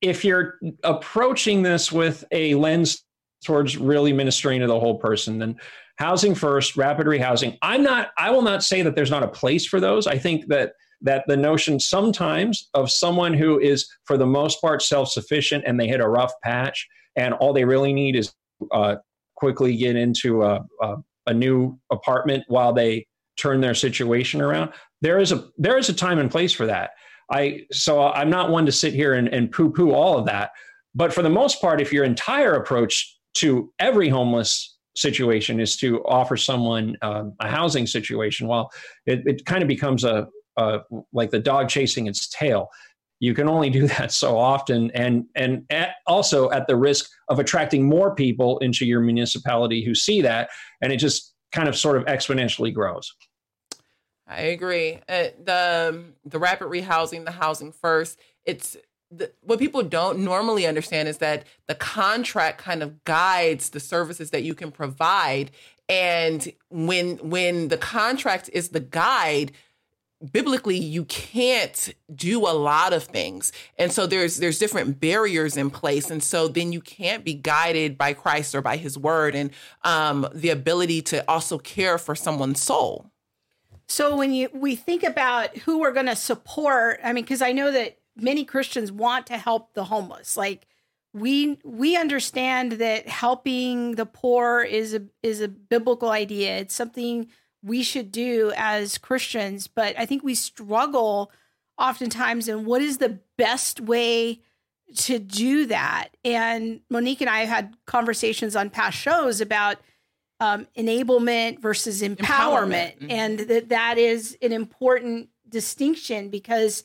if 0.00 0.24
you're 0.24 0.58
approaching 0.82 1.62
this 1.62 1.92
with 1.92 2.24
a 2.32 2.56
lens 2.56 3.04
towards 3.44 3.76
really 3.76 4.12
ministering 4.12 4.60
to 4.60 4.66
the 4.66 4.78
whole 4.78 4.98
person, 4.98 5.38
then 5.38 5.56
housing 5.96 6.34
first, 6.34 6.76
rapid 6.76 7.06
rehousing. 7.06 7.58
I'm 7.62 7.82
not. 7.82 8.10
I 8.18 8.30
will 8.30 8.42
not 8.42 8.62
say 8.62 8.82
that 8.82 8.94
there's 8.94 9.10
not 9.10 9.22
a 9.22 9.28
place 9.28 9.66
for 9.66 9.80
those. 9.80 10.06
I 10.06 10.18
think 10.18 10.46
that 10.48 10.72
that 11.02 11.24
the 11.26 11.36
notion 11.36 11.80
sometimes 11.80 12.68
of 12.74 12.90
someone 12.90 13.34
who 13.34 13.58
is 13.58 13.90
for 14.04 14.16
the 14.16 14.26
most 14.26 14.60
part 14.60 14.82
self-sufficient 14.82 15.64
and 15.66 15.78
they 15.78 15.88
hit 15.88 16.00
a 16.00 16.08
rough 16.08 16.32
patch 16.42 16.88
and 17.16 17.34
all 17.34 17.52
they 17.52 17.64
really 17.64 17.92
need 17.92 18.16
is 18.16 18.32
uh, 18.70 18.96
quickly 19.34 19.76
get 19.76 19.96
into 19.96 20.42
a, 20.42 20.64
a, 20.80 20.96
a 21.26 21.34
new 21.34 21.78
apartment 21.90 22.44
while 22.46 22.72
they 22.72 23.06
turn 23.36 23.60
their 23.60 23.74
situation 23.74 24.40
around 24.40 24.70
there 25.00 25.18
is 25.18 25.32
a 25.32 25.48
there 25.56 25.78
is 25.78 25.88
a 25.88 25.94
time 25.94 26.18
and 26.18 26.30
place 26.30 26.52
for 26.52 26.66
that 26.66 26.90
i 27.30 27.64
so 27.72 28.08
i'm 28.12 28.28
not 28.28 28.50
one 28.50 28.66
to 28.66 28.72
sit 28.72 28.92
here 28.92 29.14
and, 29.14 29.28
and 29.28 29.50
poo 29.50 29.70
poo 29.70 29.92
all 29.92 30.18
of 30.18 30.26
that 30.26 30.50
but 30.94 31.12
for 31.12 31.22
the 31.22 31.30
most 31.30 31.60
part 31.60 31.80
if 31.80 31.92
your 31.92 32.04
entire 32.04 32.52
approach 32.54 33.18
to 33.34 33.72
every 33.78 34.08
homeless 34.08 34.76
situation 34.94 35.58
is 35.58 35.76
to 35.76 36.04
offer 36.04 36.36
someone 36.36 36.96
um, 37.00 37.32
a 37.40 37.48
housing 37.48 37.86
situation 37.86 38.46
well 38.46 38.70
it, 39.06 39.22
it 39.26 39.46
kind 39.46 39.62
of 39.62 39.68
becomes 39.68 40.04
a, 40.04 40.28
uh, 40.56 40.78
like 41.12 41.30
the 41.30 41.38
dog 41.38 41.68
chasing 41.68 42.06
its 42.06 42.28
tail. 42.28 42.68
You 43.20 43.34
can 43.34 43.48
only 43.48 43.70
do 43.70 43.86
that 43.98 44.12
so 44.12 44.36
often, 44.38 44.90
and 44.92 45.24
and 45.34 45.64
at, 45.70 45.96
also 46.06 46.50
at 46.50 46.66
the 46.66 46.76
risk 46.76 47.10
of 47.28 47.38
attracting 47.38 47.84
more 47.84 48.14
people 48.14 48.58
into 48.58 48.84
your 48.84 49.00
municipality 49.00 49.84
who 49.84 49.94
see 49.94 50.22
that, 50.22 50.50
and 50.80 50.92
it 50.92 50.96
just 50.96 51.34
kind 51.52 51.68
of 51.68 51.76
sort 51.76 51.96
of 51.96 52.04
exponentially 52.06 52.72
grows. 52.72 53.12
I 54.26 54.42
agree. 54.42 54.98
Uh, 55.08 55.28
the 55.42 56.04
the 56.24 56.38
rapid 56.38 56.68
rehousing, 56.68 57.24
the 57.24 57.32
housing 57.32 57.72
first, 57.72 58.18
it's 58.44 58.76
the, 59.12 59.30
what 59.42 59.58
people 59.58 59.82
don't 59.82 60.20
normally 60.20 60.66
understand 60.66 61.08
is 61.08 61.18
that 61.18 61.44
the 61.66 61.74
contract 61.74 62.58
kind 62.58 62.82
of 62.82 63.04
guides 63.04 63.70
the 63.70 63.80
services 63.80 64.30
that 64.30 64.42
you 64.42 64.54
can 64.54 64.70
provide. 64.70 65.50
And 65.88 66.50
when 66.70 67.18
when 67.18 67.68
the 67.68 67.76
contract 67.76 68.48
is 68.52 68.70
the 68.70 68.80
guide 68.80 69.52
biblically 70.30 70.78
you 70.78 71.04
can't 71.06 71.92
do 72.14 72.46
a 72.46 72.54
lot 72.54 72.92
of 72.92 73.04
things. 73.04 73.52
And 73.76 73.92
so 73.92 74.06
there's 74.06 74.38
there's 74.38 74.58
different 74.58 75.00
barriers 75.00 75.56
in 75.56 75.68
place. 75.68 76.10
And 76.10 76.22
so 76.22 76.48
then 76.48 76.72
you 76.72 76.80
can't 76.80 77.24
be 77.24 77.34
guided 77.34 77.98
by 77.98 78.14
christ 78.14 78.54
or 78.54 78.62
by 78.62 78.76
his 78.76 78.96
word 78.96 79.34
and 79.34 79.50
um, 79.84 80.26
the 80.32 80.50
ability 80.50 81.02
to 81.02 81.28
also 81.28 81.58
care 81.58 81.98
for 81.98 82.14
someone's 82.14 82.62
soul. 82.62 83.10
So 83.88 84.16
when 84.16 84.32
you 84.32 84.48
we 84.54 84.76
think 84.76 85.02
about 85.02 85.56
who 85.58 85.80
we're 85.80 85.92
going 85.92 86.06
to 86.06 86.16
support 86.16 87.00
i 87.04 87.12
mean 87.12 87.24
because 87.24 87.42
i 87.42 87.52
know 87.52 87.70
that 87.70 87.98
many 88.16 88.44
christians 88.44 88.92
want 88.92 89.26
to 89.26 89.36
help 89.36 89.74
the 89.74 89.84
homeless 89.84 90.36
like 90.36 90.66
we 91.14 91.58
we 91.64 91.96
understand 91.96 92.72
that 92.72 93.06
helping 93.06 93.96
the 93.96 94.06
poor 94.06 94.62
is 94.62 94.94
a 94.94 95.02
is 95.22 95.40
a 95.40 95.48
biblical 95.48 96.10
idea 96.10 96.58
it's 96.58 96.74
something 96.74 97.28
we 97.62 97.82
should 97.82 98.10
do 98.10 98.52
as 98.56 98.98
Christians, 98.98 99.68
but 99.68 99.98
I 99.98 100.04
think 100.06 100.22
we 100.22 100.34
struggle 100.34 101.30
oftentimes 101.78 102.48
in 102.48 102.64
what 102.64 102.82
is 102.82 102.98
the 102.98 103.20
best 103.38 103.80
way 103.80 104.40
to 104.96 105.18
do 105.18 105.66
that. 105.66 106.08
And 106.24 106.80
Monique 106.90 107.20
and 107.20 107.30
I 107.30 107.40
have 107.40 107.48
had 107.48 107.76
conversations 107.86 108.56
on 108.56 108.68
past 108.68 108.98
shows 108.98 109.40
about 109.40 109.78
um, 110.40 110.66
enablement 110.76 111.60
versus 111.60 112.02
empowerment, 112.02 112.16
empowerment. 112.18 112.98
Mm-hmm. 112.98 113.10
and 113.10 113.38
that 113.40 113.68
that 113.68 113.96
is 113.96 114.36
an 114.42 114.52
important 114.52 115.28
distinction 115.48 116.30
because 116.30 116.82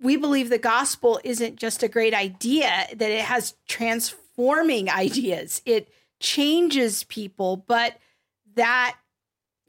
we 0.00 0.16
believe 0.16 0.48
the 0.48 0.58
gospel 0.58 1.20
isn't 1.24 1.56
just 1.56 1.82
a 1.82 1.88
great 1.88 2.14
idea 2.14 2.86
that 2.94 3.10
it 3.10 3.22
has 3.22 3.54
transforming 3.68 4.90
ideas 4.90 5.62
it 5.64 5.88
changes 6.20 7.04
people 7.04 7.56
but 7.56 7.96
that 8.54 8.96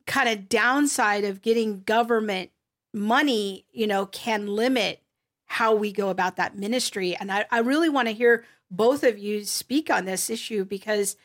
kind 0.08 0.30
of 0.30 0.50
downside 0.50 1.26
of 1.26 1.42
getting 1.42 1.82
government 1.82 2.50
money, 2.94 3.66
you 3.72 3.86
know, 3.86 4.06
can 4.08 4.48
limit 4.48 5.02
how 5.46 5.76
we 5.76 5.92
go 5.92 6.10
about 6.10 6.38
that 6.38 6.58
ministry. 6.58 7.16
And 7.16 7.32
I, 7.32 7.46
I 7.52 7.60
really 7.60 7.90
want 7.90 8.08
to 8.08 8.14
hear 8.14 8.44
both 8.72 9.04
of 9.04 9.18
you 9.18 9.46
speak 9.46 9.90
on 9.90 10.06
this 10.06 10.30
issue 10.30 10.66
because 10.66 11.16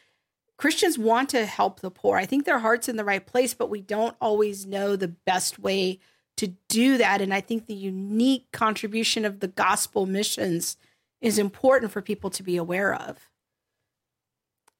Christians 0.56 0.98
want 0.98 1.30
to 1.30 1.46
help 1.46 1.80
the 1.80 1.90
poor. 1.90 2.18
I 2.18 2.26
think 2.26 2.44
their 2.44 2.60
heart's 2.60 2.88
in 2.88 2.96
the 2.96 3.04
right 3.04 3.24
place, 3.24 3.54
but 3.54 3.70
we 3.70 3.80
don't 3.80 4.16
always 4.20 4.66
know 4.66 4.94
the 4.94 5.08
best 5.08 5.58
way 5.58 5.98
to 6.42 6.48
do 6.68 6.98
that. 6.98 7.22
And 7.22 7.32
I 7.32 7.40
think 7.40 7.66
the 7.68 7.74
unique 7.74 8.50
contribution 8.52 9.24
of 9.24 9.38
the 9.38 9.46
gospel 9.46 10.06
missions 10.06 10.76
is 11.20 11.38
important 11.38 11.92
for 11.92 12.02
people 12.02 12.30
to 12.30 12.42
be 12.42 12.56
aware 12.56 12.92
of. 12.92 13.28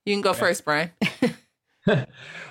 You 0.05 0.13
can 0.13 0.23
go 0.23 0.33
first, 0.33 0.65
Brian. 0.65 0.91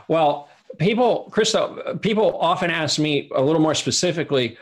well, 0.07 0.47
people, 0.79 1.29
Krista, 1.29 2.01
people 2.01 2.39
often 2.39 2.71
ask 2.71 2.99
me 2.99 3.29
a 3.35 3.41
little 3.41 3.61
more 3.61 3.75
specifically. 3.75 4.57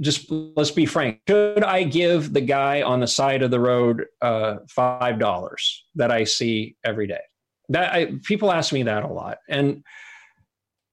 Just 0.00 0.30
let's 0.30 0.70
be 0.70 0.86
frank. 0.86 1.18
Should 1.28 1.64
I 1.64 1.82
give 1.82 2.32
the 2.32 2.40
guy 2.40 2.82
on 2.82 3.00
the 3.00 3.08
side 3.08 3.42
of 3.42 3.50
the 3.50 3.58
road 3.58 4.06
uh, 4.22 4.58
five 4.68 5.18
dollars 5.18 5.86
that 5.96 6.12
I 6.12 6.22
see 6.22 6.76
every 6.84 7.08
day? 7.08 7.22
That 7.70 7.92
I, 7.92 8.12
people 8.22 8.52
ask 8.52 8.72
me 8.72 8.84
that 8.84 9.02
a 9.02 9.08
lot, 9.08 9.38
and 9.48 9.82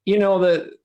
you 0.05 0.17
know 0.17 0.39
the 0.39 0.76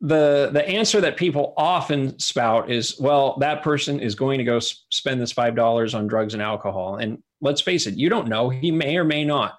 the 0.00 0.50
the 0.52 0.66
answer 0.68 1.00
that 1.00 1.16
people 1.16 1.54
often 1.56 2.18
spout 2.18 2.70
is, 2.70 2.98
well, 3.00 3.36
that 3.38 3.62
person 3.62 4.00
is 4.00 4.14
going 4.14 4.38
to 4.38 4.44
go 4.44 4.60
spend 4.60 5.20
this 5.20 5.32
five 5.32 5.56
dollars 5.56 5.94
on 5.94 6.06
drugs 6.06 6.34
and 6.34 6.42
alcohol, 6.42 6.96
and 6.96 7.22
let's 7.40 7.60
face 7.60 7.86
it, 7.86 7.94
you 7.94 8.08
don't 8.08 8.28
know. 8.28 8.48
He 8.48 8.70
may 8.70 8.96
or 8.96 9.04
may 9.04 9.24
not, 9.24 9.58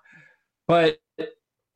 but 0.68 1.00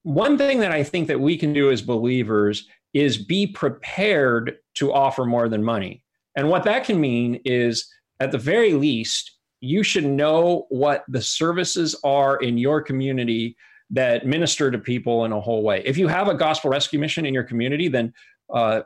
one 0.03 0.37
thing 0.37 0.59
that 0.59 0.71
I 0.71 0.83
think 0.83 1.07
that 1.07 1.19
we 1.19 1.37
can 1.37 1.53
do 1.53 1.71
as 1.71 1.81
believers 1.81 2.67
is 2.93 3.17
be 3.17 3.47
prepared 3.47 4.57
to 4.75 4.93
offer 4.93 5.25
more 5.25 5.49
than 5.49 5.63
money. 5.63 6.03
And 6.35 6.49
what 6.49 6.63
that 6.63 6.85
can 6.85 6.99
mean 6.99 7.41
is, 7.45 7.87
at 8.19 8.31
the 8.31 8.37
very 8.37 8.73
least, 8.73 9.31
you 9.61 9.81
should 9.81 10.05
know 10.05 10.67
what 10.69 11.05
the 11.07 11.21
services 11.21 11.95
are 12.03 12.37
in 12.37 12.57
your 12.57 12.81
community 12.81 13.55
that 13.89 14.25
minister 14.25 14.71
to 14.71 14.77
people 14.77 15.25
in 15.25 15.31
a 15.31 15.39
whole 15.39 15.63
way. 15.63 15.81
If 15.85 15.97
you 15.97 16.07
have 16.07 16.27
a 16.27 16.33
gospel 16.33 16.71
rescue 16.71 16.99
mission 16.99 17.25
in 17.25 17.33
your 17.33 17.43
community, 17.43 17.87
then 17.87 18.13
uh, 18.53 18.81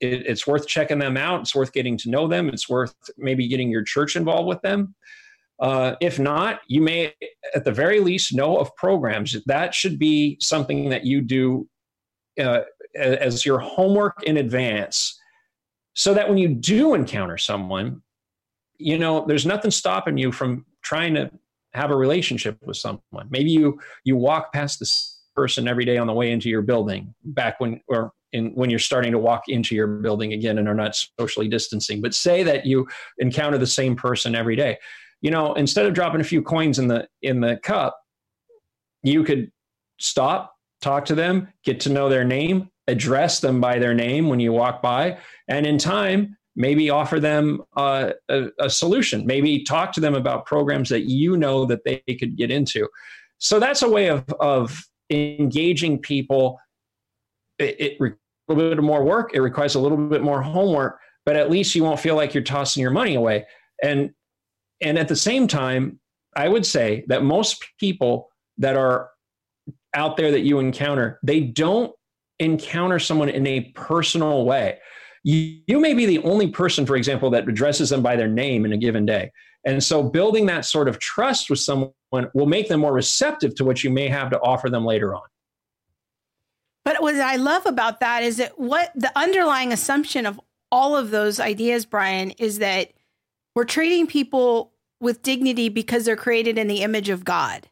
it, 0.00 0.26
it's 0.26 0.46
worth 0.46 0.66
checking 0.66 0.98
them 0.98 1.16
out. 1.16 1.40
It's 1.40 1.54
worth 1.54 1.72
getting 1.72 1.96
to 1.98 2.10
know 2.10 2.26
them. 2.26 2.48
It's 2.48 2.68
worth 2.68 2.94
maybe 3.16 3.46
getting 3.46 3.70
your 3.70 3.84
church 3.84 4.16
involved 4.16 4.48
with 4.48 4.60
them. 4.62 4.94
Uh, 5.60 5.94
if 6.00 6.18
not, 6.18 6.60
you 6.68 6.80
may 6.80 7.12
at 7.54 7.64
the 7.64 7.72
very 7.72 8.00
least 8.00 8.34
know 8.34 8.56
of 8.56 8.74
programs. 8.76 9.36
That 9.44 9.74
should 9.74 9.98
be 9.98 10.38
something 10.40 10.88
that 10.88 11.04
you 11.04 11.20
do 11.20 11.68
uh, 12.40 12.62
as 12.94 13.44
your 13.44 13.58
homework 13.58 14.22
in 14.22 14.38
advance 14.38 15.18
so 15.94 16.14
that 16.14 16.28
when 16.28 16.38
you 16.38 16.48
do 16.48 16.94
encounter 16.94 17.36
someone, 17.36 18.00
you 18.78 18.98
know, 18.98 19.26
there's 19.26 19.44
nothing 19.44 19.70
stopping 19.70 20.16
you 20.16 20.32
from 20.32 20.64
trying 20.82 21.14
to 21.14 21.30
have 21.74 21.90
a 21.90 21.96
relationship 21.96 22.56
with 22.62 22.78
someone. 22.78 23.28
Maybe 23.28 23.50
you 23.50 23.78
you 24.04 24.16
walk 24.16 24.54
past 24.54 24.78
this 24.78 25.20
person 25.36 25.68
every 25.68 25.84
day 25.84 25.98
on 25.98 26.06
the 26.06 26.14
way 26.14 26.32
into 26.32 26.48
your 26.48 26.62
building 26.62 27.14
back 27.22 27.60
when 27.60 27.82
or 27.86 28.12
in, 28.32 28.52
when 28.54 28.70
you're 28.70 28.78
starting 28.78 29.12
to 29.12 29.18
walk 29.18 29.48
into 29.48 29.74
your 29.74 29.86
building 29.86 30.32
again 30.32 30.58
and 30.58 30.68
are 30.68 30.74
not 30.74 30.96
socially 31.18 31.48
distancing. 31.48 32.00
But 32.00 32.14
say 32.14 32.42
that 32.42 32.66
you 32.66 32.86
encounter 33.18 33.58
the 33.58 33.66
same 33.66 33.96
person 33.96 34.34
every 34.34 34.56
day 34.56 34.78
you 35.20 35.30
know, 35.30 35.54
instead 35.54 35.86
of 35.86 35.94
dropping 35.94 36.20
a 36.20 36.24
few 36.24 36.42
coins 36.42 36.78
in 36.78 36.88
the 36.88 37.08
in 37.22 37.40
the 37.40 37.56
cup, 37.58 37.98
you 39.02 39.22
could 39.24 39.50
stop, 39.98 40.54
talk 40.80 41.04
to 41.06 41.14
them, 41.14 41.48
get 41.64 41.80
to 41.80 41.90
know 41.90 42.08
their 42.08 42.24
name, 42.24 42.70
address 42.86 43.40
them 43.40 43.60
by 43.60 43.78
their 43.78 43.94
name 43.94 44.28
when 44.28 44.40
you 44.40 44.52
walk 44.52 44.80
by, 44.82 45.18
and 45.48 45.66
in 45.66 45.78
time, 45.78 46.36
maybe 46.56 46.90
offer 46.90 47.20
them 47.20 47.62
a, 47.76 48.14
a, 48.28 48.68
solution. 48.68 49.26
Maybe 49.26 49.62
talk 49.62 49.92
to 49.92 50.00
them 50.00 50.14
about 50.14 50.46
programs 50.46 50.88
that 50.88 51.02
you 51.02 51.36
know 51.36 51.64
that 51.66 51.84
they 51.84 52.02
could 52.18 52.36
get 52.36 52.50
into. 52.50 52.88
So 53.38 53.60
that's 53.60 53.82
a 53.82 53.88
way 53.88 54.08
of 54.08 54.24
of 54.40 54.82
engaging 55.10 55.98
people. 55.98 56.58
It, 57.60 57.80
it 57.80 57.96
requires 58.00 58.18
a 58.48 58.52
little 58.54 58.74
bit 58.74 58.82
more 58.82 59.04
work. 59.04 59.30
It 59.34 59.40
requires 59.40 59.74
a 59.74 59.80
little 59.80 59.98
bit 59.98 60.22
more 60.22 60.42
homework, 60.42 60.98
but 61.24 61.36
at 61.36 61.50
least 61.50 61.74
you 61.74 61.84
won't 61.84 62.00
feel 62.00 62.16
like 62.16 62.34
you're 62.34 62.42
tossing 62.42 62.80
your 62.80 62.90
money 62.90 63.14
away. 63.14 63.46
And 63.82 64.10
and 64.80 64.98
at 64.98 65.08
the 65.08 65.16
same 65.16 65.46
time, 65.46 66.00
I 66.36 66.48
would 66.48 66.64
say 66.64 67.04
that 67.08 67.22
most 67.22 67.64
people 67.78 68.30
that 68.58 68.76
are 68.76 69.10
out 69.94 70.16
there 70.16 70.30
that 70.30 70.40
you 70.40 70.58
encounter, 70.58 71.18
they 71.22 71.40
don't 71.40 71.92
encounter 72.38 72.98
someone 72.98 73.28
in 73.28 73.46
a 73.46 73.72
personal 73.74 74.44
way. 74.44 74.78
You, 75.22 75.60
you 75.66 75.80
may 75.80 75.92
be 75.92 76.06
the 76.06 76.20
only 76.20 76.48
person, 76.48 76.86
for 76.86 76.96
example, 76.96 77.30
that 77.30 77.48
addresses 77.48 77.90
them 77.90 78.02
by 78.02 78.16
their 78.16 78.28
name 78.28 78.64
in 78.64 78.72
a 78.72 78.78
given 78.78 79.04
day. 79.04 79.30
And 79.66 79.82
so 79.84 80.02
building 80.02 80.46
that 80.46 80.64
sort 80.64 80.88
of 80.88 80.98
trust 80.98 81.50
with 81.50 81.58
someone 81.58 81.92
will 82.32 82.46
make 82.46 82.68
them 82.68 82.80
more 82.80 82.94
receptive 82.94 83.54
to 83.56 83.64
what 83.64 83.84
you 83.84 83.90
may 83.90 84.08
have 84.08 84.30
to 84.30 84.40
offer 84.40 84.70
them 84.70 84.86
later 84.86 85.14
on. 85.14 85.22
But 86.84 87.02
what 87.02 87.14
I 87.16 87.36
love 87.36 87.66
about 87.66 88.00
that 88.00 88.22
is 88.22 88.38
that 88.38 88.58
what 88.58 88.92
the 88.94 89.12
underlying 89.16 89.72
assumption 89.72 90.26
of 90.26 90.40
all 90.72 90.96
of 90.96 91.10
those 91.10 91.40
ideas, 91.40 91.84
Brian, 91.84 92.30
is 92.32 92.58
that 92.58 92.92
we're 93.54 93.64
treating 93.64 94.06
people 94.06 94.72
with 95.00 95.22
dignity 95.22 95.68
because 95.68 96.04
they're 96.04 96.16
created 96.16 96.58
in 96.58 96.68
the 96.68 96.82
image 96.82 97.08
of 97.08 97.24
God. 97.24 97.68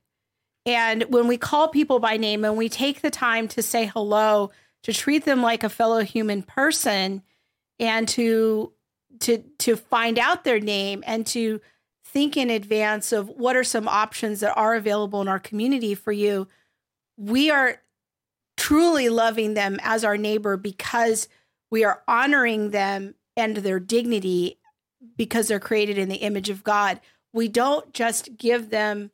And 0.66 1.04
when 1.04 1.28
we 1.28 1.38
call 1.38 1.68
people 1.68 1.98
by 1.98 2.16
name 2.16 2.44
and 2.44 2.56
we 2.56 2.68
take 2.68 3.00
the 3.00 3.10
time 3.10 3.48
to 3.48 3.62
say 3.62 3.86
hello, 3.86 4.50
to 4.82 4.92
treat 4.92 5.24
them 5.24 5.42
like 5.42 5.64
a 5.64 5.68
fellow 5.68 6.02
human 6.02 6.42
person 6.42 7.22
and 7.78 8.06
to 8.08 8.72
to 9.20 9.38
to 9.58 9.76
find 9.76 10.18
out 10.18 10.44
their 10.44 10.60
name 10.60 11.02
and 11.06 11.26
to 11.28 11.60
think 12.04 12.36
in 12.36 12.50
advance 12.50 13.12
of 13.12 13.28
what 13.28 13.56
are 13.56 13.64
some 13.64 13.88
options 13.88 14.40
that 14.40 14.56
are 14.56 14.74
available 14.74 15.20
in 15.20 15.28
our 15.28 15.38
community 15.38 15.94
for 15.94 16.12
you, 16.12 16.48
we 17.16 17.50
are 17.50 17.80
truly 18.58 19.08
loving 19.08 19.54
them 19.54 19.78
as 19.82 20.04
our 20.04 20.18
neighbor 20.18 20.58
because 20.58 21.28
we 21.70 21.84
are 21.84 22.02
honoring 22.06 22.70
them 22.70 23.14
and 23.36 23.56
their 23.58 23.80
dignity 23.80 24.58
because 25.16 25.48
they're 25.48 25.60
created 25.60 25.96
in 25.96 26.08
the 26.08 26.16
image 26.16 26.50
of 26.50 26.64
God. 26.64 27.00
We 27.32 27.48
don't 27.48 27.94
just 27.94 28.36
give 28.36 28.70
them 28.70 29.12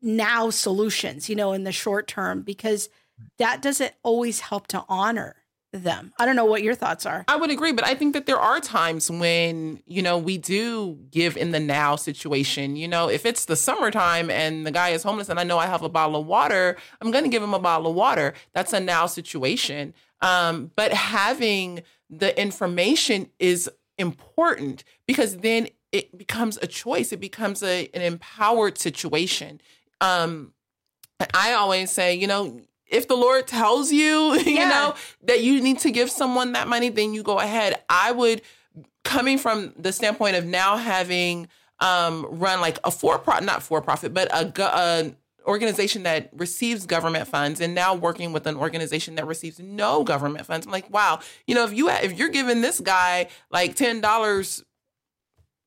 now 0.00 0.50
solutions, 0.50 1.28
you 1.28 1.36
know, 1.36 1.52
in 1.52 1.64
the 1.64 1.72
short 1.72 2.08
term, 2.08 2.42
because 2.42 2.88
that 3.38 3.60
doesn't 3.60 3.92
always 4.02 4.40
help 4.40 4.66
to 4.68 4.84
honor 4.88 5.36
them. 5.72 6.12
I 6.18 6.24
don't 6.24 6.36
know 6.36 6.44
what 6.44 6.62
your 6.62 6.74
thoughts 6.74 7.04
are. 7.04 7.24
I 7.28 7.36
would 7.36 7.50
agree, 7.50 7.72
but 7.72 7.84
I 7.84 7.94
think 7.94 8.14
that 8.14 8.26
there 8.26 8.38
are 8.38 8.60
times 8.60 9.10
when, 9.10 9.82
you 9.86 10.02
know, 10.02 10.16
we 10.16 10.38
do 10.38 10.98
give 11.10 11.36
in 11.36 11.50
the 11.50 11.60
now 11.60 11.96
situation. 11.96 12.76
You 12.76 12.88
know, 12.88 13.08
if 13.08 13.26
it's 13.26 13.44
the 13.44 13.56
summertime 13.56 14.30
and 14.30 14.66
the 14.66 14.70
guy 14.70 14.90
is 14.90 15.02
homeless 15.02 15.28
and 15.28 15.38
I 15.38 15.44
know 15.44 15.58
I 15.58 15.66
have 15.66 15.82
a 15.82 15.88
bottle 15.88 16.20
of 16.20 16.26
water, 16.26 16.76
I'm 17.00 17.10
going 17.10 17.24
to 17.24 17.30
give 17.30 17.42
him 17.42 17.54
a 17.54 17.58
bottle 17.58 17.90
of 17.90 17.94
water. 17.94 18.34
That's 18.54 18.72
a 18.72 18.80
now 18.80 19.06
situation. 19.06 19.94
Um, 20.20 20.70
but 20.74 20.92
having 20.92 21.82
the 22.08 22.38
information 22.40 23.28
is 23.38 23.70
important 23.98 24.84
because 25.06 25.38
then 25.38 25.68
it 25.92 26.16
becomes 26.16 26.58
a 26.62 26.66
choice. 26.66 27.12
It 27.12 27.20
becomes 27.20 27.62
a, 27.62 27.88
an 27.92 28.02
empowered 28.02 28.78
situation 28.78 29.60
um 30.00 30.52
I 31.34 31.54
always 31.54 31.90
say, 31.90 32.14
you 32.14 32.26
know, 32.26 32.60
if 32.88 33.08
the 33.08 33.16
Lord 33.16 33.46
tells 33.46 33.92
you, 33.92 34.34
you 34.40 34.54
yeah. 34.54 34.68
know, 34.68 34.94
that 35.24 35.42
you 35.42 35.60
need 35.60 35.80
to 35.80 35.90
give 35.90 36.10
someone 36.10 36.52
that 36.52 36.68
money, 36.68 36.88
then 36.88 37.14
you 37.14 37.22
go 37.22 37.38
ahead. 37.38 37.82
I 37.88 38.12
would 38.12 38.42
coming 39.04 39.38
from 39.38 39.72
the 39.78 39.92
standpoint 39.92 40.36
of 40.36 40.44
now 40.44 40.76
having 40.76 41.48
um 41.80 42.26
run 42.28 42.60
like 42.60 42.78
a 42.84 42.90
for 42.90 43.18
profit 43.18 43.44
not 43.44 43.62
for 43.62 43.80
profit, 43.80 44.12
but 44.12 44.28
a, 44.32 44.52
a 44.62 45.14
organization 45.48 46.02
that 46.02 46.28
receives 46.36 46.84
government 46.84 47.26
funds 47.26 47.60
and 47.60 47.74
now 47.74 47.94
working 47.94 48.32
with 48.32 48.46
an 48.46 48.56
organization 48.56 49.14
that 49.14 49.26
receives 49.26 49.58
no 49.58 50.04
government 50.04 50.44
funds. 50.44 50.66
I'm 50.66 50.72
like, 50.72 50.90
wow, 50.90 51.20
you 51.46 51.54
know, 51.54 51.64
if 51.64 51.72
you 51.72 51.88
if 51.88 52.18
you're 52.18 52.28
giving 52.28 52.60
this 52.60 52.80
guy 52.80 53.28
like 53.50 53.74
ten 53.74 54.00
dollars 54.00 54.62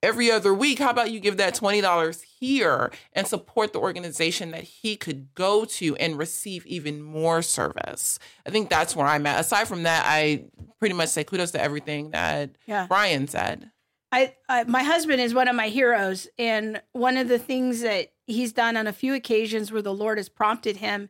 every 0.03 0.31
other 0.31 0.53
week, 0.53 0.79
how 0.79 0.89
about 0.89 1.11
you 1.11 1.19
give 1.19 1.37
that 1.37 1.55
$20 1.55 2.23
here 2.39 2.91
and 3.13 3.27
support 3.27 3.73
the 3.73 3.79
organization 3.79 4.51
that 4.51 4.63
he 4.63 4.95
could 4.95 5.33
go 5.35 5.65
to 5.65 5.95
and 5.97 6.17
receive 6.17 6.65
even 6.65 7.01
more 7.01 7.41
service? 7.41 8.19
I 8.45 8.49
think 8.49 8.69
that's 8.69 8.95
where 8.95 9.07
I'm 9.07 9.25
at. 9.27 9.39
Aside 9.39 9.67
from 9.67 9.83
that, 9.83 10.03
I 10.05 10.45
pretty 10.79 10.95
much 10.95 11.09
say 11.09 11.23
kudos 11.23 11.51
to 11.51 11.61
everything 11.61 12.11
that 12.11 12.51
yeah. 12.65 12.87
Brian 12.87 13.27
said. 13.27 13.71
I, 14.11 14.35
I, 14.49 14.65
my 14.65 14.83
husband 14.83 15.21
is 15.21 15.33
one 15.33 15.47
of 15.47 15.55
my 15.55 15.69
heroes 15.69 16.27
and 16.37 16.81
one 16.91 17.15
of 17.15 17.29
the 17.29 17.39
things 17.39 17.81
that 17.81 18.11
he's 18.27 18.51
done 18.51 18.75
on 18.75 18.87
a 18.87 18.93
few 18.93 19.13
occasions 19.13 19.71
where 19.71 19.81
the 19.81 19.93
Lord 19.93 20.17
has 20.17 20.27
prompted 20.27 20.77
him 20.77 21.09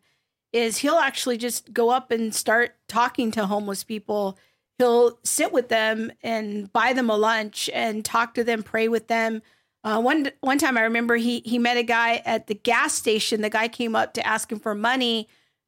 is 0.54 0.78
he'll 0.78 0.96
actually 0.96 1.38
just 1.38 1.74
go 1.74 1.90
up 1.90 2.12
and 2.12 2.36
start 2.36 2.76
talking 2.88 3.32
to 3.32 3.46
homeless 3.46 3.84
people 3.84 4.38
he'll 4.82 5.20
sit 5.24 5.52
with 5.52 5.70
them 5.70 6.12
and 6.24 6.74
buy 6.74 6.94
them 6.94 7.10
a 7.10 7.16
lunch 7.16 7.70
and 7.72 8.04
talk 8.04 8.34
to 8.34 8.44
them, 8.44 8.64
pray 8.64 8.88
with 8.88 9.08
them. 9.08 9.44
Uh, 9.84 10.02
one 10.02 10.32
one 10.42 10.58
time, 10.58 10.76
I 10.76 10.82
remember 10.82 11.16
he 11.16 11.42
he 11.42 11.60
met 11.60 11.78
a 11.78 11.84
guy 11.84 12.22
at 12.26 12.48
the 12.48 12.56
gas 12.56 12.94
station. 12.94 13.42
The 13.42 13.50
guy 13.50 13.68
came 13.68 13.96
up 13.96 14.14
to 14.16 14.26
ask 14.26 14.52
him 14.52 14.60
for 14.60 14.74
money, 14.74 15.28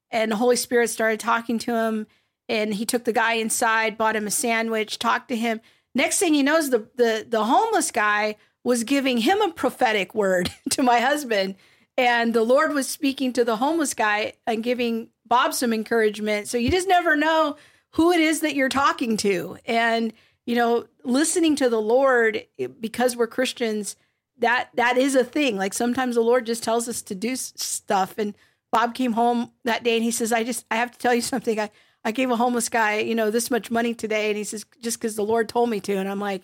and 0.09 0.31
the 0.31 0.35
Holy 0.35 0.55
Spirit 0.55 0.89
started 0.89 1.19
talking 1.19 1.59
to 1.59 1.75
him. 1.75 2.07
And 2.49 2.73
he 2.73 2.85
took 2.85 3.05
the 3.05 3.13
guy 3.13 3.33
inside, 3.33 3.97
bought 3.97 4.15
him 4.15 4.27
a 4.27 4.31
sandwich, 4.31 4.99
talked 4.99 5.29
to 5.29 5.35
him. 5.35 5.61
Next 5.95 6.19
thing 6.19 6.33
he 6.33 6.43
knows, 6.43 6.71
the 6.71 6.87
the 6.95 7.25
the 7.27 7.45
homeless 7.45 7.91
guy 7.91 8.35
was 8.63 8.83
giving 8.83 9.19
him 9.19 9.41
a 9.41 9.51
prophetic 9.51 10.15
word 10.15 10.51
to 10.71 10.81
my 10.81 10.99
husband, 10.99 11.55
and 11.97 12.33
the 12.33 12.43
Lord 12.43 12.73
was 12.73 12.87
speaking 12.89 13.31
to 13.33 13.45
the 13.45 13.57
homeless 13.57 13.93
guy 13.93 14.33
and 14.47 14.63
giving 14.63 15.09
Bob 15.25 15.53
some 15.53 15.71
encouragement. 15.71 16.47
So 16.47 16.57
you 16.57 16.71
just 16.71 16.87
never 16.87 17.15
know 17.15 17.57
who 17.93 18.11
it 18.11 18.19
is 18.19 18.41
that 18.41 18.55
you're 18.55 18.69
talking 18.69 19.17
to. 19.17 19.57
And, 19.65 20.13
you 20.45 20.55
know, 20.55 20.85
listening 21.03 21.55
to 21.57 21.69
the 21.69 21.81
Lord 21.81 22.45
because 22.79 23.15
we're 23.15 23.27
Christians, 23.27 23.95
that 24.39 24.69
that 24.75 24.97
is 24.97 25.15
a 25.15 25.23
thing. 25.23 25.57
Like 25.57 25.73
sometimes 25.73 26.15
the 26.15 26.21
Lord 26.21 26.45
just 26.45 26.63
tells 26.63 26.89
us 26.89 27.01
to 27.03 27.15
do 27.15 27.35
stuff. 27.35 28.15
And 28.17 28.35
Bob 28.71 28.95
came 28.95 29.13
home 29.13 29.51
that 29.63 29.83
day 29.83 29.95
and 29.95 30.03
he 30.03 30.11
says, 30.11 30.33
I 30.33 30.43
just, 30.43 30.65
I 30.69 30.75
have 30.75 30.91
to 30.91 30.97
tell 30.97 31.13
you 31.13 31.21
something. 31.21 31.59
I, 31.59 31.69
I 32.03 32.11
gave 32.11 32.29
a 32.31 32.35
homeless 32.35 32.67
guy, 32.67 32.99
you 32.99 33.15
know, 33.15 33.31
this 33.31 33.49
much 33.49 33.71
money 33.71 33.93
today. 33.93 34.29
And 34.29 34.37
he 34.37 34.43
says, 34.43 34.65
just 34.81 34.99
because 34.99 35.15
the 35.15 35.23
Lord 35.23 35.47
told 35.47 35.69
me 35.69 35.79
to. 35.81 35.93
And 35.93 36.09
I'm 36.09 36.19
like, 36.19 36.43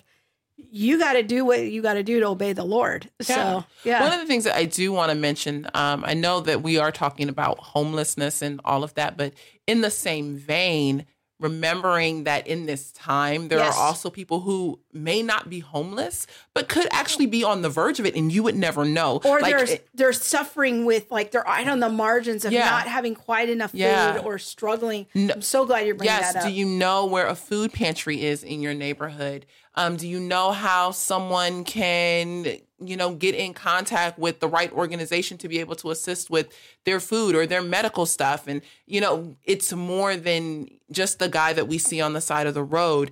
you 0.56 1.00
got 1.00 1.14
to 1.14 1.24
do 1.24 1.46
what 1.46 1.62
you 1.62 1.82
got 1.82 1.94
to 1.94 2.04
do 2.04 2.20
to 2.20 2.28
obey 2.28 2.54
the 2.54 2.64
Lord. 2.64 3.10
Yeah. 3.28 3.36
So, 3.36 3.66
yeah. 3.84 4.04
One 4.04 4.14
of 4.14 4.20
the 4.20 4.26
things 4.28 4.44
that 4.44 4.56
I 4.56 4.66
do 4.66 4.92
want 4.92 5.10
to 5.10 5.16
mention, 5.16 5.68
um, 5.74 6.04
I 6.06 6.14
know 6.14 6.42
that 6.42 6.62
we 6.62 6.78
are 6.78 6.92
talking 6.92 7.30
about 7.30 7.60
homelessness 7.60 8.42
and 8.42 8.62
all 8.64 8.84
of 8.84 8.94
that, 8.96 9.18
but 9.18 9.34
in 9.68 9.82
the 9.82 9.90
same 9.90 10.38
vein, 10.38 11.06
remembering 11.40 12.26
that 12.26 12.48
in 12.48 12.66
this 12.66 12.92
time 12.92 13.48
there 13.48 13.60
yes. 13.60 13.76
are 13.76 13.80
also 13.80 14.10
people 14.10 14.42
who 14.42 14.80
may 14.92 15.24
not 15.24 15.50
be 15.50 15.60
homeless 15.60 16.28
but 16.54 16.68
could 16.68 16.88
actually 16.92 17.26
be 17.26 17.44
on 17.44 17.62
the 17.62 17.70
verge 17.70 18.00
of 18.00 18.06
it 18.06 18.16
and 18.16 18.32
you 18.32 18.44
would 18.44 18.56
never 18.56 18.84
know 18.84 19.22
or 19.24 19.40
like, 19.40 19.56
they're, 19.56 19.78
they're 19.94 20.14
suffering 20.14 20.86
with 20.86 21.10
like 21.12 21.32
they're 21.32 21.44
right 21.44 21.68
on 21.68 21.80
the 21.80 21.90
margins 21.90 22.44
of 22.44 22.52
yeah. 22.52 22.66
not 22.66 22.88
having 22.88 23.16
quite 23.16 23.50
enough 23.50 23.72
yeah. 23.74 24.14
food 24.14 24.26
or 24.26 24.38
struggling 24.38 25.06
no, 25.16 25.34
i'm 25.34 25.42
so 25.42 25.66
glad 25.66 25.86
you're 25.86 25.96
bringing 25.96 26.14
yes, 26.14 26.34
that 26.34 26.44
up 26.44 26.50
do 26.50 26.54
you 26.54 26.66
know 26.66 27.06
where 27.06 27.28
a 27.28 27.36
food 27.36 27.72
pantry 27.72 28.22
is 28.24 28.44
in 28.44 28.62
your 28.62 28.74
neighborhood 28.74 29.46
um, 29.80 29.96
do 29.96 30.08
you 30.10 30.20
know 30.20 30.52
how 30.52 30.92
someone 30.92 31.64
can 31.64 32.46
you 32.82 32.98
know 32.98 33.16
get 33.16 33.34
in 33.34 33.54
contact 33.54 34.20
with 34.20 34.42
the 34.42 34.48
right 34.48 34.72
organization 34.74 35.38
to 35.38 35.48
be 35.48 35.60
able 35.60 35.76
to 35.76 35.90
assist 35.90 36.30
with 36.30 36.54
their 36.84 37.00
food 37.00 37.34
or 37.34 37.48
their 37.48 37.62
medical 37.62 38.06
stuff 38.06 38.46
and 38.46 38.62
you 38.86 39.00
know 39.00 39.38
it's 39.46 39.72
more 39.72 40.18
than 40.18 40.68
just 40.92 41.20
the 41.20 41.30
guy 41.30 41.54
that 41.54 41.68
we 41.68 41.78
see 41.78 42.02
on 42.02 42.12
the 42.12 42.22
side 42.22 42.46
of 42.46 42.54
the 42.54 42.64
road 42.64 43.12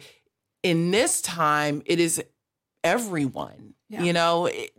in 0.61 0.91
this 0.91 1.21
time 1.21 1.81
it 1.85 1.99
is 2.01 2.21
everyone 2.83 3.73
yeah. 3.89 4.03
you 4.03 4.11
know 4.11 4.45
it, 4.45 4.71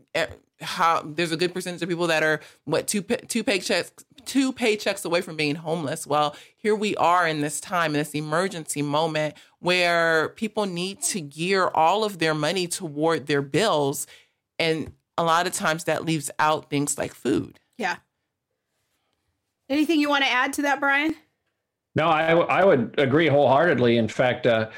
how 0.60 1.02
there's 1.02 1.32
a 1.32 1.36
good 1.36 1.54
percentage 1.54 1.80
of 1.82 1.88
people 1.88 2.08
that 2.08 2.22
are 2.22 2.40
what 2.64 2.86
two 2.86 3.00
two 3.00 3.42
paychecks 3.42 3.92
two 4.28 4.52
paychecks 4.52 5.04
away 5.04 5.20
from 5.22 5.36
being 5.36 5.56
homeless. 5.56 6.06
Well, 6.06 6.36
here 6.56 6.76
we 6.76 6.94
are 6.96 7.26
in 7.26 7.40
this 7.40 7.60
time, 7.60 7.94
in 7.94 7.98
this 7.98 8.14
emergency 8.14 8.82
moment 8.82 9.34
where 9.60 10.30
people 10.30 10.66
need 10.66 11.02
to 11.02 11.20
gear 11.20 11.68
all 11.68 12.04
of 12.04 12.18
their 12.18 12.34
money 12.34 12.66
toward 12.66 13.26
their 13.26 13.42
bills 13.42 14.06
and 14.58 14.92
a 15.16 15.24
lot 15.24 15.46
of 15.46 15.52
times 15.52 15.84
that 15.84 16.04
leaves 16.04 16.30
out 16.38 16.70
things 16.70 16.96
like 16.96 17.12
food. 17.12 17.58
Yeah. 17.76 17.96
Anything 19.68 20.00
you 20.00 20.08
want 20.08 20.24
to 20.24 20.30
add 20.30 20.52
to 20.54 20.62
that, 20.62 20.80
Brian? 20.80 21.14
No, 21.94 22.06
I, 22.06 22.32
I 22.32 22.64
would 22.64 22.94
agree 22.98 23.26
wholeheartedly. 23.26 23.96
In 23.96 24.08
fact, 24.08 24.46
uh, 24.46 24.70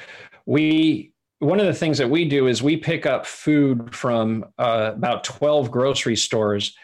we 0.46 1.12
one 1.40 1.58
of 1.58 1.66
the 1.66 1.74
things 1.74 1.96
that 1.98 2.08
we 2.08 2.28
do 2.28 2.46
is 2.46 2.62
we 2.62 2.76
pick 2.76 3.06
up 3.06 3.24
food 3.24 3.94
from 3.94 4.44
uh, 4.58 4.92
about 4.94 5.24
12 5.24 5.70
grocery 5.70 6.16
stores 6.16 6.76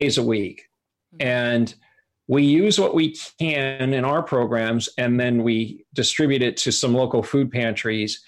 days 0.00 0.16
a 0.18 0.22
week. 0.22 0.68
Mm-hmm. 1.14 1.28
And 1.28 1.74
we 2.30 2.44
use 2.44 2.78
what 2.78 2.94
we 2.94 3.16
can 3.40 3.92
in 3.92 4.04
our 4.04 4.22
programs 4.22 4.88
and 4.98 5.18
then 5.18 5.42
we 5.42 5.84
distribute 5.94 6.42
it 6.42 6.56
to 6.56 6.70
some 6.70 6.94
local 6.94 7.24
food 7.24 7.50
pantries. 7.50 8.22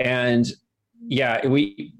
And 0.00 0.46
yeah 1.06 1.46
we 1.46 1.92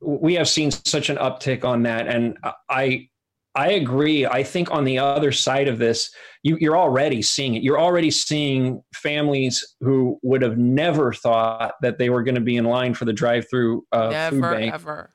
we 0.00 0.34
have 0.34 0.48
seen 0.48 0.70
such 0.70 1.10
an 1.10 1.16
uptick 1.16 1.64
on 1.64 1.82
that. 1.82 2.06
And 2.06 2.38
i 2.68 3.08
i 3.56 3.70
agree. 3.72 4.24
I 4.24 4.44
think 4.44 4.70
on 4.70 4.84
the 4.84 5.00
other 5.00 5.32
side 5.32 5.66
of 5.66 5.78
this 5.78 6.14
you, 6.44 6.56
you're 6.60 6.78
already 6.78 7.22
seeing 7.22 7.56
it. 7.56 7.64
You're 7.64 7.80
already 7.80 8.12
seeing 8.12 8.80
families 8.94 9.76
who 9.80 10.16
would 10.22 10.42
have 10.42 10.58
never 10.58 11.12
thought 11.12 11.74
that 11.82 11.98
they 11.98 12.08
were 12.08 12.22
going 12.22 12.36
to 12.36 12.40
be 12.40 12.56
in 12.56 12.64
line 12.64 12.94
for 12.94 13.04
the 13.04 13.12
drive-through 13.12 13.84
uh, 13.90 14.10
Never, 14.10 14.36
food 14.36 14.42
bank. 14.42 14.74
ever. 14.74 15.12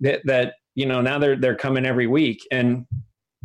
that, 0.00 0.20
that 0.26 0.54
you 0.76 0.86
know 0.86 1.00
now 1.00 1.18
they're 1.18 1.36
they're 1.36 1.56
coming 1.56 1.84
every 1.84 2.06
week. 2.06 2.46
And 2.52 2.86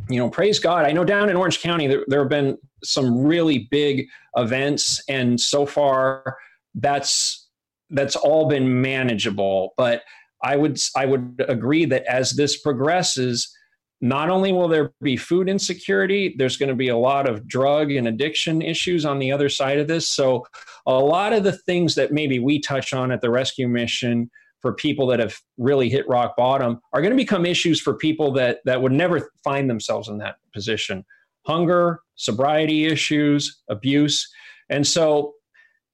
you 0.09 0.17
know, 0.17 0.29
praise 0.29 0.59
God. 0.59 0.85
I 0.85 0.91
know 0.91 1.05
down 1.05 1.29
in 1.29 1.35
Orange 1.35 1.61
County, 1.61 1.87
there, 1.87 2.03
there 2.07 2.19
have 2.19 2.29
been 2.29 2.57
some 2.83 3.23
really 3.23 3.67
big 3.69 4.07
events, 4.35 5.01
and 5.07 5.39
so 5.39 5.65
far, 5.65 6.37
that's 6.75 7.47
that's 7.91 8.15
all 8.15 8.47
been 8.47 8.81
manageable. 8.81 9.73
But 9.77 10.03
I 10.43 10.55
would 10.55 10.79
I 10.95 11.05
would 11.05 11.45
agree 11.47 11.85
that 11.85 12.05
as 12.05 12.31
this 12.31 12.59
progresses, 12.59 13.55
not 14.01 14.29
only 14.29 14.51
will 14.51 14.67
there 14.67 14.93
be 15.01 15.15
food 15.15 15.47
insecurity, 15.47 16.33
there's 16.37 16.57
going 16.57 16.69
to 16.69 16.75
be 16.75 16.89
a 16.89 16.97
lot 16.97 17.29
of 17.29 17.47
drug 17.47 17.91
and 17.91 18.07
addiction 18.07 18.61
issues 18.61 19.05
on 19.05 19.19
the 19.19 19.31
other 19.31 19.49
side 19.49 19.77
of 19.77 19.87
this. 19.87 20.07
So, 20.07 20.45
a 20.87 20.93
lot 20.93 21.33
of 21.33 21.43
the 21.43 21.51
things 21.51 21.95
that 21.95 22.11
maybe 22.11 22.39
we 22.39 22.59
touch 22.59 22.93
on 22.93 23.11
at 23.11 23.21
the 23.21 23.29
rescue 23.29 23.67
mission 23.67 24.31
for 24.61 24.73
people 24.73 25.07
that 25.07 25.19
have 25.19 25.37
really 25.57 25.89
hit 25.89 26.07
rock 26.07 26.35
bottom 26.35 26.79
are 26.93 27.01
going 27.01 27.11
to 27.11 27.17
become 27.17 27.45
issues 27.45 27.79
for 27.79 27.93
people 27.93 28.31
that 28.33 28.59
that 28.65 28.81
would 28.81 28.91
never 28.91 29.31
find 29.43 29.69
themselves 29.69 30.07
in 30.07 30.17
that 30.19 30.37
position. 30.53 31.05
Hunger 31.45 32.01
sobriety 32.15 32.85
issues 32.85 33.61
abuse. 33.69 34.29
And 34.69 34.85
so 34.85 35.33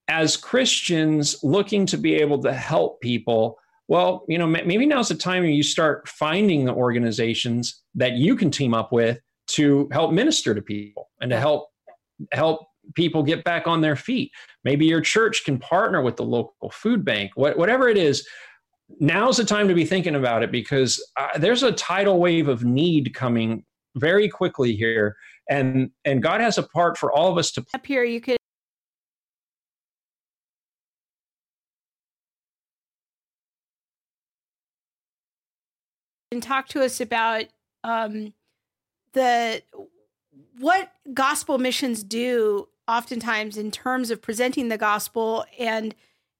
as 0.07 0.37
christians 0.37 1.35
looking 1.43 1.85
to 1.87 1.97
be 1.97 2.13
able 2.13 2.39
to 2.39 2.53
help 2.53 3.01
people 3.01 3.57
well 3.87 4.23
you 4.27 4.37
know 4.37 4.45
maybe 4.45 4.85
now's 4.85 5.07
the 5.07 5.15
time 5.15 5.43
you 5.43 5.63
start 5.63 6.07
finding 6.07 6.63
the 6.63 6.71
organizations 6.71 7.81
that 7.95 8.13
you 8.13 8.35
can 8.35 8.51
team 8.51 8.73
up 8.73 8.91
with 8.91 9.19
to 9.47 9.89
help 9.91 10.11
minister 10.11 10.53
to 10.53 10.61
people 10.61 11.09
and 11.21 11.31
to 11.31 11.39
help 11.39 11.69
help 12.31 12.67
people 12.93 13.23
get 13.23 13.43
back 13.43 13.67
on 13.67 13.81
their 13.81 13.95
feet. 13.95 14.31
Maybe 14.63 14.85
your 14.85 15.01
church 15.01 15.43
can 15.43 15.57
partner 15.57 16.01
with 16.01 16.17
the 16.17 16.23
local 16.23 16.69
food 16.69 17.03
bank 17.03 17.31
whatever 17.35 17.89
it 17.89 17.97
is 17.97 18.27
now's 18.99 19.37
the 19.37 19.45
time 19.45 19.67
to 19.67 19.73
be 19.73 19.85
thinking 19.85 20.15
about 20.15 20.43
it 20.43 20.51
because 20.51 21.03
uh, 21.17 21.37
there's 21.37 21.63
a 21.63 21.71
tidal 21.71 22.19
wave 22.19 22.47
of 22.47 22.63
need 22.63 23.13
coming 23.13 23.63
very 23.95 24.29
quickly 24.29 24.75
here 24.75 25.15
and 25.49 25.89
and 26.03 26.21
god 26.21 26.41
has 26.41 26.57
a 26.57 26.63
part 26.63 26.97
for 26.97 27.11
all 27.11 27.31
of 27.31 27.37
us 27.37 27.51
to 27.51 27.65
up 27.73 27.85
here 27.85 28.03
you 28.03 28.21
could 28.21 28.37
and 36.35 36.43
talk 36.43 36.67
to 36.67 36.83
us 36.83 37.01
about 37.01 37.45
um, 37.83 38.33
the 39.13 39.61
what 40.59 40.91
gospel 41.13 41.57
missions 41.57 42.03
do 42.03 42.67
oftentimes 42.87 43.57
in 43.57 43.71
terms 43.71 44.11
of 44.11 44.21
presenting 44.21 44.67
the 44.67 44.77
gospel 44.77 45.45
and 45.57 45.95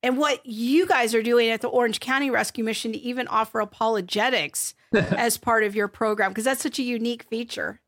and 0.05 0.19
what 0.19 0.45
you 0.45 0.85
guys 0.85 1.15
are 1.15 1.23
doing 1.23 1.49
at 1.49 1.61
the 1.61 1.67
Orange 1.67 1.99
County 1.99 2.29
Rescue 2.29 2.63
Mission 2.63 2.91
to 2.91 2.99
even 2.99 3.27
offer 3.27 3.59
apologetics 3.59 4.75
as 4.93 5.35
part 5.35 5.63
of 5.63 5.75
your 5.75 5.87
program 5.87 6.29
because 6.29 6.43
that's 6.43 6.61
such 6.61 6.77
a 6.77 6.83
unique 6.83 7.23
feature. 7.23 7.81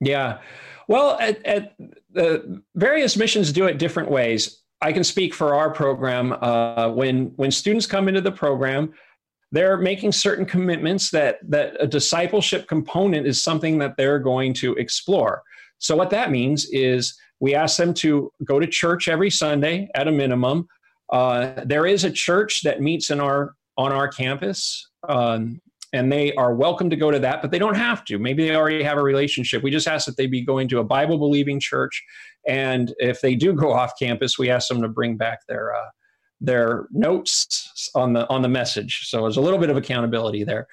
Yeah. 0.00 0.38
Well, 0.88 1.18
at, 1.20 1.44
at 1.44 1.76
the 2.12 2.62
various 2.74 3.18
missions 3.18 3.52
do 3.52 3.66
it 3.66 3.76
different 3.76 4.10
ways. 4.10 4.62
I 4.80 4.92
can 4.92 5.04
speak 5.04 5.34
for 5.34 5.54
our 5.54 5.70
program. 5.70 6.32
Uh, 6.32 6.88
when 6.90 7.26
when 7.36 7.50
students 7.50 7.86
come 7.86 8.08
into 8.08 8.22
the 8.22 8.32
program, 8.32 8.94
they're 9.52 9.76
making 9.76 10.12
certain 10.12 10.46
commitments 10.46 11.10
that 11.10 11.38
that 11.50 11.76
a 11.78 11.86
discipleship 11.86 12.68
component 12.68 13.26
is 13.26 13.40
something 13.40 13.78
that 13.78 13.98
they're 13.98 14.18
going 14.18 14.54
to 14.54 14.74
explore. 14.76 15.42
So 15.78 15.94
what 15.94 16.08
that 16.10 16.30
means 16.30 16.66
is 16.70 17.18
we 17.40 17.54
ask 17.54 17.76
them 17.76 17.92
to 17.94 18.32
go 18.44 18.58
to 18.58 18.66
church 18.66 19.08
every 19.08 19.30
Sunday 19.30 19.90
at 19.94 20.08
a 20.08 20.12
minimum. 20.12 20.68
Uh, 21.12 21.62
there 21.64 21.86
is 21.86 22.04
a 22.04 22.10
church 22.10 22.62
that 22.62 22.80
meets 22.80 23.10
in 23.10 23.20
our 23.20 23.54
on 23.76 23.92
our 23.92 24.08
campus, 24.08 24.88
um, 25.08 25.60
and 25.92 26.10
they 26.10 26.32
are 26.34 26.54
welcome 26.54 26.88
to 26.90 26.96
go 26.96 27.10
to 27.10 27.18
that, 27.18 27.42
but 27.42 27.50
they 27.50 27.58
don't 27.58 27.76
have 27.76 28.04
to. 28.04 28.18
Maybe 28.18 28.46
they 28.46 28.56
already 28.56 28.82
have 28.82 28.98
a 28.98 29.02
relationship. 29.02 29.62
We 29.62 29.70
just 29.70 29.88
ask 29.88 30.06
that 30.06 30.16
they 30.16 30.26
be 30.26 30.42
going 30.42 30.68
to 30.68 30.78
a 30.78 30.84
Bible 30.84 31.18
believing 31.18 31.60
church, 31.60 32.02
and 32.46 32.94
if 32.98 33.20
they 33.20 33.34
do 33.34 33.52
go 33.52 33.72
off 33.78 33.92
campus, 33.98 34.38
we 34.38 34.50
ask 34.50 34.68
them 34.68 34.82
to 34.82 34.88
bring 34.88 35.16
back 35.16 35.40
their 35.48 35.74
uh, 35.74 35.88
their 36.40 36.86
notes 36.90 37.90
on 37.94 38.12
the 38.12 38.28
on 38.28 38.42
the 38.42 38.48
message. 38.48 39.08
So 39.08 39.22
there's 39.22 39.36
a 39.36 39.42
little 39.42 39.58
bit 39.58 39.70
of 39.70 39.76
accountability 39.76 40.44
there. 40.44 40.66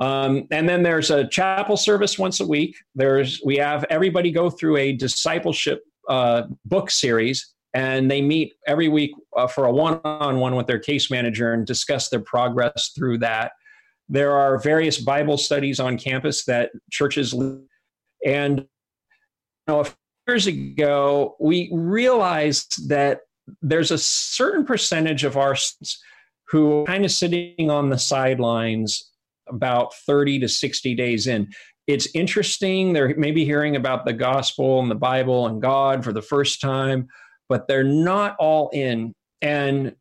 Um, 0.00 0.48
and 0.50 0.68
then 0.68 0.82
there's 0.82 1.10
a 1.10 1.28
chapel 1.28 1.76
service 1.76 2.18
once 2.18 2.40
a 2.40 2.46
week. 2.46 2.76
There's 2.94 3.40
we 3.44 3.56
have 3.56 3.84
everybody 3.90 4.32
go 4.32 4.50
through 4.50 4.76
a 4.76 4.92
discipleship 4.92 5.84
uh, 6.08 6.44
book 6.64 6.90
series 6.90 7.53
and 7.74 8.08
they 8.08 8.22
meet 8.22 8.54
every 8.66 8.88
week 8.88 9.10
uh, 9.36 9.48
for 9.48 9.66
a 9.66 9.72
one-on-one 9.72 10.54
with 10.54 10.68
their 10.68 10.78
case 10.78 11.10
manager 11.10 11.52
and 11.52 11.66
discuss 11.66 12.08
their 12.08 12.20
progress 12.20 12.92
through 12.96 13.18
that. 13.18 13.52
There 14.08 14.32
are 14.32 14.58
various 14.58 14.98
bible 14.98 15.36
studies 15.36 15.80
on 15.80 15.98
campus 15.98 16.44
that 16.44 16.70
churches 16.90 17.34
and 18.24 18.60
you 18.60 18.66
know 19.66 19.80
a 19.80 19.84
few 19.84 19.94
years 20.28 20.46
ago 20.46 21.36
we 21.40 21.68
realized 21.72 22.88
that 22.88 23.20
there's 23.60 23.90
a 23.90 23.98
certain 23.98 24.64
percentage 24.64 25.24
of 25.24 25.36
our 25.36 25.56
who 26.48 26.82
are 26.82 26.84
kind 26.84 27.04
of 27.04 27.10
sitting 27.10 27.70
on 27.70 27.88
the 27.88 27.98
sidelines 27.98 29.10
about 29.48 29.94
30 29.94 30.40
to 30.40 30.48
60 30.48 30.94
days 30.94 31.26
in. 31.26 31.48
It's 31.86 32.08
interesting 32.14 32.92
they're 32.92 33.14
maybe 33.16 33.44
hearing 33.44 33.76
about 33.76 34.04
the 34.04 34.12
gospel 34.12 34.80
and 34.80 34.90
the 34.90 34.94
bible 34.94 35.46
and 35.46 35.60
god 35.60 36.04
for 36.04 36.12
the 36.12 36.22
first 36.22 36.60
time 36.60 37.08
but 37.48 37.68
they're 37.68 37.84
not 37.84 38.36
all 38.38 38.70
in. 38.72 39.14
And 39.42 39.94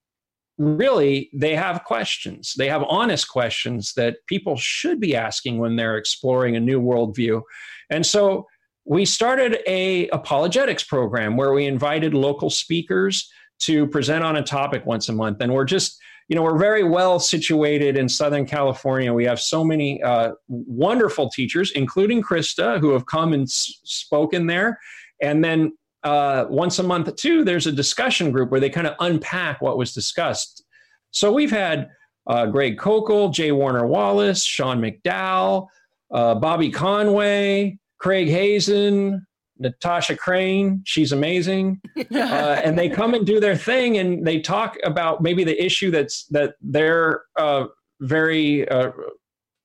really, 0.58 1.30
they 1.34 1.56
have 1.56 1.84
questions. 1.84 2.54
They 2.58 2.70
have 2.70 2.84
honest 2.84 3.28
questions 3.28 3.94
that 3.96 4.18
people 4.28 4.56
should 4.56 5.00
be 5.00 5.16
asking 5.16 5.58
when 5.58 5.76
they're 5.76 5.98
exploring 5.98 6.56
a 6.56 6.60
new 6.60 6.82
worldview. 6.82 7.42
And 7.90 8.06
so 8.06 8.48
we 8.86 9.06
started 9.06 9.60
a 9.66 10.10
apologetics 10.10 10.84
program 10.84 11.38
where 11.38 11.54
we 11.54 11.66
invited 11.66 12.14
local 12.14 12.50
speakers 12.50 13.30
to 13.60 13.88
present 13.88 14.24
on 14.24 14.36
a 14.36 14.44
topic 14.44 14.86
once 14.86 15.08
a 15.10 15.14
month. 15.14 15.38
And 15.40 15.54
we're 15.54 15.66
just, 15.66 16.00
you 16.28 16.36
know, 16.36 16.42
we're 16.42 16.58
very 16.58 16.84
well 16.84 17.20
situated 17.20 17.98
in 17.98 18.10
Southern 18.10 18.46
California. 18.46 19.14
We 19.14 19.26
have 19.26 19.40
so 19.40 19.64
many 19.64 20.02
uh, 20.04 20.34
wonderful 20.48 21.30
teachers, 21.30 21.72
including 21.72 22.22
Krista, 22.22 22.80
who 22.80 22.92
have 22.92 23.06
come 23.06 23.34
and 23.34 23.44
s- 23.44 23.80
spoken 23.84 24.48
there. 24.48 24.80
And 25.22 25.44
then 25.44 25.74
uh, 26.04 26.46
once 26.50 26.80
a 26.80 26.84
month 26.84 27.16
too, 27.16 27.44
there's 27.44 27.68
a 27.68 27.72
discussion 27.72 28.32
group 28.32 28.52
where 28.52 28.60
they 28.60 28.70
kind 28.70 28.88
of 28.88 28.96
unpack 29.00 29.62
what 29.62 29.78
was 29.78 29.94
discussed. 29.94 30.64
So 31.12 31.32
we've 31.32 31.52
had 31.52 31.90
uh, 32.28 32.48
Greg 32.48 32.78
Koukl, 32.78 33.34
J. 33.34 33.52
Warner 33.52 33.86
Wallace, 33.86 34.44
Sean 34.44 34.82
McDowell, 34.82 35.68
uh, 36.12 36.36
Bobby 36.36 36.70
Conway, 36.70 37.78
Craig 38.00 38.30
Hazen, 38.30 39.26
Natasha 39.60 40.16
Crain. 40.16 40.82
She's 40.86 41.12
amazing, 41.12 41.82
uh, 41.98 42.62
and 42.64 42.78
they 42.78 42.90
come 42.90 43.14
and 43.14 43.26
do 43.26 43.40
their 43.40 43.56
thing, 43.56 43.98
and 43.98 44.26
they 44.26 44.40
talk 44.40 44.78
about 44.84 45.22
maybe 45.22 45.44
the 45.44 45.64
issue 45.64 45.92
that's 45.92 46.26
that 46.28 46.56
they're 46.62 47.24
uh, 47.38 47.66
very 48.02 48.68
uh, 48.70 48.92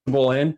in, 0.06 0.56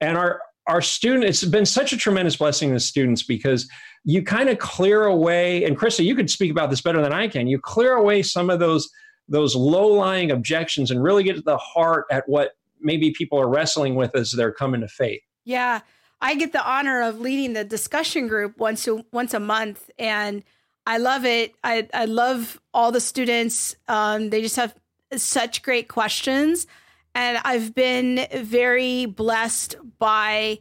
and 0.00 0.16
our 0.16 0.40
our 0.66 0.80
student. 0.82 1.24
It's 1.24 1.44
been 1.44 1.66
such 1.66 1.92
a 1.92 1.96
tremendous 1.96 2.36
blessing 2.36 2.72
to 2.72 2.80
students 2.80 3.22
because 3.22 3.68
you 4.08 4.22
kind 4.22 4.48
of 4.48 4.58
clear 4.58 5.04
away, 5.04 5.64
and 5.64 5.76
Krista, 5.76 6.02
you 6.02 6.14
could 6.14 6.30
speak 6.30 6.50
about 6.50 6.70
this 6.70 6.80
better 6.80 7.02
than 7.02 7.12
I 7.12 7.28
can. 7.28 7.46
You 7.46 7.58
clear 7.60 7.92
away 7.92 8.22
some 8.22 8.48
of 8.48 8.58
those 8.58 8.88
those 9.28 9.54
low-lying 9.54 10.30
objections 10.30 10.90
and 10.90 11.02
really 11.02 11.22
get 11.22 11.36
to 11.36 11.42
the 11.42 11.58
heart 11.58 12.06
at 12.10 12.26
what 12.26 12.56
maybe 12.80 13.10
people 13.10 13.38
are 13.38 13.46
wrestling 13.46 13.94
with 13.96 14.16
as 14.16 14.32
they're 14.32 14.50
coming 14.50 14.80
to 14.80 14.88
faith. 14.88 15.20
Yeah. 15.44 15.80
I 16.22 16.34
get 16.36 16.52
the 16.52 16.66
honor 16.66 17.02
of 17.02 17.20
leading 17.20 17.52
the 17.52 17.64
discussion 17.64 18.28
group 18.28 18.56
once 18.56 18.88
a, 18.88 19.04
once 19.12 19.34
a 19.34 19.40
month, 19.40 19.90
and 19.98 20.42
I 20.86 20.96
love 20.96 21.26
it. 21.26 21.54
I, 21.62 21.86
I 21.92 22.06
love 22.06 22.58
all 22.72 22.90
the 22.90 23.02
students. 23.02 23.76
Um, 23.88 24.30
they 24.30 24.40
just 24.40 24.56
have 24.56 24.74
such 25.16 25.62
great 25.62 25.88
questions, 25.88 26.66
and 27.14 27.38
I've 27.44 27.74
been 27.74 28.26
very 28.32 29.04
blessed 29.04 29.76
by 29.98 30.60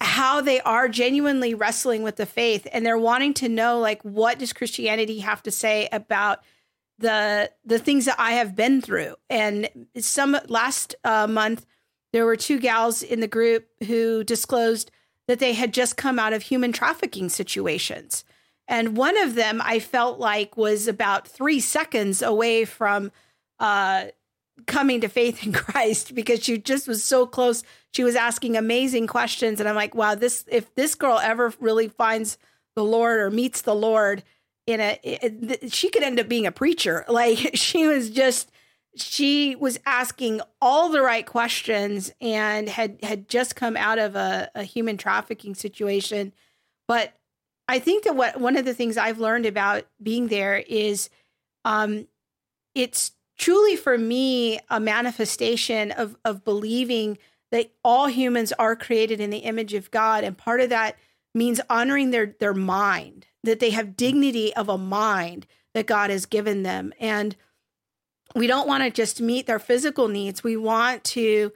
how 0.00 0.40
they 0.40 0.60
are 0.60 0.88
genuinely 0.88 1.54
wrestling 1.54 2.02
with 2.02 2.16
the 2.16 2.26
faith 2.26 2.66
and 2.72 2.86
they're 2.86 2.98
wanting 2.98 3.34
to 3.34 3.48
know 3.48 3.78
like 3.78 4.02
what 4.02 4.38
does 4.38 4.52
christianity 4.52 5.18
have 5.18 5.42
to 5.42 5.50
say 5.50 5.88
about 5.90 6.40
the 6.98 7.50
the 7.64 7.78
things 7.78 8.04
that 8.04 8.16
i 8.18 8.32
have 8.32 8.54
been 8.54 8.80
through 8.80 9.14
and 9.28 9.68
some 9.96 10.36
last 10.48 10.94
uh, 11.04 11.26
month 11.26 11.66
there 12.12 12.24
were 12.24 12.36
two 12.36 12.58
gals 12.58 13.02
in 13.02 13.20
the 13.20 13.28
group 13.28 13.68
who 13.86 14.24
disclosed 14.24 14.90
that 15.26 15.38
they 15.38 15.52
had 15.52 15.72
just 15.72 15.96
come 15.96 16.18
out 16.18 16.32
of 16.32 16.42
human 16.42 16.72
trafficking 16.72 17.28
situations. 17.28 18.24
And 18.66 18.96
one 18.96 19.16
of 19.18 19.34
them 19.34 19.60
I 19.62 19.78
felt 19.78 20.18
like 20.18 20.56
was 20.56 20.88
about 20.88 21.28
three 21.28 21.60
seconds 21.60 22.22
away 22.22 22.64
from 22.64 23.12
uh, 23.60 24.06
coming 24.66 25.00
to 25.00 25.08
faith 25.08 25.44
in 25.44 25.52
Christ 25.54 26.14
because 26.14 26.42
she 26.42 26.58
just 26.58 26.88
was 26.88 27.02
so 27.02 27.26
close. 27.26 27.62
She 27.92 28.04
was 28.04 28.16
asking 28.16 28.56
amazing 28.56 29.06
questions. 29.06 29.60
And 29.60 29.68
I'm 29.68 29.74
like, 29.74 29.94
wow, 29.94 30.14
this, 30.14 30.44
if 30.48 30.74
this 30.74 30.94
girl 30.94 31.18
ever 31.18 31.52
really 31.60 31.88
finds 31.88 32.38
the 32.76 32.84
Lord 32.84 33.18
or 33.20 33.30
meets 33.30 33.62
the 33.62 33.74
Lord 33.74 34.22
in 34.66 34.80
a, 34.80 34.98
it, 35.02 35.72
she 35.72 35.88
could 35.90 36.02
end 36.02 36.20
up 36.20 36.28
being 36.28 36.46
a 36.46 36.52
preacher. 36.52 37.04
Like 37.08 37.56
she 37.56 37.86
was 37.86 38.10
just, 38.10 38.50
she 38.96 39.54
was 39.56 39.78
asking 39.86 40.40
all 40.60 40.88
the 40.88 41.02
right 41.02 41.24
questions 41.24 42.12
and 42.20 42.68
had 42.68 42.98
had 43.02 43.28
just 43.28 43.54
come 43.54 43.76
out 43.76 43.98
of 43.98 44.16
a, 44.16 44.50
a 44.54 44.64
human 44.64 44.96
trafficking 44.96 45.54
situation. 45.54 46.32
But 46.86 47.14
I 47.68 47.78
think 47.78 48.04
that 48.04 48.16
what 48.16 48.40
one 48.40 48.56
of 48.56 48.64
the 48.64 48.74
things 48.74 48.96
I've 48.96 49.20
learned 49.20 49.46
about 49.46 49.84
being 50.02 50.28
there 50.28 50.56
is 50.56 51.10
um, 51.64 52.08
it's 52.74 53.12
truly 53.38 53.76
for 53.76 53.96
me 53.96 54.58
a 54.68 54.80
manifestation 54.80 55.92
of 55.92 56.16
of 56.24 56.44
believing 56.44 57.18
that 57.50 57.72
all 57.82 58.08
humans 58.08 58.52
are 58.52 58.76
created 58.76 59.20
in 59.20 59.30
the 59.30 59.38
image 59.38 59.72
of 59.72 59.90
God. 59.90 60.22
And 60.22 60.36
part 60.36 60.60
of 60.60 60.68
that 60.68 60.96
means 61.34 61.60
honoring 61.70 62.10
their 62.10 62.34
their 62.38 62.54
mind, 62.54 63.26
that 63.42 63.60
they 63.60 63.70
have 63.70 63.96
dignity 63.96 64.54
of 64.54 64.68
a 64.68 64.76
mind 64.76 65.46
that 65.74 65.86
God 65.86 66.10
has 66.10 66.26
given 66.26 66.62
them. 66.62 66.92
And 67.00 67.36
we 68.34 68.46
don't 68.46 68.68
want 68.68 68.84
to 68.84 68.90
just 68.90 69.20
meet 69.20 69.46
their 69.46 69.58
physical 69.58 70.08
needs. 70.08 70.44
We 70.44 70.56
want 70.56 71.04
to 71.04 71.52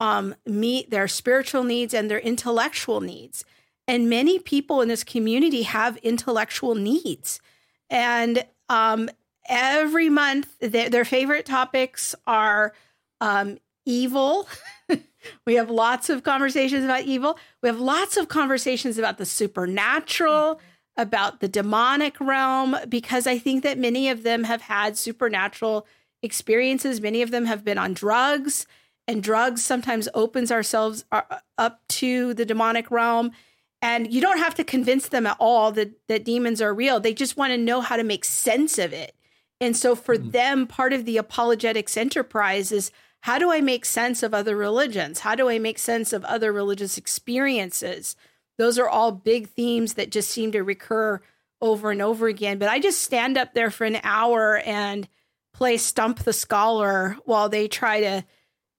um, 0.00 0.34
meet 0.46 0.90
their 0.90 1.08
spiritual 1.08 1.64
needs 1.64 1.94
and 1.94 2.10
their 2.10 2.18
intellectual 2.18 3.00
needs. 3.00 3.44
And 3.86 4.10
many 4.10 4.38
people 4.38 4.80
in 4.82 4.88
this 4.88 5.04
community 5.04 5.62
have 5.62 5.96
intellectual 5.98 6.74
needs. 6.74 7.40
And 7.88 8.44
um, 8.68 9.08
every 9.48 10.08
month, 10.08 10.48
their, 10.60 10.90
their 10.90 11.04
favorite 11.04 11.46
topics 11.46 12.14
are 12.26 12.72
um, 13.20 13.58
evil. 13.84 14.48
we 15.46 15.54
have 15.54 15.70
lots 15.70 16.10
of 16.10 16.22
conversations 16.22 16.84
about 16.84 17.02
evil. 17.02 17.38
We 17.62 17.68
have 17.68 17.80
lots 17.80 18.16
of 18.16 18.28
conversations 18.28 18.98
about 18.98 19.18
the 19.18 19.26
supernatural, 19.26 20.60
about 20.96 21.40
the 21.40 21.48
demonic 21.48 22.20
realm, 22.20 22.76
because 22.88 23.26
I 23.26 23.38
think 23.38 23.62
that 23.62 23.78
many 23.78 24.10
of 24.10 24.22
them 24.22 24.44
have 24.44 24.62
had 24.62 24.96
supernatural 24.96 25.86
experiences. 26.22 27.00
Many 27.00 27.22
of 27.22 27.30
them 27.30 27.46
have 27.46 27.64
been 27.64 27.78
on 27.78 27.94
drugs, 27.94 28.66
and 29.06 29.22
drugs 29.22 29.64
sometimes 29.64 30.08
opens 30.14 30.52
ourselves 30.52 31.04
uh, 31.10 31.22
up 31.56 31.80
to 31.88 32.34
the 32.34 32.44
demonic 32.44 32.90
realm. 32.90 33.32
And 33.80 34.12
you 34.12 34.20
don't 34.20 34.38
have 34.38 34.56
to 34.56 34.64
convince 34.64 35.08
them 35.08 35.26
at 35.26 35.36
all 35.38 35.70
that, 35.72 35.92
that 36.08 36.24
demons 36.24 36.60
are 36.60 36.74
real. 36.74 36.98
They 36.98 37.14
just 37.14 37.36
want 37.36 37.52
to 37.52 37.56
know 37.58 37.80
how 37.80 37.96
to 37.96 38.02
make 38.02 38.24
sense 38.24 38.76
of 38.76 38.92
it. 38.92 39.14
And 39.60 39.76
so 39.76 39.94
for 39.94 40.16
mm-hmm. 40.16 40.30
them, 40.30 40.66
part 40.66 40.92
of 40.92 41.04
the 41.04 41.16
apologetics 41.16 41.96
enterprise 41.96 42.72
is 42.72 42.90
how 43.20 43.38
do 43.38 43.50
I 43.50 43.60
make 43.60 43.84
sense 43.84 44.22
of 44.22 44.32
other 44.32 44.56
religions? 44.56 45.20
How 45.20 45.34
do 45.34 45.48
I 45.48 45.58
make 45.58 45.78
sense 45.78 46.12
of 46.12 46.24
other 46.24 46.52
religious 46.52 46.96
experiences? 46.96 48.14
Those 48.58 48.78
are 48.78 48.88
all 48.88 49.12
big 49.12 49.48
themes 49.48 49.94
that 49.94 50.10
just 50.10 50.30
seem 50.30 50.52
to 50.52 50.62
recur 50.62 51.20
over 51.60 51.90
and 51.90 52.00
over 52.00 52.28
again. 52.28 52.58
But 52.58 52.68
I 52.68 52.78
just 52.78 53.02
stand 53.02 53.36
up 53.36 53.54
there 53.54 53.70
for 53.70 53.84
an 53.84 53.98
hour 54.02 54.58
and 54.58 55.08
play 55.52 55.76
Stump 55.76 56.20
the 56.20 56.32
Scholar 56.32 57.16
while 57.24 57.48
they 57.48 57.66
try 57.66 58.00
to 58.00 58.24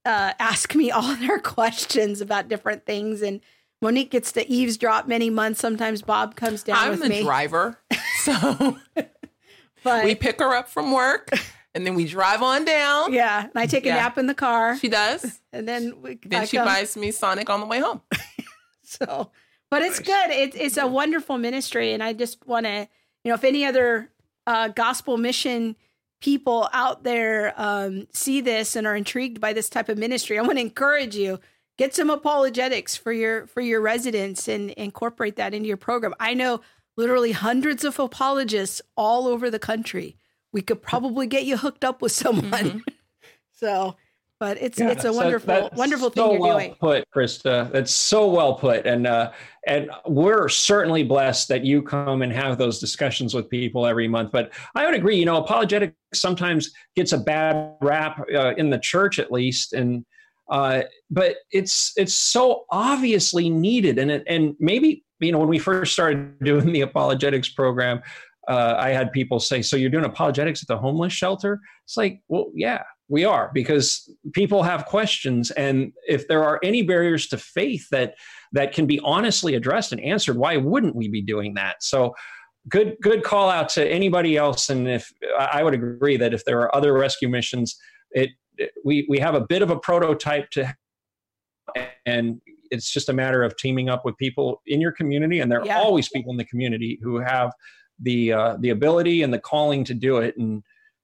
uh, 0.06 0.34
ask 0.40 0.76
me 0.76 0.92
all 0.92 1.16
their 1.16 1.40
questions 1.40 2.22
about 2.22 2.48
different 2.48 2.86
things. 2.86 3.22
And 3.22 3.42
Monique 3.82 4.12
gets 4.12 4.32
to 4.34 4.50
eavesdrop 4.50 5.08
many 5.08 5.30
months. 5.30 5.60
Sometimes 5.60 6.02
Bob 6.02 6.36
comes 6.36 6.64
down 6.64 6.78
I'm 6.78 7.00
the 7.00 7.10
me. 7.10 7.24
driver. 7.24 7.78
So 8.24 8.78
but 9.84 10.04
we 10.04 10.16
pick 10.16 10.40
her 10.40 10.56
up 10.56 10.70
from 10.70 10.92
work 10.92 11.30
and 11.76 11.86
then 11.86 11.96
we 11.96 12.06
drive 12.06 12.42
on 12.42 12.66
down. 12.66 13.14
Yeah. 13.14 13.44
And 13.44 13.52
I 13.56 13.66
take 13.66 13.86
a 13.86 13.90
yeah. 13.90 13.96
nap 13.96 14.18
in 14.18 14.28
the 14.28 14.34
car. 14.34 14.78
She 14.78 14.90
does. 14.90 15.42
And 15.52 15.68
then 15.68 16.04
we, 16.04 16.20
then 16.24 16.44
I 16.44 16.46
she 16.46 16.58
come. 16.58 16.68
buys 16.68 16.96
me 16.96 17.10
Sonic 17.10 17.50
on 17.50 17.60
the 17.60 17.66
way 17.66 17.80
home. 17.80 18.02
so, 18.84 19.32
but 19.72 19.82
it's 19.82 19.98
good. 19.98 20.30
It, 20.30 20.54
it's 20.54 20.78
a 20.78 20.86
wonderful 20.86 21.40
ministry. 21.40 21.92
And 21.92 22.04
I 22.04 22.14
just 22.14 22.46
want 22.46 22.68
to, 22.68 22.88
you 23.24 23.30
know, 23.30 23.34
if 23.34 23.44
any 23.44 23.66
other 23.66 24.12
uh, 24.46 24.68
gospel 24.68 25.18
mission 25.18 25.76
people 26.22 26.70
out 26.72 27.04
there 27.04 27.56
um, 27.58 28.08
see 28.14 28.42
this 28.42 28.76
and 28.76 28.86
are 28.86 28.96
intrigued 28.96 29.42
by 29.42 29.54
this 29.54 29.70
type 29.70 29.90
of 29.90 29.98
ministry, 29.98 30.38
I 30.38 30.44
want 30.44 30.60
to 30.60 30.62
encourage 30.62 31.16
you 31.16 31.40
get 31.80 31.96
some 31.96 32.12
apologetics 32.12 32.96
for 32.96 33.12
your 33.12 33.48
for 33.48 33.62
your 33.62 33.82
residents 33.82 34.48
and 34.48 34.70
incorporate 34.72 35.38
that 35.38 35.56
into 35.56 35.68
your 35.68 35.78
program. 35.78 36.14
I 36.20 36.36
know 36.36 36.62
literally 37.00 37.32
hundreds 37.32 37.86
of 37.86 37.98
apologists 37.98 38.82
all 38.98 39.26
over 39.26 39.50
the 39.50 39.58
country. 39.58 40.18
We 40.52 40.62
could 40.62 40.82
probably 40.82 41.28
get 41.28 41.46
you 41.46 41.56
hooked 41.56 41.86
up 41.86 42.02
with 42.02 42.12
someone. 42.12 42.52
Mm-hmm. 42.52 42.80
so 43.54 43.96
but 44.40 44.58
it's 44.62 44.80
yeah, 44.80 44.90
it's 44.90 45.04
a 45.04 45.12
wonderful 45.12 45.70
wonderful 45.76 46.10
thing 46.10 46.24
so 46.24 46.32
you're 46.32 46.40
well 46.40 46.58
doing. 46.58 46.76
Put, 46.76 47.06
Krista. 47.14 47.70
That's 47.74 47.92
so 47.94 48.30
well 48.30 48.56
put, 48.56 48.86
and 48.86 49.06
uh, 49.06 49.32
and 49.68 49.92
we're 50.08 50.48
certainly 50.48 51.04
blessed 51.04 51.50
that 51.50 51.66
you 51.66 51.82
come 51.82 52.22
and 52.22 52.32
have 52.32 52.58
those 52.58 52.80
discussions 52.80 53.34
with 53.34 53.50
people 53.50 53.86
every 53.86 54.08
month. 54.08 54.32
But 54.32 54.54
I 54.76 54.86
would 54.86 54.96
agree. 54.96 55.18
You 55.18 55.26
know, 55.26 55.38
apologetics 55.38 55.94
sometimes 56.14 56.72
gets 56.96 57.12
a 57.12 57.18
bad 57.18 57.76
rap 57.82 58.22
uh, 58.34 58.56
in 58.56 58.70
the 58.70 58.80
church, 58.80 59.20
at 59.20 59.30
least, 59.30 59.74
and 59.74 60.06
uh, 60.50 60.84
but 61.12 61.36
it's 61.52 61.92
it's 61.98 62.16
so 62.16 62.64
obviously 62.72 63.50
needed, 63.50 64.00
and 64.00 64.10
it, 64.10 64.24
and 64.26 64.56
maybe 64.58 65.04
you 65.20 65.32
know 65.32 65.40
when 65.40 65.50
we 65.50 65.60
first 65.60 65.94
started 65.94 66.40
doing 66.44 66.72
the 66.72 66.82
apologetics 66.82 67.50
program. 67.50 68.02
Uh, 68.48 68.76
I 68.80 68.90
had 68.90 69.12
people 69.12 69.40
say, 69.40 69.62
"So 69.62 69.76
you're 69.76 69.92
doing 69.92 70.06
apologetics 70.06 70.64
at 70.64 70.68
the 70.68 70.78
homeless 70.78 71.14
shelter?" 71.14 71.60
It's 71.86 71.98
like, 71.98 72.22
well, 72.30 72.50
yeah, 72.56 72.82
we 73.10 73.26
are 73.26 73.50
because 73.54 74.10
people 74.34 74.64
have 74.64 74.86
questions 74.86 75.52
and 75.52 75.92
if 76.08 76.28
there 76.28 76.44
are 76.44 76.60
any 76.64 76.84
barriers 76.84 77.28
to 77.28 77.38
faith 77.38 77.88
that 77.90 78.16
that 78.54 78.74
can 78.74 78.86
be 78.86 79.00
honestly 79.04 79.56
addressed 79.56 79.92
and 79.92 80.00
answered 80.02 80.38
why 80.38 80.56
wouldn't 80.56 80.96
we 80.96 81.10
be 81.10 81.22
doing 81.22 81.56
that 81.56 81.84
so 81.84 82.16
good 82.70 82.96
good 83.02 83.24
call 83.24 83.50
out 83.50 83.68
to 83.68 83.86
anybody 83.86 84.38
else 84.38 84.70
and 84.70 84.88
if 84.88 85.12
i 85.40 85.64
would 85.64 85.74
agree 85.74 86.16
that 86.16 86.34
if 86.34 86.46
there 86.46 86.60
are 86.62 86.74
other 86.76 86.94
rescue 86.94 87.28
missions 87.28 87.78
it, 88.12 88.30
we 88.86 89.06
we 89.10 89.18
have 89.20 89.36
a 89.36 89.42
bit 89.42 89.62
of 89.62 89.72
a 89.72 89.80
prototype 89.80 90.50
to 90.52 90.74
and 92.06 92.40
it's 92.72 92.92
just 92.92 93.10
a 93.10 93.14
matter 93.14 93.44
of 93.44 93.56
teaming 93.58 93.90
up 93.90 94.06
with 94.06 94.18
people 94.18 94.62
in 94.68 94.82
your 94.82 94.92
community 94.92 95.40
and 95.40 95.52
there 95.52 95.62
are 95.62 95.66
yeah. 95.66 95.80
always 95.80 96.10
people 96.10 96.32
in 96.32 96.38
the 96.38 96.46
community 96.46 97.00
who 97.02 97.20
have 97.20 97.52
the 98.00 98.32
uh, 98.32 98.58
the 98.60 98.70
ability 98.70 99.22
and 99.22 99.34
the 99.34 99.40
calling 99.40 99.84
to 99.84 99.94
do 99.94 100.18
it 100.18 100.38
and 100.38 100.64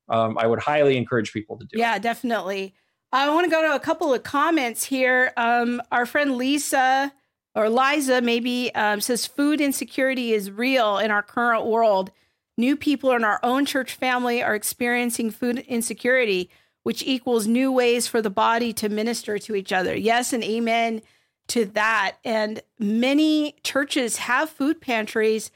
um, 0.10 0.38
I 0.38 0.48
would 0.48 0.60
highly 0.60 0.98
encourage 0.98 1.34
people 1.34 1.58
to 1.58 1.66
do. 1.66 1.78
It. 1.78 1.80
Yeah, 1.80 1.98
definitely. 1.98 2.76
I 3.12 3.30
want 3.30 3.46
to 3.46 3.52
go 3.52 3.62
to 3.62 3.76
a 3.76 3.80
couple 3.80 4.14
of 4.14 4.24
comments 4.24 4.84
here. 4.84 5.32
Um, 5.38 5.82
our 5.92 6.06
friend 6.06 6.36
Lisa 6.38 7.14
or 7.56 7.70
Liza 7.70 8.22
maybe 8.22 8.74
um, 8.76 9.02
says 9.02 9.26
food 9.26 9.62
insecurity 9.62 10.34
is 10.34 10.52
real 10.52 10.98
in 10.98 11.12
our 11.12 11.24
current 11.24 11.66
world. 11.66 12.12
New 12.58 12.76
people 12.76 13.12
in 13.12 13.24
our 13.24 13.40
own 13.44 13.66
church 13.66 13.96
family 13.96 14.44
are 14.44 14.56
experiencing 14.56 15.32
food 15.32 15.60
insecurity, 15.60 16.50
which 16.84 17.04
equals 17.04 17.48
new 17.48 17.72
ways 17.72 18.08
for 18.08 18.22
the 18.22 18.30
body 18.30 18.74
to 18.74 18.90
minister 18.90 19.40
to 19.40 19.56
each 19.56 19.74
other. 19.74 19.96
Yes, 19.96 20.34
and 20.34 20.44
amen 20.44 21.02
to 21.48 21.66
that. 21.66 22.18
And 22.24 22.62
many 22.80 23.56
churches 23.64 24.18
have 24.18 24.50
food 24.50 24.82
pantries. 24.82 25.52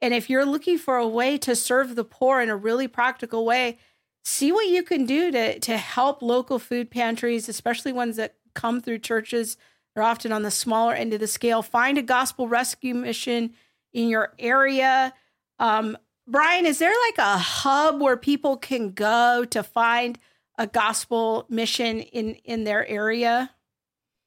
And 0.00 0.14
if 0.14 0.28
you're 0.28 0.46
looking 0.46 0.78
for 0.78 0.96
a 0.96 1.08
way 1.08 1.38
to 1.38 1.54
serve 1.54 1.94
the 1.94 2.04
poor 2.04 2.40
in 2.40 2.50
a 2.50 2.56
really 2.56 2.88
practical 2.88 3.44
way, 3.44 3.78
see 4.24 4.52
what 4.52 4.68
you 4.68 4.82
can 4.82 5.06
do 5.06 5.30
to 5.30 5.58
to 5.60 5.76
help 5.76 6.22
local 6.22 6.58
food 6.58 6.90
pantries, 6.90 7.48
especially 7.48 7.92
ones 7.92 8.16
that 8.16 8.36
come 8.54 8.80
through 8.80 8.98
churches. 8.98 9.56
They're 9.94 10.04
often 10.04 10.32
on 10.32 10.42
the 10.42 10.50
smaller 10.50 10.94
end 10.94 11.12
of 11.12 11.20
the 11.20 11.26
scale. 11.26 11.62
Find 11.62 11.98
a 11.98 12.02
gospel 12.02 12.48
rescue 12.48 12.94
mission 12.94 13.54
in 13.92 14.08
your 14.08 14.32
area. 14.38 15.12
Um, 15.58 15.98
Brian, 16.26 16.66
is 16.66 16.78
there 16.78 16.92
like 17.08 17.18
a 17.18 17.36
hub 17.36 18.00
where 18.00 18.16
people 18.16 18.56
can 18.56 18.92
go 18.92 19.44
to 19.50 19.62
find 19.62 20.18
a 20.56 20.66
gospel 20.66 21.46
mission 21.48 22.00
in 22.00 22.34
in 22.44 22.64
their 22.64 22.86
area? 22.86 23.50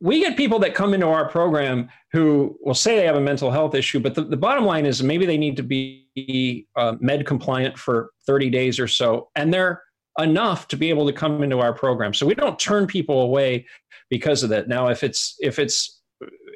we 0.00 0.20
get 0.20 0.36
people 0.36 0.58
that 0.58 0.74
come 0.74 0.94
into 0.94 1.06
our 1.06 1.28
program 1.28 1.88
who 2.12 2.58
will 2.60 2.74
say 2.74 2.96
they 2.96 3.06
have 3.06 3.16
a 3.16 3.20
mental 3.20 3.50
health 3.50 3.74
issue, 3.74 4.00
but 4.00 4.14
the, 4.14 4.22
the 4.22 4.36
bottom 4.36 4.64
line 4.64 4.84
is 4.84 5.02
maybe 5.02 5.26
they 5.26 5.38
need 5.38 5.56
to 5.56 5.62
be 5.62 6.66
uh, 6.76 6.96
med 7.00 7.26
compliant 7.26 7.78
for 7.78 8.10
30 8.26 8.50
days 8.50 8.80
or 8.80 8.88
so, 8.88 9.28
and 9.36 9.52
they're 9.54 9.82
enough 10.18 10.66
to 10.68 10.76
be 10.76 10.88
able 10.88 11.06
to 11.06 11.12
come 11.12 11.42
into 11.42 11.60
our 11.60 11.72
program. 11.72 12.14
So 12.14 12.26
we 12.26 12.34
don't 12.34 12.58
turn 12.58 12.86
people 12.86 13.20
away 13.22 13.66
because 14.10 14.42
of 14.42 14.50
that. 14.50 14.68
Now, 14.68 14.88
if 14.88 15.04
it's 15.04 15.36
if 15.40 15.58
it's 15.58 16.00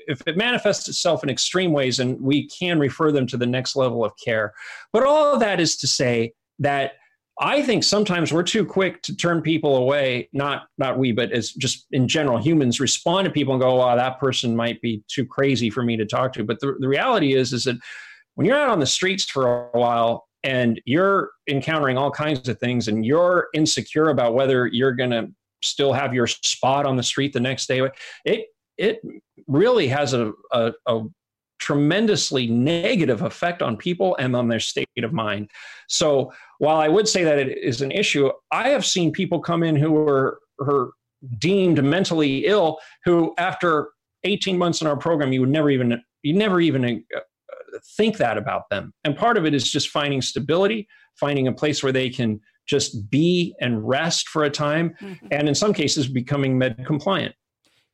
if 0.07 0.23
it 0.27 0.37
manifests 0.37 0.89
itself 0.89 1.23
in 1.23 1.31
extreme 1.31 1.73
ways, 1.73 2.01
and 2.01 2.21
we 2.21 2.49
can 2.49 2.79
refer 2.79 3.13
them 3.13 3.27
to 3.29 3.37
the 3.37 3.47
next 3.47 3.77
level 3.77 4.05
of 4.05 4.13
care. 4.23 4.53
But 4.93 5.05
all 5.05 5.35
of 5.35 5.41
that 5.41 5.61
is 5.61 5.77
to 5.79 5.87
say 5.87 6.33
that 6.59 6.95
I 7.43 7.63
think 7.63 7.85
sometimes 7.85 8.35
we're 8.35 8.43
too 8.43 8.67
quick 8.67 9.01
to 9.03 9.17
turn 9.17 9.41
people 9.41 9.77
away. 9.77 10.29
Not 10.35 10.65
not 10.77 10.99
we, 10.99 11.13
but 11.13 11.33
as 11.33 11.53
just 11.53 11.87
in 11.91 12.07
general, 12.07 12.39
humans 12.39 12.81
respond 12.81 13.25
to 13.25 13.31
people 13.31 13.55
and 13.55 13.63
go, 13.63 13.77
"Wow, 13.77 13.97
that 13.97 14.21
person 14.21 14.55
might 14.55 14.81
be 14.83 15.03
too 15.09 15.25
crazy 15.25 15.71
for 15.71 15.83
me 15.83 15.97
to 15.97 16.05
talk 16.05 16.35
to." 16.35 16.45
But 16.45 16.61
the, 16.61 16.77
the 16.79 16.89
reality 16.89 17.33
is, 17.33 17.55
is 17.55 17.65
that 17.65 17.77
when 18.35 18.47
you're 18.47 18.59
out 18.59 18.69
on 18.69 18.79
the 18.79 18.87
streets 18.87 19.25
for 19.25 19.71
a 19.73 19.79
while 19.79 20.29
and 20.45 20.81
you're 20.85 21.31
encountering 21.49 21.97
all 21.97 22.11
kinds 22.11 22.47
of 22.47 22.59
things, 22.59 22.89
and 22.89 23.07
you're 23.07 23.49
insecure 23.55 24.11
about 24.11 24.35
whether 24.35 24.67
you're 24.67 24.93
going 24.93 25.11
to 25.11 25.29
still 25.63 25.95
have 25.95 26.13
your 26.13 26.27
spot 26.27 26.85
on 26.85 26.97
the 26.97 27.03
street 27.03 27.33
the 27.33 27.41
next 27.41 27.67
day, 27.67 27.89
it 28.27 28.47
it 28.77 29.01
really 29.47 29.89
has 29.89 30.13
a, 30.15 30.33
a, 30.53 30.73
a 30.87 31.03
tremendously 31.61 32.47
negative 32.47 33.23
effect 33.23 33.63
on 33.63 33.77
people 33.77 34.17
and 34.19 34.35
on 34.35 34.49
their 34.49 34.61
state 34.61 34.89
of 35.03 35.13
mind. 35.13 35.51
So 35.89 36.33
while 36.59 36.79
I 36.79 36.89
would 36.89 37.09
say 37.09 37.23
that 37.23 37.39
it 37.39 37.59
is 37.59 37.83
an 37.83 37.93
issue, 37.93 38.31
I 38.51 38.71
have 38.71 38.85
seen 38.85 39.13
people 39.13 39.41
come 39.41 39.63
in 39.63 39.77
who 39.77 39.97
are, 39.97 40.41
are 40.61 40.91
deemed 41.39 41.83
mentally 41.85 42.47
ill 42.47 42.79
who 43.05 43.35
after 43.39 43.91
18 44.25 44.57
months 44.57 44.81
in 44.81 44.87
our 44.87 44.97
program 44.97 45.33
you 45.33 45.41
would 45.41 45.51
never 45.51 45.71
even 45.71 46.03
you 46.23 46.33
never 46.35 46.61
even 46.61 47.05
uh, 47.15 47.21
think 47.97 48.17
that 48.17 48.37
about 48.37 48.69
them. 48.71 48.93
And 49.05 49.17
part 49.17 49.37
of 49.37 49.47
it 49.47 49.55
is 49.55 49.71
just 49.71 49.89
finding 49.89 50.21
stability, 50.23 50.89
finding 51.19 51.49
a 51.49 51.53
place 51.53 51.83
where 51.83 51.93
they 51.93 52.11
can 52.11 52.41
just 52.67 53.11
be 53.11 53.55
and 53.61 53.87
rest 53.87 54.29
for 54.29 54.45
a 54.45 54.51
time 54.51 54.95
mm-hmm. 55.01 55.27
and 55.31 55.49
in 55.49 55.55
some 55.55 55.73
cases 55.73 56.09
becoming 56.09 56.59
med 56.59 56.85
compliant. 56.87 57.35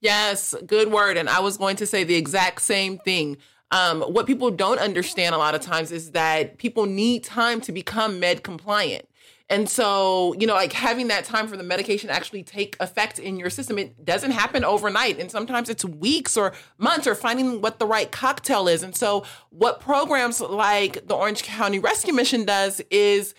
Yes, 0.00 0.54
good 0.66 0.92
word. 0.92 1.16
And 1.16 1.28
I 1.28 1.40
was 1.40 1.56
going 1.56 1.76
to 1.76 1.86
say 1.86 2.04
the 2.04 2.14
exact 2.14 2.62
same 2.62 2.98
thing. 2.98 3.38
Um, 3.70 4.02
what 4.02 4.26
people 4.26 4.50
don't 4.50 4.78
understand 4.78 5.34
a 5.34 5.38
lot 5.38 5.54
of 5.54 5.60
times 5.60 5.90
is 5.90 6.12
that 6.12 6.58
people 6.58 6.86
need 6.86 7.24
time 7.24 7.60
to 7.62 7.72
become 7.72 8.20
med 8.20 8.42
compliant. 8.42 9.08
And 9.48 9.68
so, 9.68 10.34
you 10.38 10.46
know, 10.46 10.54
like 10.54 10.72
having 10.72 11.06
that 11.08 11.24
time 11.24 11.46
for 11.46 11.56
the 11.56 11.62
medication 11.62 12.10
actually 12.10 12.42
take 12.42 12.76
effect 12.80 13.20
in 13.20 13.38
your 13.38 13.48
system, 13.48 13.78
it 13.78 14.04
doesn't 14.04 14.32
happen 14.32 14.64
overnight. 14.64 15.20
And 15.20 15.30
sometimes 15.30 15.68
it's 15.68 15.84
weeks 15.84 16.36
or 16.36 16.52
months 16.78 17.06
or 17.06 17.14
finding 17.14 17.60
what 17.60 17.78
the 17.78 17.86
right 17.86 18.10
cocktail 18.10 18.66
is. 18.66 18.82
And 18.82 18.94
so, 18.94 19.24
what 19.50 19.78
programs 19.78 20.40
like 20.40 21.06
the 21.06 21.14
Orange 21.14 21.44
County 21.44 21.78
Rescue 21.78 22.12
Mission 22.12 22.44
does 22.44 22.80
is 22.90 23.34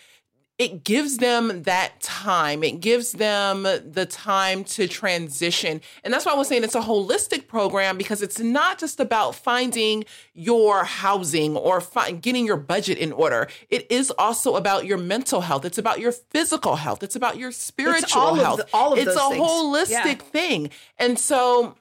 it 0.57 0.83
gives 0.83 1.17
them 1.17 1.63
that 1.63 2.01
time. 2.01 2.63
It 2.63 2.79
gives 2.79 3.11
them 3.11 3.63
the 3.63 4.07
time 4.09 4.63
to 4.63 4.87
transition. 4.87 5.81
And 6.03 6.11
that's 6.11 6.25
why 6.25 6.31
I 6.31 6.35
was 6.35 6.47
saying 6.47 6.63
it's 6.63 6.73
a 6.73 6.81
holistic 6.81 7.47
program 7.47 7.95
because 7.95 8.23
it's 8.23 8.39
not 8.39 8.79
just 8.79 8.99
about 8.99 9.35
finding 9.35 10.03
your 10.33 10.83
housing 10.83 11.55
or 11.55 11.79
fi- 11.79 12.11
getting 12.11 12.45
your 12.45 12.57
budget 12.57 12.97
in 12.97 13.11
order. 13.11 13.47
It 13.69 13.91
is 13.91 14.11
also 14.17 14.55
about 14.55 14.87
your 14.87 14.97
mental 14.97 15.41
health. 15.41 15.63
It's 15.63 15.77
about 15.77 15.99
your 15.99 16.11
physical 16.11 16.75
health. 16.75 17.03
It's 17.03 17.15
about 17.15 17.37
your 17.37 17.51
spiritual 17.51 18.33
health. 18.35 18.57
The, 18.57 18.67
all 18.73 18.93
of 18.93 18.99
it's 18.99 19.15
a 19.15 19.29
things. 19.29 19.47
holistic 19.47 19.89
yeah. 19.91 20.13
thing. 20.15 20.71
And 20.97 21.19
so 21.19 21.75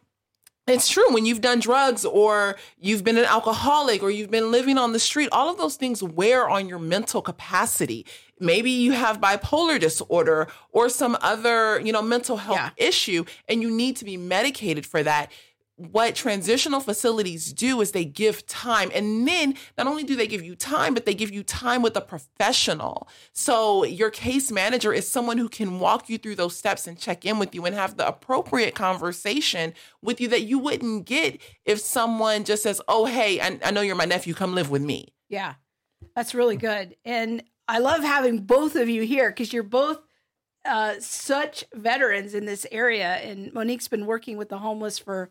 it's 0.66 0.88
true 0.88 1.14
when 1.14 1.24
you've 1.24 1.40
done 1.40 1.60
drugs 1.60 2.04
or 2.04 2.56
you've 2.76 3.04
been 3.04 3.16
an 3.18 3.24
alcoholic 3.24 4.02
or 4.02 4.10
you've 4.10 4.32
been 4.32 4.50
living 4.50 4.78
on 4.78 4.92
the 4.92 4.98
street, 4.98 5.28
all 5.30 5.48
of 5.48 5.58
those 5.58 5.76
things 5.76 6.02
wear 6.02 6.48
on 6.48 6.68
your 6.68 6.80
mental 6.80 7.22
capacity. 7.22 8.04
Maybe 8.38 8.70
you 8.70 8.92
have 8.92 9.20
bipolar 9.20 9.80
disorder 9.80 10.48
or 10.70 10.88
some 10.88 11.16
other, 11.20 11.80
you 11.80 11.92
know, 11.92 12.02
mental 12.02 12.36
health 12.36 12.56
yeah. 12.56 12.70
issue 12.76 13.24
and 13.48 13.62
you 13.62 13.70
need 13.70 13.96
to 13.96 14.04
be 14.04 14.16
medicated 14.16 14.84
for 14.84 15.02
that 15.02 15.30
what 15.76 16.14
transitional 16.14 16.80
facilities 16.80 17.52
do 17.52 17.80
is 17.82 17.92
they 17.92 18.04
give 18.04 18.46
time. 18.46 18.90
And 18.94 19.28
then 19.28 19.54
not 19.76 19.86
only 19.86 20.04
do 20.04 20.16
they 20.16 20.26
give 20.26 20.42
you 20.42 20.56
time, 20.56 20.94
but 20.94 21.04
they 21.04 21.12
give 21.12 21.30
you 21.30 21.42
time 21.42 21.82
with 21.82 21.94
a 21.96 22.00
professional. 22.00 23.08
So 23.32 23.84
your 23.84 24.08
case 24.08 24.50
manager 24.50 24.92
is 24.92 25.06
someone 25.06 25.36
who 25.36 25.50
can 25.50 25.78
walk 25.78 26.08
you 26.08 26.16
through 26.16 26.36
those 26.36 26.56
steps 26.56 26.86
and 26.86 26.98
check 26.98 27.26
in 27.26 27.38
with 27.38 27.54
you 27.54 27.66
and 27.66 27.74
have 27.74 27.98
the 27.98 28.08
appropriate 28.08 28.74
conversation 28.74 29.74
with 30.00 30.18
you 30.18 30.28
that 30.28 30.44
you 30.44 30.58
wouldn't 30.58 31.04
get 31.04 31.40
if 31.66 31.78
someone 31.80 32.44
just 32.44 32.62
says, 32.62 32.80
Oh, 32.88 33.04
hey, 33.04 33.40
I, 33.40 33.58
I 33.62 33.70
know 33.70 33.82
you're 33.82 33.96
my 33.96 34.06
nephew, 34.06 34.32
come 34.32 34.54
live 34.54 34.70
with 34.70 34.82
me. 34.82 35.12
Yeah, 35.28 35.54
that's 36.14 36.34
really 36.34 36.56
good. 36.56 36.96
And 37.04 37.42
I 37.68 37.78
love 37.78 38.02
having 38.02 38.38
both 38.38 38.76
of 38.76 38.88
you 38.88 39.02
here 39.02 39.30
because 39.30 39.52
you're 39.52 39.62
both 39.62 40.00
uh, 40.64 40.94
such 41.00 41.64
veterans 41.74 42.34
in 42.34 42.44
this 42.44 42.66
area. 42.70 43.16
And 43.16 43.52
Monique's 43.52 43.88
been 43.88 44.06
working 44.06 44.36
with 44.36 44.48
the 44.48 44.58
homeless 44.58 44.98
for 44.98 45.30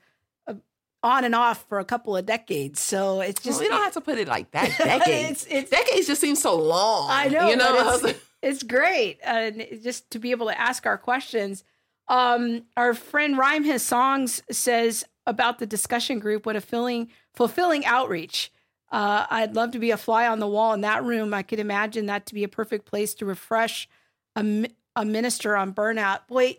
on 1.06 1.24
and 1.24 1.36
off 1.36 1.66
for 1.70 1.78
a 1.78 1.86
couple 1.86 2.18
of 2.18 2.26
decades. 2.26 2.80
So 2.80 3.22
it's 3.22 3.42
just 3.42 3.60
well, 3.60 3.70
we 3.70 3.70
don't 3.70 3.84
have 3.84 3.94
to 3.94 4.02
put 4.02 4.18
it 4.18 4.28
like 4.28 4.50
that. 4.52 4.76
Decades, 4.78 5.46
it's, 5.46 5.54
it's, 5.54 5.70
decades 5.70 6.08
just 6.08 6.20
seems 6.20 6.42
so 6.42 6.60
long. 6.60 7.10
I 7.12 7.28
know, 7.28 7.48
you 7.48 7.56
know, 7.56 8.00
it's, 8.04 8.20
it's, 8.42 8.64
great, 8.64 9.20
and 9.24 9.66
just 9.84 10.10
to 10.12 10.20
be 10.20 10.32
able 10.32 10.48
to 10.48 10.60
ask 10.60 10.88
our 10.88 10.98
questions. 10.98 11.64
Um, 12.08 12.64
our 12.76 12.96
friend 12.96 13.38
Rhyme 13.38 13.64
His 13.64 13.84
Songs 13.84 14.42
says 14.50 15.06
about 15.28 15.60
the 15.60 15.68
discussion 15.68 16.18
group, 16.20 16.46
what 16.46 16.56
a 16.56 16.62
filling, 16.62 17.10
fulfilling 17.34 17.86
outreach. 17.86 18.52
Uh, 18.92 19.26
I'd 19.30 19.56
love 19.56 19.72
to 19.72 19.80
be 19.80 19.92
a 19.92 19.98
fly 19.98 20.28
on 20.28 20.40
the 20.40 20.48
wall 20.48 20.74
in 20.74 20.82
that 20.82 21.04
room. 21.04 21.34
I 21.34 21.44
could 21.44 21.60
imagine 21.60 22.06
that 22.06 22.26
to 22.28 22.34
be 22.34 22.44
a 22.44 22.50
perfect 22.50 22.86
place 22.86 23.14
to 23.16 23.26
refresh 23.26 23.90
a, 24.36 24.68
a 24.96 25.06
minister 25.06 25.56
on 25.56 25.74
burnout. 25.74 26.28
Boy, 26.28 26.58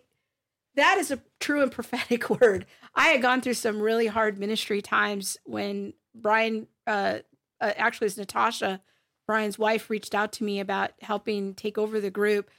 that 0.74 0.98
is 0.98 1.10
a 1.10 1.20
true 1.40 1.62
and 1.62 1.72
prophetic 1.72 2.28
word. 2.40 2.66
I 2.94 3.08
had 3.08 3.22
gone 3.22 3.40
through 3.40 3.54
some 3.54 3.80
really 3.80 4.06
hard 4.06 4.38
ministry 4.38 4.82
times 4.82 5.36
when 5.44 5.94
Brian, 6.14 6.66
uh, 6.86 7.18
uh, 7.60 7.72
actually, 7.76 8.06
it's 8.06 8.16
Natasha, 8.16 8.80
Brian's 9.26 9.58
wife, 9.58 9.90
reached 9.90 10.14
out 10.14 10.32
to 10.32 10.44
me 10.44 10.60
about 10.60 10.92
helping 11.00 11.54
take 11.54 11.78
over 11.78 12.00
the 12.00 12.10
group. 12.10 12.50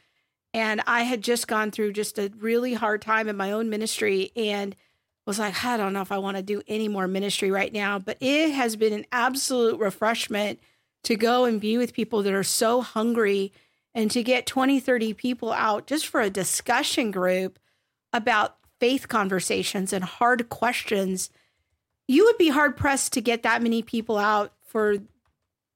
And 0.54 0.82
I 0.88 1.04
had 1.04 1.22
just 1.22 1.48
gone 1.48 1.72
through 1.72 1.94
just 1.94 2.18
a 2.18 2.32
really 2.38 2.74
hard 2.74 3.02
time 3.02 3.28
in 3.28 3.38
my 3.38 3.52
own 3.52 3.70
ministry 3.70 4.32
and 4.36 4.76
was 5.28 5.40
like, 5.40 5.64
I 5.66 5.76
don't 5.76 5.92
know 5.92 6.02
if 6.02 6.12
I 6.12 6.18
want 6.18 6.38
to 6.38 6.44
do 6.44 6.62
any 6.68 6.88
more 6.88 7.08
ministry 7.08 7.52
right 7.52 7.72
now. 7.72 8.00
But 8.00 8.18
it 8.22 8.52
has 8.52 8.78
been 8.78 8.94
an 8.94 9.06
absolute 9.12 9.78
refreshment 9.80 10.60
to 11.04 11.16
go 11.16 11.46
and 11.46 11.60
be 11.60 11.78
with 11.78 11.94
people 11.94 12.24
that 12.24 12.34
are 12.34 12.44
so 12.44 12.82
hungry 12.82 13.52
and 13.94 14.10
to 14.12 14.24
get 14.24 14.46
20, 14.46 14.80
30 14.80 15.14
people 15.14 15.52
out 15.52 15.86
just 15.86 16.08
for 16.08 16.22
a 16.22 16.30
discussion 16.30 17.12
group 17.12 17.60
about 18.14 18.58
faith 18.80 19.10
conversations 19.10 19.92
and 19.92 20.04
hard 20.04 20.50
questions, 20.50 21.30
you 22.08 22.24
would 22.24 22.38
be 22.38 22.50
hard 22.50 22.78
pressed 22.78 23.12
to 23.14 23.22
get 23.22 23.44
that 23.44 23.62
many 23.62 23.82
people 23.82 24.18
out 24.18 24.54
for 24.66 24.96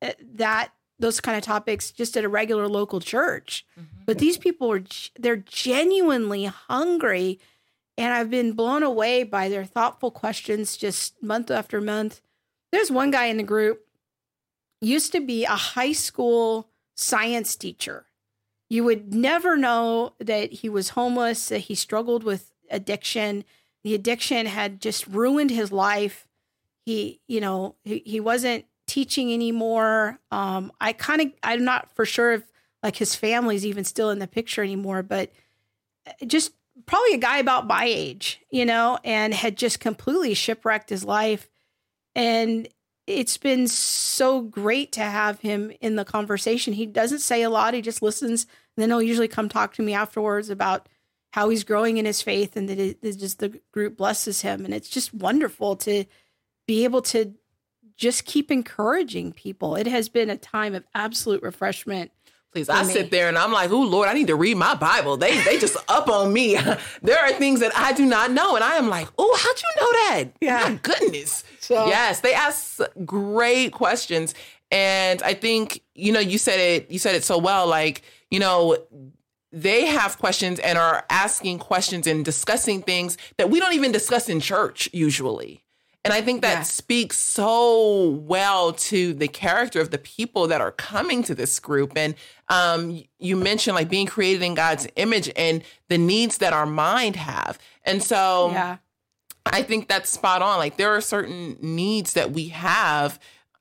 uh, 0.01 0.11
that 0.33 0.69
those 0.97 1.19
kind 1.19 1.35
of 1.35 1.43
topics 1.43 1.91
just 1.91 2.15
at 2.15 2.23
a 2.23 2.29
regular 2.29 2.67
local 2.67 2.99
church. 2.99 3.65
Mm-hmm. 3.77 4.03
But 4.05 4.19
these 4.19 4.37
people 4.37 4.71
are 4.71 4.83
they're 5.19 5.35
genuinely 5.35 6.45
hungry 6.45 7.39
and 7.97 8.13
I've 8.13 8.29
been 8.29 8.53
blown 8.53 8.83
away 8.83 9.23
by 9.23 9.49
their 9.49 9.65
thoughtful 9.65 10.11
questions 10.11 10.77
just 10.77 11.21
month 11.21 11.51
after 11.51 11.81
month. 11.81 12.21
There's 12.71 12.91
one 12.91 13.11
guy 13.11 13.25
in 13.25 13.37
the 13.37 13.43
group 13.43 13.85
used 14.81 15.11
to 15.11 15.21
be 15.21 15.45
a 15.45 15.49
high 15.49 15.91
school 15.91 16.69
science 16.95 17.55
teacher. 17.55 18.05
You 18.69 18.83
would 18.85 19.13
never 19.13 19.57
know 19.57 20.13
that 20.19 20.53
he 20.53 20.69
was 20.69 20.89
homeless, 20.89 21.49
that 21.49 21.59
he 21.59 21.75
struggled 21.75 22.23
with 22.23 22.51
addiction. 22.69 23.43
The 23.83 23.93
addiction 23.93 24.45
had 24.45 24.81
just 24.81 25.05
ruined 25.07 25.51
his 25.51 25.71
life. 25.71 26.27
He, 26.85 27.19
you 27.27 27.41
know, 27.41 27.75
he, 27.83 28.01
he 28.05 28.19
wasn't 28.19 28.65
teaching 28.87 29.33
anymore. 29.33 30.19
Um, 30.31 30.71
I 30.79 30.93
kind 30.93 31.21
of, 31.21 31.27
I'm 31.43 31.63
not 31.63 31.93
for 31.95 32.05
sure 32.05 32.33
if 32.33 32.43
like 32.81 32.95
his 32.95 33.15
family's 33.15 33.65
even 33.65 33.83
still 33.83 34.09
in 34.09 34.19
the 34.19 34.27
picture 34.27 34.63
anymore, 34.63 35.03
but 35.03 35.31
uh, 36.07 36.25
just 36.25 36.53
probably 36.85 37.13
a 37.13 37.19
guy 37.19 37.39
about 37.39 37.67
my 37.67 37.85
age, 37.85 38.39
you 38.49 38.65
know, 38.65 38.99
and 39.03 39.33
had 39.33 39.57
just 39.57 39.79
completely 39.79 40.33
shipwrecked 40.33 40.89
his 40.89 41.03
life. 41.03 41.49
And 42.15 42.67
it's 43.07 43.37
been 43.37 43.67
so 43.67 44.41
great 44.41 44.91
to 44.93 45.01
have 45.01 45.39
him 45.39 45.71
in 45.81 45.95
the 45.95 46.05
conversation. 46.05 46.73
He 46.73 46.85
doesn't 46.85 47.19
say 47.19 47.43
a 47.43 47.49
lot, 47.49 47.73
he 47.73 47.81
just 47.81 48.01
listens. 48.01 48.43
And 48.43 48.83
then 48.83 48.89
he'll 48.89 49.01
usually 49.01 49.27
come 49.27 49.49
talk 49.49 49.73
to 49.75 49.81
me 49.81 49.93
afterwards 49.93 50.49
about 50.49 50.87
how 51.31 51.49
he's 51.49 51.63
growing 51.63 51.97
in 51.97 52.05
his 52.05 52.21
faith 52.21 52.55
and 52.55 52.67
that 52.69 52.79
it, 52.79 52.99
it 53.01 53.17
just 53.17 53.39
the 53.39 53.59
group 53.71 53.97
blesses 53.97 54.41
him. 54.41 54.65
And 54.65 54.73
it's 54.73 54.89
just 54.89 55.13
wonderful 55.13 55.75
to 55.77 56.05
be 56.67 56.83
able 56.83 57.01
to 57.03 57.33
just 57.95 58.25
keep 58.25 58.51
encouraging 58.51 59.31
people. 59.31 59.75
It 59.75 59.87
has 59.87 60.09
been 60.09 60.29
a 60.29 60.37
time 60.37 60.75
of 60.75 60.83
absolute 60.93 61.43
refreshment 61.43 62.11
Please, 62.51 62.67
I 62.67 62.83
me. 62.83 62.91
sit 62.91 63.11
there 63.11 63.29
and 63.29 63.37
I'm 63.37 63.53
like, 63.53 63.71
oh 63.71 63.81
Lord, 63.81 64.09
I 64.09 64.13
need 64.13 64.27
to 64.27 64.35
read 64.35 64.57
my 64.57 64.75
Bible. 64.75 65.15
They 65.15 65.41
they 65.43 65.57
just 65.57 65.77
up 65.87 66.09
on 66.09 66.33
me. 66.33 66.55
there 67.01 67.19
are 67.19 67.31
things 67.33 67.61
that 67.61 67.71
I 67.75 67.93
do 67.93 68.05
not 68.05 68.31
know, 68.31 68.55
and 68.55 68.63
I 68.63 68.75
am 68.75 68.89
like, 68.89 69.07
oh, 69.17 69.37
how'd 69.41 69.61
you 69.61 69.81
know 69.81 69.91
that? 69.91 70.23
Yeah, 70.41 70.69
my 70.69 70.75
goodness. 70.81 71.43
So, 71.59 71.87
yes, 71.87 72.19
they 72.19 72.33
ask 72.33 72.79
great 73.05 73.71
questions, 73.71 74.35
and 74.69 75.21
I 75.23 75.33
think 75.33 75.81
you 75.95 76.11
know 76.11 76.19
you 76.19 76.37
said 76.37 76.59
it. 76.59 76.91
You 76.91 76.99
said 76.99 77.15
it 77.15 77.23
so 77.23 77.37
well. 77.37 77.67
Like 77.67 78.01
you 78.29 78.39
know, 78.39 78.77
they 79.53 79.85
have 79.85 80.17
questions 80.17 80.59
and 80.59 80.77
are 80.77 81.05
asking 81.09 81.59
questions 81.59 82.05
and 82.05 82.25
discussing 82.25 82.81
things 82.81 83.17
that 83.37 83.49
we 83.49 83.59
don't 83.59 83.73
even 83.73 83.91
discuss 83.91 84.27
in 84.27 84.41
church 84.41 84.89
usually. 84.91 85.60
And 86.03 86.13
I 86.13 86.21
think 86.21 86.41
that 86.41 86.53
yeah. 86.53 86.63
speaks 86.63 87.17
so 87.17 88.09
well 88.09 88.73
to 88.73 89.13
the 89.13 89.27
character 89.27 89.79
of 89.79 89.91
the 89.91 89.99
people 89.99 90.47
that 90.47 90.59
are 90.59 90.71
coming 90.71 91.21
to 91.23 91.35
this 91.35 91.59
group. 91.59 91.93
And 91.95 92.15
um, 92.49 93.03
you 93.19 93.35
mentioned 93.35 93.75
like 93.75 93.87
being 93.87 94.07
created 94.07 94.41
in 94.41 94.55
God's 94.55 94.87
image 94.95 95.31
and 95.35 95.63
the 95.89 95.99
needs 95.99 96.39
that 96.39 96.53
our 96.53 96.65
mind 96.65 97.17
have. 97.17 97.59
And 97.83 98.01
so 98.01 98.49
yeah. 98.51 98.77
I 99.45 99.61
think 99.61 99.87
that's 99.87 100.09
spot 100.09 100.41
on. 100.41 100.57
Like 100.57 100.77
there 100.77 100.89
are 100.95 101.01
certain 101.01 101.57
needs 101.61 102.13
that 102.13 102.31
we 102.31 102.47
have 102.47 103.19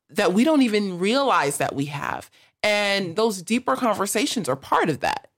that 0.08 0.32
we 0.32 0.42
don't 0.42 0.62
even 0.62 0.98
realize 0.98 1.58
that 1.58 1.74
we 1.74 1.86
have. 1.86 2.30
And 2.62 3.16
those 3.16 3.42
deeper 3.42 3.76
conversations 3.76 4.48
are 4.48 4.56
part 4.56 4.88
of 4.88 5.00
that. 5.00 5.28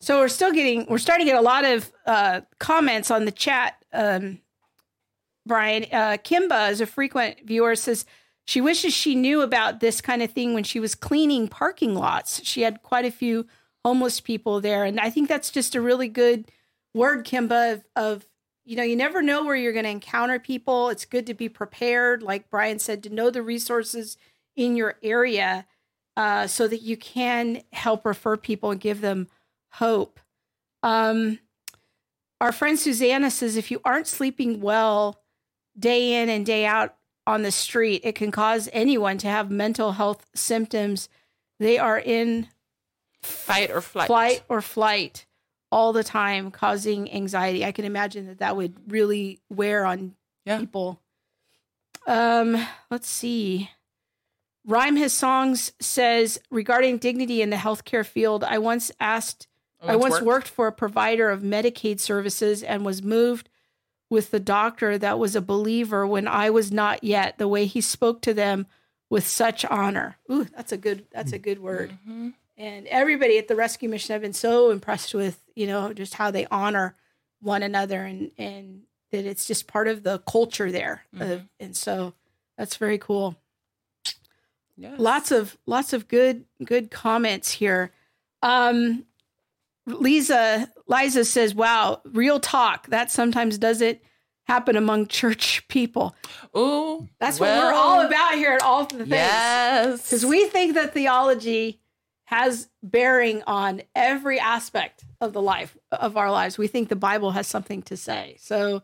So 0.00 0.20
we're 0.20 0.28
still 0.28 0.52
getting, 0.52 0.86
we're 0.88 0.98
starting 0.98 1.26
to 1.26 1.32
get 1.32 1.38
a 1.38 1.42
lot 1.42 1.64
of 1.64 1.92
uh, 2.06 2.40
comments 2.58 3.10
on 3.10 3.26
the 3.26 3.32
chat. 3.32 3.82
Um, 3.92 4.40
Brian. 5.48 5.86
Uh, 5.90 6.18
Kimba 6.22 6.70
is 6.70 6.80
a 6.80 6.86
frequent 6.86 7.44
viewer, 7.44 7.74
says 7.74 8.04
she 8.44 8.60
wishes 8.60 8.94
she 8.94 9.14
knew 9.14 9.40
about 9.40 9.80
this 9.80 10.00
kind 10.00 10.22
of 10.22 10.30
thing 10.32 10.54
when 10.54 10.64
she 10.64 10.78
was 10.78 10.94
cleaning 10.94 11.48
parking 11.48 11.94
lots. 11.94 12.44
She 12.44 12.62
had 12.62 12.82
quite 12.82 13.04
a 13.04 13.10
few 13.10 13.46
homeless 13.84 14.20
people 14.20 14.60
there. 14.60 14.84
And 14.84 15.00
I 15.00 15.10
think 15.10 15.28
that's 15.28 15.50
just 15.50 15.74
a 15.74 15.80
really 15.80 16.08
good 16.08 16.50
word, 16.94 17.26
Kimba, 17.26 17.74
of, 17.74 17.84
of 17.96 18.26
you 18.64 18.76
know, 18.76 18.82
you 18.82 18.96
never 18.96 19.22
know 19.22 19.44
where 19.44 19.56
you're 19.56 19.72
going 19.72 19.84
to 19.84 19.90
encounter 19.90 20.38
people. 20.38 20.90
It's 20.90 21.04
good 21.04 21.26
to 21.26 21.34
be 21.34 21.48
prepared, 21.48 22.22
like 22.22 22.50
Brian 22.50 22.78
said, 22.78 23.02
to 23.02 23.10
know 23.10 23.30
the 23.30 23.42
resources 23.42 24.16
in 24.56 24.76
your 24.76 24.96
area 25.02 25.66
uh, 26.16 26.46
so 26.46 26.68
that 26.68 26.82
you 26.82 26.96
can 26.96 27.62
help 27.72 28.04
refer 28.04 28.36
people 28.36 28.70
and 28.70 28.80
give 28.80 29.00
them 29.00 29.28
hope. 29.72 30.20
Um, 30.82 31.38
our 32.40 32.52
friend 32.52 32.78
Susanna 32.78 33.30
says 33.30 33.56
if 33.56 33.70
you 33.70 33.80
aren't 33.84 34.06
sleeping 34.06 34.60
well, 34.60 35.20
day 35.78 36.22
in 36.22 36.28
and 36.28 36.44
day 36.44 36.66
out 36.66 36.96
on 37.26 37.42
the 37.42 37.52
street. 37.52 38.02
It 38.04 38.14
can 38.14 38.30
cause 38.30 38.68
anyone 38.72 39.18
to 39.18 39.28
have 39.28 39.50
mental 39.50 39.92
health 39.92 40.26
symptoms. 40.34 41.08
They 41.60 41.78
are 41.78 41.98
in 41.98 42.48
fight 43.22 43.70
or 43.70 43.80
flight. 43.80 44.06
Flight 44.06 44.42
or 44.48 44.62
flight 44.62 45.26
all 45.70 45.92
the 45.92 46.04
time, 46.04 46.50
causing 46.50 47.12
anxiety. 47.12 47.64
I 47.64 47.72
can 47.72 47.84
imagine 47.84 48.26
that 48.26 48.38
that 48.38 48.56
would 48.56 48.74
really 48.90 49.40
wear 49.50 49.84
on 49.84 50.14
yeah. 50.46 50.58
people. 50.58 51.00
Um, 52.06 52.66
let's 52.90 53.08
see. 53.08 53.70
Rhyme 54.66 54.96
His 54.96 55.12
Songs 55.12 55.72
says 55.80 56.40
regarding 56.50 56.98
dignity 56.98 57.42
in 57.42 57.50
the 57.50 57.56
healthcare 57.56 58.04
field, 58.04 58.44
I 58.44 58.58
once 58.58 58.90
asked, 58.98 59.46
I 59.82 59.96
once 59.96 60.14
worked. 60.14 60.26
worked 60.26 60.48
for 60.48 60.66
a 60.66 60.72
provider 60.72 61.30
of 61.30 61.42
Medicaid 61.42 62.00
services 62.00 62.62
and 62.62 62.84
was 62.84 63.02
moved 63.02 63.48
with 64.10 64.30
the 64.30 64.40
doctor 64.40 64.96
that 64.98 65.18
was 65.18 65.36
a 65.36 65.40
believer 65.40 66.06
when 66.06 66.26
I 66.26 66.50
was 66.50 66.72
not 66.72 67.04
yet, 67.04 67.38
the 67.38 67.48
way 67.48 67.66
he 67.66 67.80
spoke 67.80 68.22
to 68.22 68.34
them 68.34 68.66
with 69.10 69.26
such 69.26 69.64
honor. 69.64 70.16
Ooh, 70.30 70.44
that's 70.44 70.72
a 70.72 70.76
good 70.76 71.06
that's 71.10 71.32
a 71.32 71.38
good 71.38 71.58
word. 71.58 71.90
Mm-hmm. 71.90 72.30
And 72.56 72.86
everybody 72.88 73.38
at 73.38 73.48
the 73.48 73.56
rescue 73.56 73.88
mission 73.88 74.14
I've 74.14 74.20
been 74.20 74.32
so 74.32 74.70
impressed 74.70 75.14
with, 75.14 75.40
you 75.54 75.66
know, 75.66 75.92
just 75.92 76.14
how 76.14 76.30
they 76.30 76.46
honor 76.50 76.96
one 77.40 77.62
another 77.62 78.02
and 78.04 78.32
and 78.38 78.82
that 79.10 79.24
it's 79.24 79.46
just 79.46 79.66
part 79.66 79.88
of 79.88 80.02
the 80.02 80.18
culture 80.20 80.70
there. 80.70 81.04
Mm-hmm. 81.14 81.32
Uh, 81.32 81.38
and 81.60 81.76
so 81.76 82.14
that's 82.56 82.76
very 82.76 82.98
cool. 82.98 83.36
Yes. 84.76 84.98
Lots 84.98 85.30
of 85.30 85.56
lots 85.66 85.92
of 85.92 86.08
good 86.08 86.44
good 86.64 86.90
comments 86.90 87.52
here. 87.52 87.92
Um 88.42 89.04
Lisa 89.88 90.70
Liza 90.86 91.24
says, 91.24 91.54
"Wow, 91.54 92.02
real 92.04 92.40
talk. 92.40 92.86
That 92.88 93.10
sometimes 93.10 93.58
doesn't 93.58 94.00
happen 94.44 94.76
among 94.76 95.06
church 95.08 95.66
people." 95.68 96.14
Oh, 96.54 97.08
that's 97.18 97.40
well, 97.40 97.64
what 97.64 97.72
we're 97.72 97.78
all 97.78 98.00
about 98.00 98.34
here 98.34 98.52
at 98.52 98.62
all 98.62 98.84
the 98.84 98.98
things. 98.98 99.10
Yes, 99.10 100.02
because 100.02 100.24
we 100.26 100.46
think 100.46 100.74
that 100.74 100.94
theology 100.94 101.80
has 102.28 102.68
bearing 102.82 103.42
on 103.46 103.80
every 103.94 104.38
aspect 104.38 105.02
of 105.18 105.32
the 105.32 105.40
life 105.40 105.78
of 105.90 106.18
our 106.18 106.30
lives. 106.30 106.58
We 106.58 106.66
think 106.66 106.90
the 106.90 106.96
Bible 106.96 107.30
has 107.30 107.46
something 107.46 107.80
to 107.84 107.96
say. 107.96 108.36
So 108.38 108.82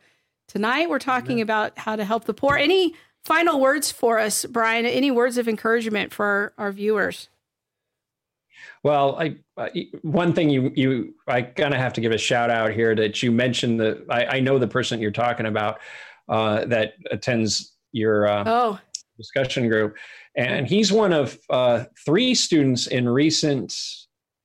tonight 0.49 0.89
we're 0.89 0.99
talking 0.99 1.39
Amen. 1.39 1.43
about 1.43 1.79
how 1.79 1.95
to 1.95 2.07
help 2.07 2.25
the 2.25 2.33
poor. 2.33 2.57
Any 2.57 2.95
final 3.23 3.61
words 3.61 3.93
for 3.93 4.19
us, 4.19 4.47
Brian? 4.47 4.87
Any 4.87 5.11
words 5.11 5.37
of 5.37 5.47
encouragement 5.47 6.15
for 6.15 6.25
our, 6.25 6.53
our 6.57 6.73
viewers? 6.73 7.29
Well, 8.85 9.19
I, 9.19 9.37
one 10.03 10.35
thing 10.35 10.51
you 10.51 10.71
you 10.77 11.15
I 11.27 11.41
kind 11.41 11.73
of 11.73 11.81
have 11.81 11.95
to 11.95 12.03
give 12.03 12.13
a 12.13 12.19
shout 12.19 12.51
out 12.51 12.73
here 12.73 12.95
that 12.95 13.23
you 13.23 13.33
mentioned 13.33 13.81
that 13.81 14.05
I, 14.11 14.27
I 14.37 14.41
know 14.41 14.59
the 14.59 14.69
person 14.69 15.01
you're 15.01 15.11
talking 15.11 15.47
about 15.47 15.79
uh, 16.29 16.67
that 16.67 16.93
attends 17.11 17.77
your 17.93 18.29
uh, 18.29 18.45
oh. 18.47 18.81
discussion 19.17 19.71
group, 19.71 19.97
and 20.37 20.67
he's 20.67 20.93
one 20.93 21.15
of 21.15 21.39
uh, 21.49 21.85
three 22.05 22.35
students 22.35 22.87
in 22.87 23.09
recent 23.09 23.75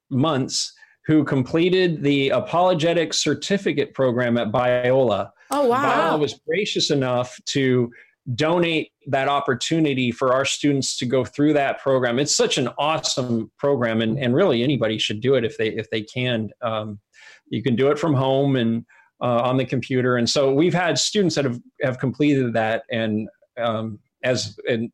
months 0.09 0.73
who 1.05 1.25
completed 1.25 2.01
the 2.01 2.29
apologetic 2.29 3.13
certificate 3.13 3.93
program 3.93 4.37
at 4.37 4.53
Biola. 4.53 5.31
Oh 5.51 5.67
wow! 5.67 6.11
Biola 6.15 6.19
was 6.19 6.39
gracious 6.47 6.91
enough 6.91 7.37
to 7.47 7.91
donate 8.35 8.91
that 9.07 9.27
opportunity 9.27 10.11
for 10.11 10.33
our 10.33 10.45
students 10.45 10.97
to 10.97 11.05
go 11.05 11.25
through 11.25 11.53
that 11.53 11.79
program. 11.79 12.19
It's 12.19 12.35
such 12.35 12.57
an 12.57 12.69
awesome 12.77 13.51
program, 13.57 14.01
and, 14.01 14.19
and 14.19 14.35
really 14.35 14.63
anybody 14.63 14.97
should 14.97 15.21
do 15.21 15.35
it 15.35 15.43
if 15.43 15.57
they 15.57 15.69
if 15.69 15.89
they 15.89 16.01
can. 16.01 16.49
Um, 16.61 16.99
you 17.47 17.63
can 17.63 17.75
do 17.75 17.89
it 17.89 17.97
from 17.97 18.13
home 18.13 18.55
and 18.55 18.85
uh, 19.21 19.41
on 19.41 19.57
the 19.57 19.65
computer, 19.65 20.17
and 20.17 20.29
so 20.29 20.53
we've 20.53 20.73
had 20.73 20.97
students 20.97 21.35
that 21.35 21.45
have 21.45 21.59
have 21.81 21.99
completed 21.99 22.53
that, 22.53 22.83
and 22.91 23.29
um, 23.57 23.99
as 24.23 24.57
and 24.67 24.91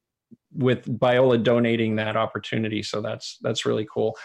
with 0.53 0.85
Biola 0.99 1.43
donating 1.43 1.97
that 1.97 2.15
opportunity, 2.15 2.81
so 2.81 3.01
that's 3.01 3.37
that's 3.41 3.65
really 3.65 3.87
cool. 3.91 4.15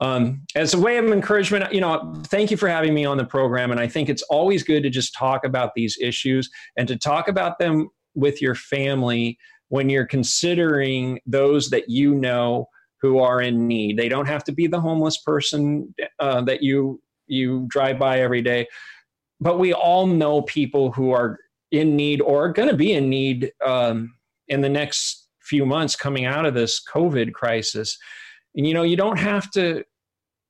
Um, 0.00 0.42
as 0.54 0.74
a 0.74 0.78
way 0.78 0.96
of 0.98 1.06
encouragement, 1.06 1.72
you 1.72 1.80
know, 1.80 2.14
thank 2.26 2.50
you 2.50 2.56
for 2.56 2.68
having 2.68 2.94
me 2.94 3.04
on 3.04 3.16
the 3.16 3.24
program. 3.24 3.70
And 3.70 3.78
I 3.78 3.86
think 3.86 4.08
it's 4.08 4.22
always 4.22 4.64
good 4.64 4.82
to 4.82 4.90
just 4.90 5.14
talk 5.14 5.44
about 5.44 5.72
these 5.74 5.96
issues 6.00 6.50
and 6.76 6.88
to 6.88 6.96
talk 6.96 7.28
about 7.28 7.58
them 7.58 7.88
with 8.14 8.40
your 8.40 8.54
family 8.54 9.38
when 9.68 9.88
you're 9.88 10.06
considering 10.06 11.20
those 11.26 11.70
that 11.70 11.88
you 11.88 12.14
know 12.14 12.68
who 13.00 13.18
are 13.18 13.40
in 13.40 13.66
need. 13.66 13.98
They 13.98 14.08
don't 14.08 14.28
have 14.28 14.44
to 14.44 14.52
be 14.52 14.66
the 14.66 14.80
homeless 14.80 15.18
person 15.18 15.94
uh, 16.18 16.42
that 16.42 16.62
you 16.62 17.00
you 17.26 17.66
drive 17.68 17.98
by 17.98 18.20
every 18.20 18.42
day, 18.42 18.66
but 19.40 19.58
we 19.58 19.72
all 19.72 20.06
know 20.06 20.42
people 20.42 20.92
who 20.92 21.10
are 21.10 21.38
in 21.70 21.96
need 21.96 22.20
or 22.20 22.52
going 22.52 22.68
to 22.68 22.76
be 22.76 22.92
in 22.92 23.08
need 23.08 23.52
um, 23.64 24.14
in 24.48 24.60
the 24.60 24.68
next 24.68 25.28
few 25.40 25.66
months 25.66 25.96
coming 25.96 26.24
out 26.24 26.46
of 26.46 26.54
this 26.54 26.82
COVID 26.82 27.32
crisis. 27.32 27.98
And 28.54 28.66
you 28.66 28.74
know, 28.74 28.82
you 28.82 28.96
don't 28.96 29.18
have 29.18 29.50
to. 29.52 29.84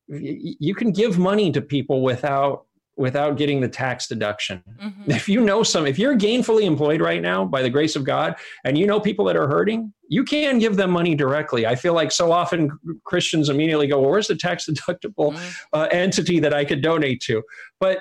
You 0.09 0.75
can 0.75 0.93
give 0.93 1.19
money 1.19 1.51
to 1.53 1.63
people 1.63 2.03
without 2.03 2.67
without 2.97 3.37
getting 3.37 3.61
the 3.61 3.69
tax 3.69 4.07
deduction. 4.07 4.63
Mm-hmm. 4.83 5.11
If 5.11 5.29
you 5.29 5.41
know 5.41 5.63
some, 5.63 5.87
if 5.87 5.99
you're 5.99 6.17
gainfully 6.17 6.63
employed 6.63 7.01
right 7.01 7.21
now 7.21 7.45
by 7.45 7.63
the 7.63 7.71
grace 7.71 7.97
of 7.97 8.05
God 8.05 8.37
and 8.65 8.79
you 8.79 8.87
know 8.87 9.01
people 9.01 9.25
that 9.27 9.37
are 9.37 9.49
hurting, 9.49 9.93
you 10.09 10.25
can 10.25 10.59
give 10.59 10.77
them 10.77 10.91
money 10.91 11.15
directly. 11.15 11.67
I 11.67 11.75
feel 11.75 11.95
like 11.95 12.13
so 12.13 12.31
often 12.31 12.71
Christians 13.05 13.49
immediately 13.49 13.87
go, 13.87 14.01
well, 14.01 14.11
where's 14.11 14.29
the 14.29 14.37
tax 14.37 14.67
deductible 14.69 15.33
mm-hmm. 15.33 15.51
uh, 15.73 15.89
entity 15.91 16.39
that 16.41 16.55
I 16.55 16.65
could 16.65 16.83
donate 16.83 17.21
to? 17.23 17.43
But 17.81 18.01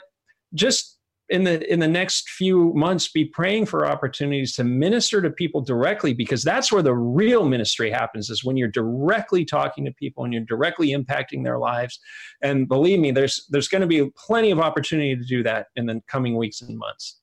just 0.54 0.93
in 1.30 1.44
the 1.44 1.72
in 1.72 1.80
the 1.80 1.88
next 1.88 2.30
few 2.30 2.74
months 2.74 3.08
be 3.08 3.24
praying 3.24 3.66
for 3.66 3.86
opportunities 3.86 4.56
to 4.56 4.64
minister 4.64 5.22
to 5.22 5.30
people 5.30 5.62
directly 5.62 6.14
because 6.14 6.44
that's 6.44 6.72
where 6.72 6.82
the 6.82 6.94
real 6.94 7.46
ministry 7.46 7.90
happens 7.90 8.30
is 8.30 8.44
when 8.44 8.58
you're 8.58 8.68
directly 8.68 9.46
talking 9.46 9.86
to 9.86 9.92
people 9.92 10.24
and 10.24 10.34
you're 10.34 10.44
directly 10.44 10.90
impacting 10.90 11.44
their 11.44 11.58
lives. 11.58 12.00
And 12.42 12.68
believe 12.68 13.00
me 13.00 13.12
there's 13.12 13.48
there's 13.50 13.70
going 13.70 13.82
to 13.82 13.88
be 13.88 14.10
plenty 14.18 14.52
of 14.52 14.60
opportunity 14.60 15.16
to 15.16 15.24
do 15.24 15.44
that 15.44 15.68
in 15.76 15.86
the 15.86 16.02
coming 16.08 16.36
weeks 16.36 16.62
and 16.62 16.78
months. 16.78 17.20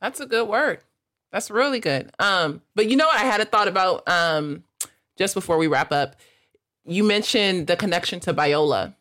That's 0.00 0.20
a 0.20 0.26
good 0.26 0.48
word. 0.48 0.80
That's 1.32 1.50
really 1.50 1.80
good. 1.80 2.12
Um 2.20 2.62
but 2.76 2.88
you 2.88 2.96
know 2.96 3.06
what 3.06 3.20
i 3.20 3.24
had 3.24 3.40
a 3.40 3.44
thought 3.44 3.68
about 3.68 4.08
um 4.08 4.62
just 5.18 5.34
before 5.34 5.58
we 5.58 5.66
wrap 5.66 5.90
up? 5.90 6.16
You 6.84 7.02
mentioned 7.02 7.66
the 7.66 7.76
connection 7.76 8.20
to 8.20 8.34
biola 8.34 8.94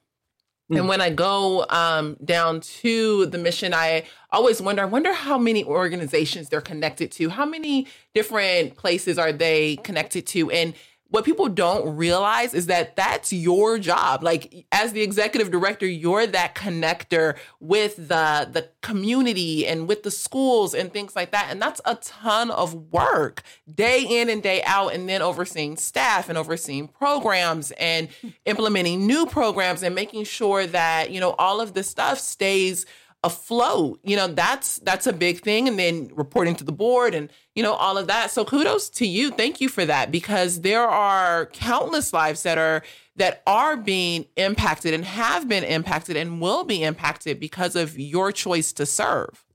Mm. 0.71 0.79
And 0.79 0.87
when 0.87 1.01
I 1.01 1.09
go 1.09 1.65
um, 1.69 2.17
down 2.23 2.61
to 2.61 3.25
the 3.27 3.37
mission, 3.37 3.73
I 3.73 4.05
always 4.31 4.61
wonder, 4.61 4.81
I 4.81 4.85
wonder 4.85 5.13
how 5.13 5.37
many 5.37 5.63
organizations 5.63 6.49
they're 6.49 6.61
connected 6.61 7.11
to. 7.13 7.29
How 7.29 7.45
many 7.45 7.87
different 8.13 8.75
places 8.77 9.17
are 9.17 9.31
they 9.31 9.77
connected 9.77 10.25
to? 10.27 10.49
And 10.51 10.73
what 11.13 11.25
people 11.25 11.47
don't 11.47 11.95
realize 11.95 12.55
is 12.55 12.65
that 12.65 12.95
that's 12.95 13.31
your 13.31 13.77
job. 13.77 14.23
Like 14.23 14.65
as 14.71 14.93
the 14.93 15.03
executive 15.03 15.51
director, 15.51 15.85
you're 15.85 16.25
that 16.25 16.55
connector 16.55 17.37
with 17.59 17.95
the 17.97 18.49
the 18.51 18.67
community 18.81 19.67
and 19.67 19.87
with 19.87 20.01
the 20.01 20.09
schools 20.09 20.73
and 20.73 20.91
things 20.91 21.15
like 21.15 21.29
that. 21.29 21.49
And 21.51 21.61
that's 21.61 21.79
a 21.85 21.93
ton 21.97 22.49
of 22.49 22.91
work 22.91 23.43
day 23.71 24.03
in 24.03 24.27
and 24.27 24.41
day 24.41 24.63
out 24.63 24.95
and 24.95 25.07
then 25.07 25.21
overseeing 25.21 25.77
staff 25.77 26.29
and 26.29 26.37
overseeing 26.37 26.87
programs 26.87 27.69
and 27.73 28.09
hmm. 28.21 28.29
implementing 28.45 29.05
new 29.05 29.27
programs 29.27 29.83
and 29.83 29.93
making 29.93 30.23
sure 30.23 30.65
that, 30.65 31.11
you 31.11 31.19
know, 31.19 31.35
all 31.37 31.61
of 31.61 31.75
this 31.75 31.87
stuff 31.87 32.17
stays 32.17 32.87
afloat. 33.23 33.99
You 34.03 34.15
know, 34.15 34.27
that's 34.27 34.77
that's 34.79 35.07
a 35.07 35.13
big 35.13 35.41
thing. 35.41 35.67
And 35.67 35.79
then 35.79 36.11
reporting 36.13 36.55
to 36.55 36.63
the 36.63 36.71
board 36.71 37.15
and, 37.15 37.29
you 37.55 37.63
know, 37.63 37.73
all 37.73 37.97
of 37.97 38.07
that. 38.07 38.31
So 38.31 38.45
kudos 38.45 38.89
to 38.91 39.07
you. 39.07 39.31
Thank 39.31 39.61
you 39.61 39.69
for 39.69 39.85
that 39.85 40.11
because 40.11 40.61
there 40.61 40.87
are 40.87 41.47
countless 41.47 42.13
lives 42.13 42.43
that 42.43 42.57
are 42.57 42.83
that 43.15 43.43
are 43.45 43.77
being 43.77 44.25
impacted 44.37 44.93
and 44.93 45.05
have 45.05 45.47
been 45.47 45.63
impacted 45.63 46.17
and 46.17 46.41
will 46.41 46.63
be 46.63 46.83
impacted 46.83 47.39
because 47.39 47.75
of 47.75 47.97
your 47.97 48.31
choice 48.31 48.73
to 48.73 48.85
serve. 48.85 49.45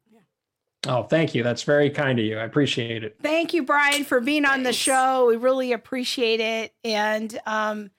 Oh, 0.87 1.03
thank 1.03 1.35
you. 1.35 1.43
That's 1.43 1.64
very 1.64 1.91
kind 1.91 2.21
of 2.21 2.25
you. 2.25 2.39
I 2.39 2.45
appreciate 2.45 3.03
it. 3.03 3.16
Thank 3.21 3.53
you, 3.53 3.64
Brian, 3.64 4.05
for 4.05 4.21
being 4.21 4.45
on 4.45 4.62
the 4.62 4.73
show. 4.73 5.27
We 5.27 5.37
really 5.37 5.73
appreciate 5.73 6.39
it. 6.39 6.73
And 6.85 7.37
um, 7.47 7.91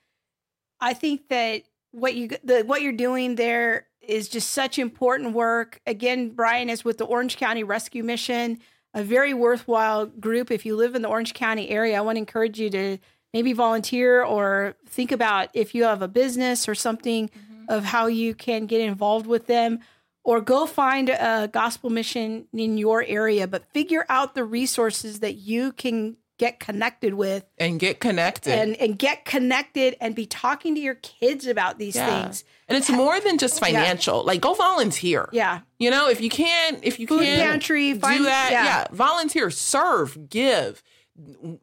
I 0.79 0.93
think 0.93 1.27
that 1.27 1.63
what 1.91 2.15
you 2.15 2.29
the 2.43 2.61
what 2.61 2.81
you're 2.81 2.93
doing 2.93 3.35
there 3.35 3.88
is 4.09 4.27
just 4.27 4.49
such 4.49 4.79
important 4.79 5.33
work. 5.33 5.79
Again, 5.85 6.29
Brian 6.29 6.69
is 6.69 6.83
with 6.83 6.97
the 6.97 7.05
Orange 7.05 7.37
County 7.37 7.63
Rescue 7.63 8.03
Mission, 8.03 8.59
a 8.93 9.03
very 9.03 9.33
worthwhile 9.33 10.07
group. 10.07 10.49
If 10.49 10.65
you 10.65 10.75
live 10.75 10.95
in 10.95 11.01
the 11.01 11.07
Orange 11.07 11.33
County 11.33 11.69
area, 11.69 11.97
I 11.97 12.01
want 12.01 12.15
to 12.15 12.19
encourage 12.19 12.59
you 12.59 12.69
to 12.71 12.97
maybe 13.33 13.53
volunteer 13.53 14.23
or 14.23 14.75
think 14.87 15.11
about 15.11 15.49
if 15.53 15.75
you 15.75 15.83
have 15.83 16.01
a 16.01 16.07
business 16.07 16.67
or 16.67 16.73
something 16.73 17.29
mm-hmm. 17.29 17.65
of 17.69 17.83
how 17.83 18.07
you 18.07 18.33
can 18.33 18.65
get 18.65 18.81
involved 18.81 19.27
with 19.27 19.45
them 19.45 19.79
or 20.23 20.41
go 20.41 20.65
find 20.65 21.09
a 21.09 21.49
gospel 21.51 21.89
mission 21.89 22.47
in 22.53 22.77
your 22.77 23.03
area, 23.03 23.47
but 23.47 23.71
figure 23.73 24.05
out 24.09 24.35
the 24.35 24.43
resources 24.43 25.19
that 25.19 25.35
you 25.35 25.71
can 25.71 26.17
get 26.39 26.59
connected 26.59 27.13
with 27.13 27.45
and 27.59 27.79
get 27.79 27.99
connected. 27.99 28.53
And, 28.53 28.75
and 28.77 28.97
get 28.97 29.25
connected 29.25 29.95
and 30.01 30.15
be 30.15 30.25
talking 30.25 30.73
to 30.73 30.81
your 30.81 30.95
kids 30.95 31.45
about 31.45 31.77
these 31.77 31.95
yeah. 31.95 32.23
things. 32.23 32.43
And 32.67 32.77
it's 32.77 32.89
more 32.89 33.19
than 33.19 33.37
just 33.37 33.59
financial. 33.59 34.17
Yeah. 34.17 34.27
like 34.27 34.41
go 34.41 34.53
volunteer. 34.55 35.29
Yeah. 35.31 35.59
You 35.77 35.91
know 35.91 36.09
if 36.09 36.21
you 36.21 36.29
can't 36.29 36.79
if 36.81 36.99
you 36.99 37.05
Food 37.05 37.21
can 37.21 37.39
pantry 37.39 37.93
do 37.93 37.99
find, 37.99 38.25
that 38.25 38.49
yeah. 38.51 38.63
yeah. 38.63 38.87
Volunteer 38.91 39.51
serve 39.51 40.29
give. 40.29 40.81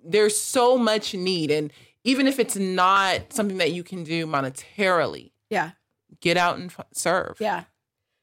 There's 0.04 0.36
so 0.36 0.76
much 0.76 1.14
need. 1.14 1.50
And 1.50 1.72
even 2.04 2.28
if 2.28 2.38
it's 2.38 2.56
not 2.56 3.32
something 3.32 3.56
that 3.56 3.72
you 3.72 3.82
can 3.82 4.04
do 4.04 4.26
monetarily 4.26 5.32
yeah. 5.50 5.70
get 6.20 6.36
out 6.36 6.58
and 6.58 6.70
f- 6.70 6.86
serve. 6.92 7.38
Yeah. 7.40 7.64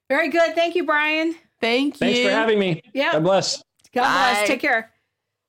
Very 0.07 0.29
good. 0.29 0.53
Thank 0.55 0.75
you 0.75 0.85
brian. 0.85 1.35
Thank 1.59 1.95
you 1.95 1.99
thanks 1.99 2.19
for 2.19 2.29
having 2.29 2.59
me. 2.59 2.83
Yeah. 2.93 3.13
God 3.13 3.23
bless. 3.23 3.63
God 3.91 4.03
Bye. 4.03 4.33
bless 4.33 4.47
take 4.47 4.59
care 4.59 4.92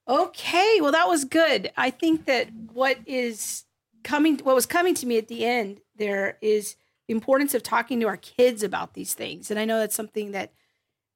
Okay, 0.06 0.78
well 0.80 0.92
that 0.92 1.08
was 1.08 1.24
good. 1.24 1.72
I 1.76 1.90
think 1.90 2.26
that 2.26 2.48
what 2.72 2.98
is 3.06 3.64
coming 4.02 4.38
what 4.38 4.54
was 4.54 4.66
coming 4.66 4.94
to 4.94 5.06
me 5.06 5.16
at 5.16 5.28
the 5.28 5.46
end 5.46 5.80
there 5.96 6.36
is 6.42 6.76
the 7.08 7.14
importance 7.14 7.54
of 7.54 7.62
talking 7.62 8.00
to 8.00 8.06
our 8.06 8.18
kids 8.18 8.62
about 8.62 8.92
these 8.92 9.14
things. 9.14 9.50
And 9.50 9.58
I 9.58 9.64
know 9.64 9.78
that's 9.78 9.94
something 9.94 10.32
that 10.32 10.52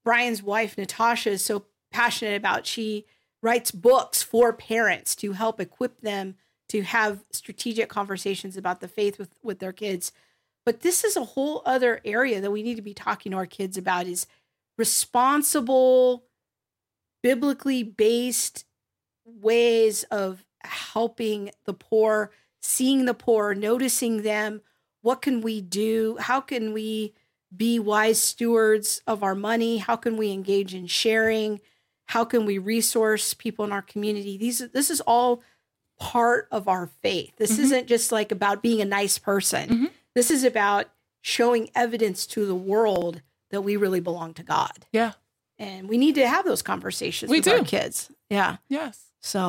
Brian's 0.05 0.43
wife 0.43 0.79
Natasha 0.79 1.31
is 1.31 1.45
so 1.45 1.67
passionate 1.91 2.37
about. 2.37 2.67
She 2.67 3.05
writes 3.43 3.71
books 3.71 4.23
for 4.23 4.53
parents 4.53 5.15
to 5.17 5.33
help 5.33 5.61
equip 5.61 6.01
them 6.01 6.37
to 6.71 6.83
have 6.83 7.25
strategic 7.31 7.89
conversations 7.89 8.57
about 8.57 8.81
the 8.81 8.89
faith 8.89 9.19
with 9.19 9.35
with 9.43 9.59
their 9.59 9.73
kids. 9.73 10.13
But 10.65 10.81
this 10.81 11.05
is 11.05 11.17
a 11.17 11.25
whole 11.25 11.63
other 11.67 12.01
area 12.07 12.41
that 12.41 12.51
we 12.51 12.63
need 12.63 12.77
to 12.77 12.83
be 12.83 12.95
talking 12.95 13.33
to 13.33 13.39
our 13.39 13.47
kids 13.47 13.77
about 13.77 14.07
is 14.07 14.27
responsible 14.79 16.25
biblically 17.23 17.83
based 17.83 18.65
ways 19.41 20.05
of 20.05 20.45
helping 20.63 21.51
the 21.65 21.75
poor, 21.75 22.31
seeing 22.61 23.05
the 23.05 23.15
poor, 23.15 23.55
noticing 23.55 24.23
them. 24.23 24.61
What 25.03 25.23
can 25.23 25.41
we 25.41 25.61
do? 25.61 26.17
How 26.21 26.41
can 26.41 26.73
we 26.73 27.15
be 27.55 27.79
wise 27.79 28.21
stewards 28.21 29.01
of 29.07 29.23
our 29.23 29.35
money? 29.35 29.79
How 29.79 29.97
can 29.97 30.17
we 30.17 30.33
engage 30.33 30.75
in 30.75 30.87
sharing? 30.87 31.61
How 32.07 32.25
can 32.25 32.47
we 32.47 32.59
resource 32.59 33.35
people 33.35 33.65
in 33.65 33.73
our 33.73 33.83
community? 33.83 34.37
These 34.37 34.71
this 34.71 34.91
is 34.91 35.01
all 35.03 35.43
part 35.99 36.49
of 36.51 36.69
our 36.69 36.87
faith. 36.87 37.37
This 37.37 37.53
mm-hmm. 37.53 37.63
isn't 37.63 37.87
just 37.87 38.13
like 38.13 38.33
about 38.33 38.63
being 38.63 38.81
a 38.81 38.87
nice 38.87 39.19
person. 39.19 39.69
Mm-hmm. 39.69 39.87
This 40.15 40.31
is 40.31 40.45
about 40.45 40.87
showing 41.21 41.71
evidence 41.75 42.27
to 42.27 42.47
the 42.47 42.55
world 42.55 43.23
that 43.51 43.63
we 43.63 43.77
really 43.77 44.01
belong 44.01 44.35
to 44.35 44.43
God. 44.43 44.87
Yeah. 44.93 45.13
And 45.59 45.89
we 45.89 45.99
need 45.99 46.15
to 46.15 46.27
have 46.27 46.45
those 46.45 46.63
conversations 46.63 47.31
we 47.31 47.39
with 47.39 47.45
do. 47.45 47.53
our 47.53 47.65
kids. 47.65 48.11
Yeah. 48.31 48.59
Yes. 48.69 49.08
So, 49.21 49.41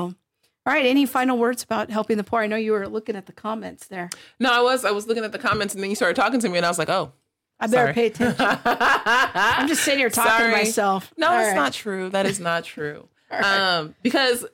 all 0.65 0.74
right. 0.74 0.86
Any 0.86 1.05
final 1.05 1.38
words 1.38 1.63
about 1.63 1.89
helping 1.89 2.17
the 2.17 2.24
poor? 2.24 2.41
I 2.41 2.47
know 2.47 2.55
you 2.55 2.72
were 2.72 2.88
looking 2.88 3.15
at 3.15 3.26
the 3.26 3.32
comments 3.32 3.88
there. 3.88 4.09
No, 4.39 4.51
I 4.51 4.61
was. 4.61 4.86
I 4.86 4.91
was 4.91 5.07
looking 5.07 5.24
at 5.24 5.32
the 5.32 5.39
comments, 5.39 5.74
and 5.74 5.82
then 5.84 5.89
you 5.89 5.95
started 5.95 6.15
talking 6.15 6.39
to 6.39 6.49
me, 6.49 6.57
and 6.57 6.65
I 6.65 6.70
was 6.70 6.78
like, 6.80 6.89
"Oh, 6.89 7.11
I 7.59 7.67
better 7.67 7.84
sorry. 7.84 7.93
pay 7.93 8.05
attention." 8.07 8.45
I'm 8.65 9.67
just 9.67 9.84
sitting 9.84 9.99
here 9.99 10.09
talking 10.09 10.32
sorry. 10.32 10.51
to 10.51 10.57
myself. 10.57 11.13
No, 11.17 11.30
All 11.30 11.39
it's 11.39 11.47
right. 11.47 11.55
not 11.55 11.74
true. 11.74 12.09
That 12.09 12.26
is 12.26 12.39
not 12.39 12.63
true. 12.63 13.07
right. 13.32 13.43
um, 13.43 13.95
because 14.01 14.45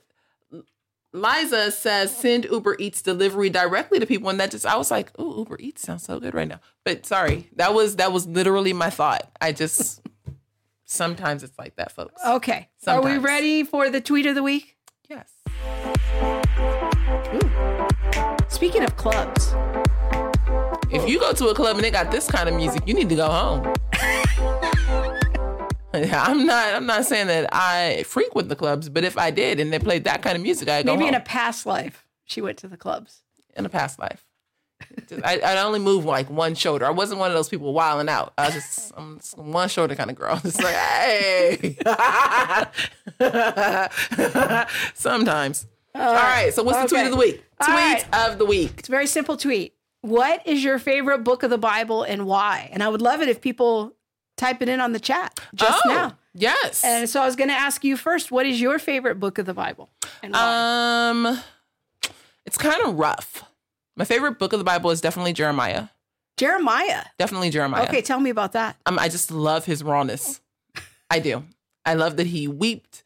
Liza 1.12 1.70
says 1.72 2.14
send 2.14 2.44
Uber 2.44 2.76
Eats 2.78 3.00
delivery 3.02 3.48
directly 3.48 3.98
to 3.98 4.06
people, 4.06 4.28
and 4.28 4.38
that 4.38 4.50
just 4.50 4.66
I 4.66 4.76
was 4.76 4.90
like, 4.90 5.10
"Oh, 5.18 5.38
Uber 5.38 5.56
Eats 5.60 5.82
sounds 5.82 6.04
so 6.04 6.20
good 6.20 6.34
right 6.34 6.48
now." 6.48 6.60
But 6.84 7.06
sorry, 7.06 7.48
that 7.56 7.74
was 7.74 7.96
that 7.96 8.12
was 8.12 8.26
literally 8.26 8.72
my 8.72 8.90
thought. 8.90 9.30
I 9.40 9.52
just 9.52 10.02
sometimes 10.84 11.42
it's 11.42 11.58
like 11.58 11.76
that, 11.76 11.92
folks. 11.92 12.22
Okay, 12.24 12.68
sometimes. 12.78 13.06
are 13.06 13.18
we 13.18 13.24
ready 13.24 13.64
for 13.64 13.88
the 13.90 14.00
tweet 14.00 14.26
of 14.26 14.34
the 14.34 14.42
week? 14.42 14.75
Speaking 18.56 18.84
of 18.84 18.96
clubs, 18.96 19.54
if 20.90 21.06
you 21.06 21.20
go 21.20 21.34
to 21.34 21.48
a 21.48 21.54
club 21.54 21.76
and 21.76 21.84
they 21.84 21.90
got 21.90 22.10
this 22.10 22.26
kind 22.26 22.48
of 22.48 22.54
music, 22.54 22.84
you 22.86 22.94
need 22.94 23.10
to 23.10 23.14
go 23.14 23.28
home. 23.28 23.74
I'm 25.92 26.46
not. 26.46 26.74
I'm 26.74 26.86
not 26.86 27.04
saying 27.04 27.26
that 27.26 27.50
I 27.52 28.04
frequent 28.04 28.48
the 28.48 28.56
clubs, 28.56 28.88
but 28.88 29.04
if 29.04 29.18
I 29.18 29.30
did 29.30 29.60
and 29.60 29.70
they 29.70 29.78
played 29.78 30.04
that 30.04 30.22
kind 30.22 30.36
of 30.36 30.42
music, 30.42 30.70
I 30.70 30.82
go. 30.82 30.96
maybe 30.96 31.06
in 31.06 31.12
a 31.12 31.20
past 31.20 31.66
life 31.66 32.06
she 32.24 32.40
went 32.40 32.56
to 32.56 32.66
the 32.66 32.78
clubs. 32.78 33.20
In 33.54 33.66
a 33.66 33.68
past 33.68 33.98
life, 33.98 34.24
I, 35.22 35.38
I 35.40 35.62
only 35.62 35.78
move 35.78 36.06
like 36.06 36.30
one 36.30 36.54
shoulder. 36.54 36.86
I 36.86 36.90
wasn't 36.92 37.20
one 37.20 37.30
of 37.30 37.36
those 37.36 37.50
people 37.50 37.74
wilding 37.74 38.08
out. 38.08 38.32
I 38.38 38.46
was 38.46 38.54
just 38.54 38.92
I'm 38.96 39.18
just 39.18 39.36
one 39.36 39.68
shoulder 39.68 39.94
kind 39.94 40.08
of 40.08 40.16
girl. 40.16 40.40
It's 40.44 40.62
like, 40.62 40.74
hey. 40.74 41.76
Sometimes. 44.94 45.66
All 45.96 46.14
right. 46.14 46.52
So 46.52 46.62
what's 46.62 46.78
okay. 46.78 46.84
the 46.84 46.88
tweet 46.88 47.04
of 47.06 47.10
the 47.10 47.16
week? 47.16 47.44
All 47.60 47.66
tweet 47.66 47.78
right. 47.78 48.30
of 48.30 48.38
the 48.38 48.44
week. 48.44 48.74
It's 48.78 48.88
a 48.88 48.92
very 48.92 49.06
simple 49.06 49.36
tweet. 49.36 49.74
What 50.02 50.46
is 50.46 50.62
your 50.62 50.78
favorite 50.78 51.24
book 51.24 51.42
of 51.42 51.50
the 51.50 51.58
Bible 51.58 52.02
and 52.02 52.26
why? 52.26 52.70
And 52.72 52.82
I 52.82 52.88
would 52.88 53.02
love 53.02 53.22
it 53.22 53.28
if 53.28 53.40
people 53.40 53.94
type 54.36 54.62
it 54.62 54.68
in 54.68 54.80
on 54.80 54.92
the 54.92 55.00
chat 55.00 55.40
just 55.54 55.80
oh, 55.84 55.88
now. 55.88 56.18
Yes. 56.34 56.84
And 56.84 57.08
so 57.08 57.22
I 57.22 57.26
was 57.26 57.34
going 57.34 57.48
to 57.48 57.54
ask 57.54 57.82
you 57.82 57.96
first, 57.96 58.30
what 58.30 58.46
is 58.46 58.60
your 58.60 58.78
favorite 58.78 59.18
book 59.18 59.38
of 59.38 59.46
the 59.46 59.54
Bible? 59.54 59.88
And 60.22 60.32
why? 60.34 61.10
Um, 61.10 61.40
it's 62.44 62.58
kind 62.58 62.82
of 62.84 62.98
rough. 62.98 63.44
My 63.96 64.04
favorite 64.04 64.38
book 64.38 64.52
of 64.52 64.58
the 64.58 64.64
Bible 64.64 64.90
is 64.90 65.00
definitely 65.00 65.32
Jeremiah. 65.32 65.88
Jeremiah. 66.36 67.04
Definitely 67.18 67.50
Jeremiah. 67.50 67.84
Okay, 67.84 68.02
tell 68.02 68.20
me 68.20 68.28
about 68.30 68.52
that. 68.52 68.76
Um, 68.84 68.98
I 68.98 69.08
just 69.08 69.30
love 69.30 69.64
his 69.64 69.82
rawness. 69.82 70.40
I 71.10 71.18
do. 71.18 71.44
I 71.84 71.94
love 71.94 72.16
that 72.18 72.26
he 72.26 72.46
wept 72.46 73.04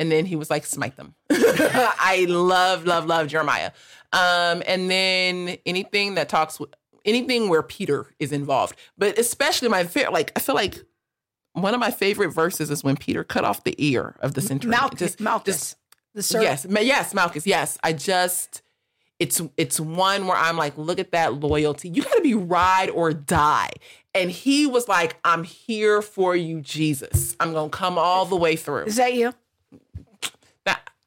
and 0.00 0.10
then 0.10 0.26
he 0.26 0.34
was 0.34 0.50
like, 0.50 0.64
smite 0.66 0.96
them. 0.96 1.14
I 1.30 2.26
love, 2.28 2.84
love, 2.86 3.06
love 3.06 3.28
Jeremiah. 3.28 3.70
Um, 4.12 4.62
and 4.66 4.90
then 4.90 5.58
anything 5.64 6.14
that 6.16 6.28
talks 6.28 6.58
with 6.58 6.70
anything 7.04 7.48
where 7.48 7.62
Peter 7.62 8.06
is 8.18 8.32
involved, 8.32 8.74
but 8.98 9.16
especially 9.18 9.68
my 9.68 9.84
favorite, 9.84 10.12
like 10.12 10.32
I 10.34 10.40
feel 10.40 10.54
like 10.56 10.82
one 11.52 11.74
of 11.74 11.80
my 11.80 11.90
favorite 11.90 12.30
verses 12.30 12.70
is 12.70 12.82
when 12.82 12.96
Peter 12.96 13.22
cut 13.24 13.44
off 13.44 13.62
the 13.64 13.74
ear 13.78 14.16
of 14.20 14.34
the 14.34 14.40
centurion. 14.40 14.78
Malchus, 14.80 14.98
Just- 14.98 15.20
Malchus, 15.20 15.54
just- 15.56 15.76
the 16.14 16.22
servant. 16.24 16.64
yes, 16.68 16.84
yes, 16.86 17.14
Malchus. 17.14 17.46
Yes, 17.46 17.78
I 17.84 17.92
just 17.92 18.62
it's 19.20 19.40
it's 19.56 19.78
one 19.78 20.26
where 20.26 20.36
I'm 20.36 20.56
like, 20.56 20.76
look 20.78 20.98
at 20.98 21.12
that 21.12 21.34
loyalty. 21.34 21.88
You 21.90 22.02
got 22.02 22.14
to 22.14 22.22
be 22.22 22.34
ride 22.34 22.90
or 22.90 23.12
die. 23.12 23.70
And 24.14 24.28
he 24.30 24.66
was 24.66 24.88
like, 24.88 25.18
I'm 25.24 25.44
here 25.44 26.02
for 26.02 26.34
you, 26.34 26.62
Jesus. 26.62 27.36
I'm 27.38 27.52
gonna 27.52 27.68
come 27.70 27.96
all 27.96 28.24
the 28.24 28.34
way 28.34 28.56
through. 28.56 28.86
Is 28.86 28.96
that 28.96 29.14
you? 29.14 29.32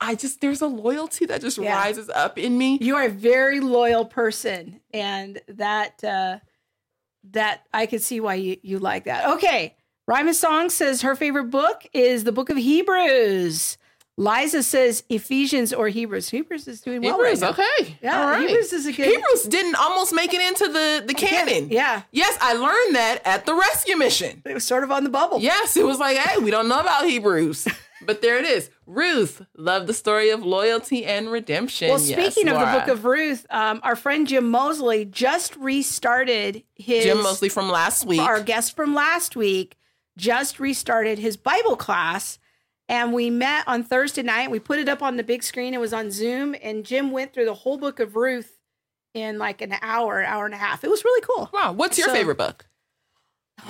I 0.06 0.16
just 0.16 0.42
there's 0.42 0.62
a 0.62 0.68
loyalty 0.68 1.26
that 1.28 1.42
just 1.42 1.58
Yeah. 1.58 1.74
rises 1.76 2.10
up 2.10 2.38
in 2.38 2.58
me. 2.58 2.78
You 2.82 2.96
are 2.98 3.06
a 3.06 3.10
very 3.10 3.60
loyal 3.60 4.06
person, 4.06 4.80
and 4.94 5.40
that 5.48 6.04
uh, 6.04 6.40
that 7.32 7.64
I 7.74 7.86
could 7.86 8.02
see 8.02 8.20
why 8.20 8.36
you, 8.36 8.58
you 8.62 8.80
like 8.80 9.06
that. 9.06 9.26
Okay, 9.38 9.76
Rima 10.08 10.34
Song 10.34 10.70
says 10.70 11.02
her 11.04 11.16
favorite 11.16 11.50
book 11.50 11.88
is 11.94 12.24
the 12.26 12.32
Book 12.32 12.50
of 12.50 12.58
Hebrews. 12.58 13.78
Liza 14.16 14.62
says 14.62 15.04
Ephesians 15.10 15.74
or 15.74 15.88
Hebrews. 15.88 16.30
Hebrews 16.30 16.68
is 16.68 16.82
doing 16.82 17.02
well 17.02 17.14
Hebrews, 17.18 17.42
right 17.42 17.50
okay. 17.58 17.98
Yeah, 18.04 18.22
all 18.22 18.28
right. 18.28 18.48
Hebrews 18.48 18.72
is 18.72 18.86
a 18.86 18.92
good. 18.92 19.08
Hebrews 19.08 19.44
didn't 19.46 19.74
almost 19.74 20.14
make 20.14 20.36
it 20.36 20.42
into 20.42 20.68
the 20.72 21.04
the 21.08 21.16
canon. 21.16 21.70
Yeah, 21.72 22.04
Yes, 22.12 22.38
I 22.40 22.54
learned 22.54 22.96
that 22.96 23.22
at 23.26 23.48
the 23.48 23.56
rescue 23.56 23.96
mission. 23.96 24.44
it 24.46 24.54
was 24.54 24.66
sort 24.66 24.84
of 24.84 24.92
on 24.92 25.04
the 25.04 25.10
bubble. 25.10 25.40
Yes, 25.40 25.76
it 25.78 25.84
was 25.86 25.98
like, 25.98 26.18
hey, 26.18 26.38
we 26.38 26.52
don't 26.52 26.68
know 26.68 26.80
about 26.80 27.06
Hebrews. 27.06 27.68
But 28.06 28.22
there 28.22 28.38
it 28.38 28.46
is. 28.46 28.70
Ruth, 28.86 29.42
love 29.56 29.88
the 29.88 29.94
story 29.94 30.30
of 30.30 30.44
loyalty 30.46 31.06
and 31.06 31.32
redemption. 31.32 31.90
Well, 31.90 32.00
Yes, 32.02 32.34
speaking 32.34 32.50
of 32.52 32.60
the 32.60 32.66
Book 32.66 32.88
of 32.88 33.06
Ruth, 33.06 33.46
um, 33.50 33.80
our 33.84 33.96
friend 33.96 34.28
Jim 34.28 34.50
Mosley 34.52 35.06
just 35.06 35.56
restarted 35.56 36.64
his 36.76 37.04
Jim 37.04 37.22
Mosley 37.24 37.50
from 37.50 37.70
last 37.70 38.06
week. 38.06 38.20
our 38.22 38.42
guest 38.42 38.76
from 38.76 38.94
last 38.94 39.36
week 39.36 39.76
just 40.18 40.60
restarted 40.60 41.18
his 41.20 41.38
Bible 41.38 41.76
class. 41.76 42.40
And 42.90 43.14
we 43.14 43.30
met 43.30 43.64
on 43.68 43.84
Thursday 43.84 44.22
night. 44.24 44.52
We 44.52 44.60
put 44.60 44.78
it 44.78 44.90
up 44.90 45.02
on 45.02 45.16
the 45.18 45.24
big 45.24 45.42
screen. 45.42 45.74
It 45.74 45.80
was 45.80 45.94
on 45.94 46.12
Zoom. 46.12 46.54
And 46.62 46.86
Jim 46.86 47.12
went 47.12 47.34
through 47.34 47.46
the 47.46 47.54
whole 47.54 47.78
book 47.78 48.00
of 48.00 48.16
Ruth 48.16 48.60
in 49.14 49.38
like 49.38 49.62
an 49.62 49.74
hour, 49.82 50.22
hour 50.24 50.46
and 50.46 50.54
a 50.54 50.58
half. 50.58 50.84
It 50.84 50.90
was 50.90 51.04
really 51.06 51.22
cool. 51.22 51.50
wow, 51.54 51.72
what's 51.72 51.98
your 51.98 52.08
So- 52.08 52.14
favorite 52.14 52.38
book? 52.38 52.66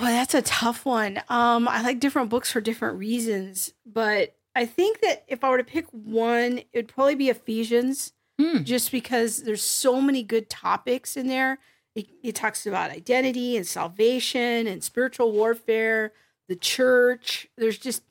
Well, 0.00 0.06
that's 0.10 0.34
a 0.34 0.42
tough 0.42 0.84
one. 0.84 1.18
Um, 1.28 1.68
I 1.68 1.82
like 1.82 2.00
different 2.00 2.30
books 2.30 2.50
for 2.50 2.60
different 2.60 2.98
reasons. 2.98 3.72
But 3.86 4.34
I 4.56 4.66
think 4.66 5.00
that 5.00 5.24
if 5.28 5.44
I 5.44 5.50
were 5.50 5.58
to 5.58 5.64
pick 5.64 5.86
one, 5.92 6.58
it 6.58 6.68
would 6.74 6.88
probably 6.88 7.14
be 7.14 7.28
Ephesians, 7.30 8.12
Hmm. 8.40 8.64
just 8.64 8.90
because 8.90 9.44
there's 9.44 9.62
so 9.62 10.00
many 10.00 10.24
good 10.24 10.50
topics 10.50 11.16
in 11.16 11.28
there. 11.28 11.58
It, 11.94 12.08
it 12.24 12.34
talks 12.34 12.66
about 12.66 12.90
identity 12.90 13.56
and 13.56 13.64
salvation 13.64 14.66
and 14.66 14.82
spiritual 14.82 15.30
warfare, 15.30 16.12
the 16.48 16.56
church. 16.56 17.46
There's 17.56 17.78
just 17.78 18.02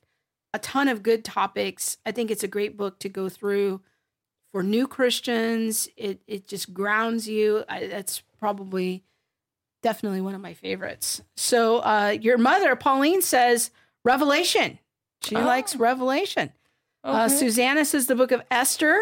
a 0.54 0.58
ton 0.58 0.88
of 0.88 1.02
good 1.02 1.24
topics. 1.24 1.98
I 2.06 2.12
think 2.12 2.30
it's 2.30 2.42
a 2.42 2.48
great 2.48 2.78
book 2.78 2.98
to 3.00 3.10
go 3.10 3.28
through 3.28 3.82
for 4.52 4.62
new 4.62 4.86
Christians. 4.86 5.88
It 5.98 6.22
it 6.26 6.48
just 6.48 6.72
grounds 6.72 7.28
you. 7.28 7.64
I, 7.68 7.86
that's 7.88 8.22
probably 8.38 9.04
definitely 9.84 10.22
one 10.22 10.34
of 10.34 10.40
my 10.40 10.54
favorites. 10.54 11.20
So 11.36 11.78
uh, 11.80 12.16
your 12.20 12.38
mother, 12.38 12.74
Pauline, 12.74 13.20
says 13.22 13.70
Revelation. 14.04 14.78
She 15.22 15.36
Oh. 15.36 15.44
likes 15.44 15.76
Revelation. 15.76 16.52
Uh, 17.04 17.28
Susanna 17.28 17.84
says 17.84 18.06
the 18.06 18.14
book 18.16 18.32
of 18.32 18.42
Esther. 18.50 18.98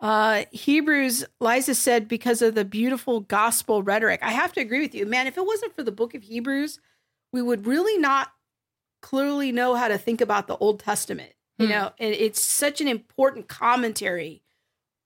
Uh, 0.00 0.44
Hebrews, 0.50 1.24
Liza 1.40 1.74
said, 1.74 2.08
because 2.08 2.42
of 2.42 2.54
the 2.54 2.64
beautiful 2.64 3.20
gospel 3.20 3.82
rhetoric. 3.82 4.20
I 4.22 4.30
have 4.32 4.52
to 4.54 4.60
agree 4.60 4.80
with 4.80 4.94
you, 4.94 5.06
man. 5.06 5.26
If 5.26 5.36
it 5.38 5.46
wasn't 5.46 5.74
for 5.74 5.82
the 5.82 5.92
book 5.92 6.14
of 6.14 6.22
Hebrews, 6.24 6.80
we 7.32 7.40
would 7.40 7.66
really 7.66 7.98
not 7.98 8.32
clearly 9.00 9.52
know 9.52 9.74
how 9.74 9.88
to 9.88 9.98
think 9.98 10.20
about 10.20 10.46
the 10.48 10.56
Old 10.56 10.80
Testament. 10.80 11.32
You 11.58 11.66
Hmm. 11.66 11.72
know, 11.72 11.92
and 11.98 12.14
it's 12.14 12.40
such 12.40 12.80
an 12.80 12.86
important 12.88 13.48
commentary 13.48 14.42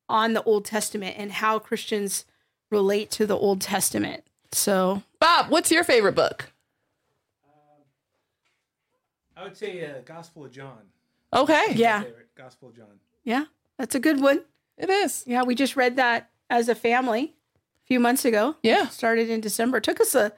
on 0.09 0.33
the 0.35 0.43
Old 0.45 0.65
Testament 0.67 1.17
and 1.19 1.33
how 1.33 1.59
Christians 1.59 2.27
relate 2.73 3.11
to 3.13 3.27
the 3.27 3.37
Old 3.37 3.61
Testament. 3.61 4.25
So, 4.51 5.03
Bob, 5.21 5.51
what's 5.51 5.71
your 5.71 5.85
favorite 5.85 6.15
book? 6.15 6.51
I 9.37 9.45
would 9.45 9.57
say 9.57 9.85
uh, 9.85 10.01
Gospel 10.05 10.45
of 10.45 10.53
John. 10.53 10.79
Okay. 11.33 11.73
yeah, 11.75 12.05
Gospel 12.37 12.69
of 12.69 12.77
John. 12.77 12.87
yeah, 13.25 13.45
that's 13.79 13.95
a 13.95 14.01
good 14.01 14.21
one. 14.21 14.43
It 14.77 14.91
is. 14.91 15.25
Yeah, 15.27 15.43
we 15.43 15.55
just 15.55 15.77
read 15.77 15.97
that 15.97 16.31
as 16.51 16.69
a 16.69 16.75
family 16.75 17.35
a 17.55 17.87
few 17.87 17.99
months 18.01 18.25
ago. 18.25 18.57
Yeah. 18.63 18.89
Started 18.89 19.31
in 19.31 19.41
December. 19.41 19.81
Took 19.81 20.01
us 20.01 20.15
a, 20.15 20.33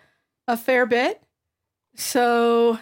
a 0.47 0.57
fair 0.57 0.87
bit. 0.87 1.23
So, 1.97 2.79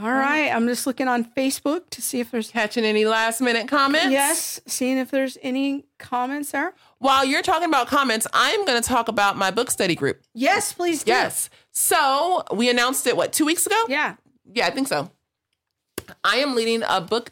all 0.00 0.10
right. 0.10 0.48
I'm 0.50 0.66
just 0.66 0.86
looking 0.86 1.08
on 1.08 1.24
Facebook 1.24 1.90
to 1.90 2.02
see 2.02 2.20
if 2.20 2.30
there's, 2.30 2.50
Catching 2.50 2.84
any 2.84 3.04
last 3.04 3.40
minute 3.40 3.68
comments? 3.68 4.10
yes, 4.10 4.60
seeing 4.66 4.98
if 4.98 5.10
there's 5.10 5.36
any 5.42 5.84
comments 5.98 6.52
there. 6.52 6.74
While 7.00 7.24
you're 7.24 7.42
talking 7.42 7.68
about 7.68 7.86
comments, 7.86 8.26
I'm 8.32 8.64
going 8.64 8.80
to 8.80 8.86
talk 8.88 9.08
about 9.08 9.36
my 9.36 9.50
book 9.50 9.70
study 9.70 9.94
group. 9.94 10.20
Yes, 10.34 10.72
please 10.72 11.04
do. 11.04 11.12
Yes. 11.12 11.48
So 11.70 12.42
we 12.52 12.68
announced 12.70 13.06
it, 13.06 13.16
what, 13.16 13.32
two 13.32 13.44
weeks 13.46 13.66
ago? 13.66 13.80
Yeah. 13.88 14.16
Yeah, 14.52 14.66
I 14.66 14.70
think 14.70 14.88
so. 14.88 15.10
I 16.24 16.36
am 16.36 16.54
leading 16.54 16.82
a 16.88 17.00
book 17.00 17.30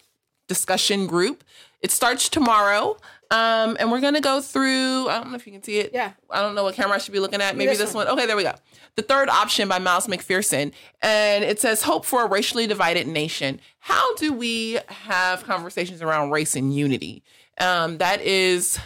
discussion 0.49 1.07
group. 1.07 1.43
It 1.81 1.91
starts 1.91 2.29
tomorrow. 2.29 2.97
Um, 3.33 3.77
and 3.81 3.91
we're 3.91 4.01
gonna 4.01 4.21
go 4.21 4.41
through. 4.41 5.09
I 5.09 5.19
don't 5.19 5.31
know 5.31 5.37
if 5.37 5.47
you 5.49 5.53
can 5.53 5.63
see 5.63 5.79
it. 5.79 5.91
Yeah. 5.93 6.13
I 6.31 6.41
don't 6.43 6.55
know 6.55 6.63
what 6.63 6.77
camera 6.77 6.95
I 6.95 6.99
should 6.99 7.13
be 7.13 7.19
looking 7.19 7.41
at. 7.41 7.57
Maybe 7.57 7.71
This 7.71 7.79
this, 7.79 7.95
one. 7.95 8.07
one. 8.07 8.17
Okay, 8.17 8.25
there 8.27 8.37
we 8.37 8.45
go. 8.45 8.55
The 8.95 9.03
third 9.03 9.29
option 9.29 9.67
by 9.67 9.81
Miles 9.81 10.07
McPherson. 10.07 10.71
And 11.03 11.43
it 11.43 11.59
says 11.59 11.83
Hope 11.83 12.05
for 12.05 12.25
a 12.25 12.29
Racially 12.29 12.69
Divided 12.69 13.09
Nation. 13.09 13.61
How 13.81 14.15
do 14.15 14.33
we 14.33 14.79
have 14.87 15.43
conversations 15.43 16.03
around 16.03 16.31
race 16.31 16.55
and 16.55 16.73
unity? 16.73 17.25
Um, 17.59 17.99
that 17.99 18.21
is 18.21 18.79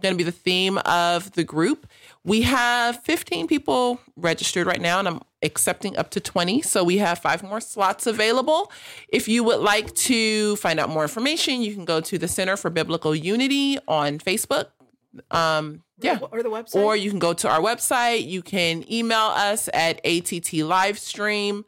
going 0.00 0.14
to 0.14 0.16
be 0.16 0.24
the 0.24 0.32
theme 0.32 0.78
of 0.78 1.32
the 1.32 1.44
group. 1.44 1.86
We 2.24 2.42
have 2.42 3.02
15 3.04 3.46
people 3.46 4.00
registered 4.16 4.66
right 4.66 4.80
now, 4.80 4.98
and 4.98 5.08
I'm 5.08 5.20
accepting 5.42 5.96
up 5.96 6.10
to 6.10 6.20
20. 6.20 6.62
So 6.62 6.84
we 6.84 6.98
have 6.98 7.18
five 7.18 7.42
more 7.42 7.60
slots 7.60 8.06
available. 8.06 8.70
If 9.08 9.28
you 9.28 9.44
would 9.44 9.60
like 9.60 9.94
to 9.94 10.56
find 10.56 10.80
out 10.80 10.88
more 10.90 11.02
information, 11.02 11.62
you 11.62 11.74
can 11.74 11.84
go 11.84 12.00
to 12.00 12.18
the 12.18 12.28
Center 12.28 12.56
for 12.56 12.70
Biblical 12.70 13.14
Unity 13.14 13.78
on 13.86 14.18
Facebook. 14.18 14.66
Um, 15.30 15.82
yeah. 16.00 16.18
Or 16.30 16.42
the 16.42 16.50
website. 16.50 16.76
Or 16.76 16.96
you 16.96 17.10
can 17.10 17.18
go 17.18 17.32
to 17.34 17.48
our 17.48 17.60
website. 17.60 18.26
You 18.26 18.42
can 18.42 18.90
email 18.92 19.18
us 19.18 19.68
at 19.72 20.02
atttlivestream 20.04 21.64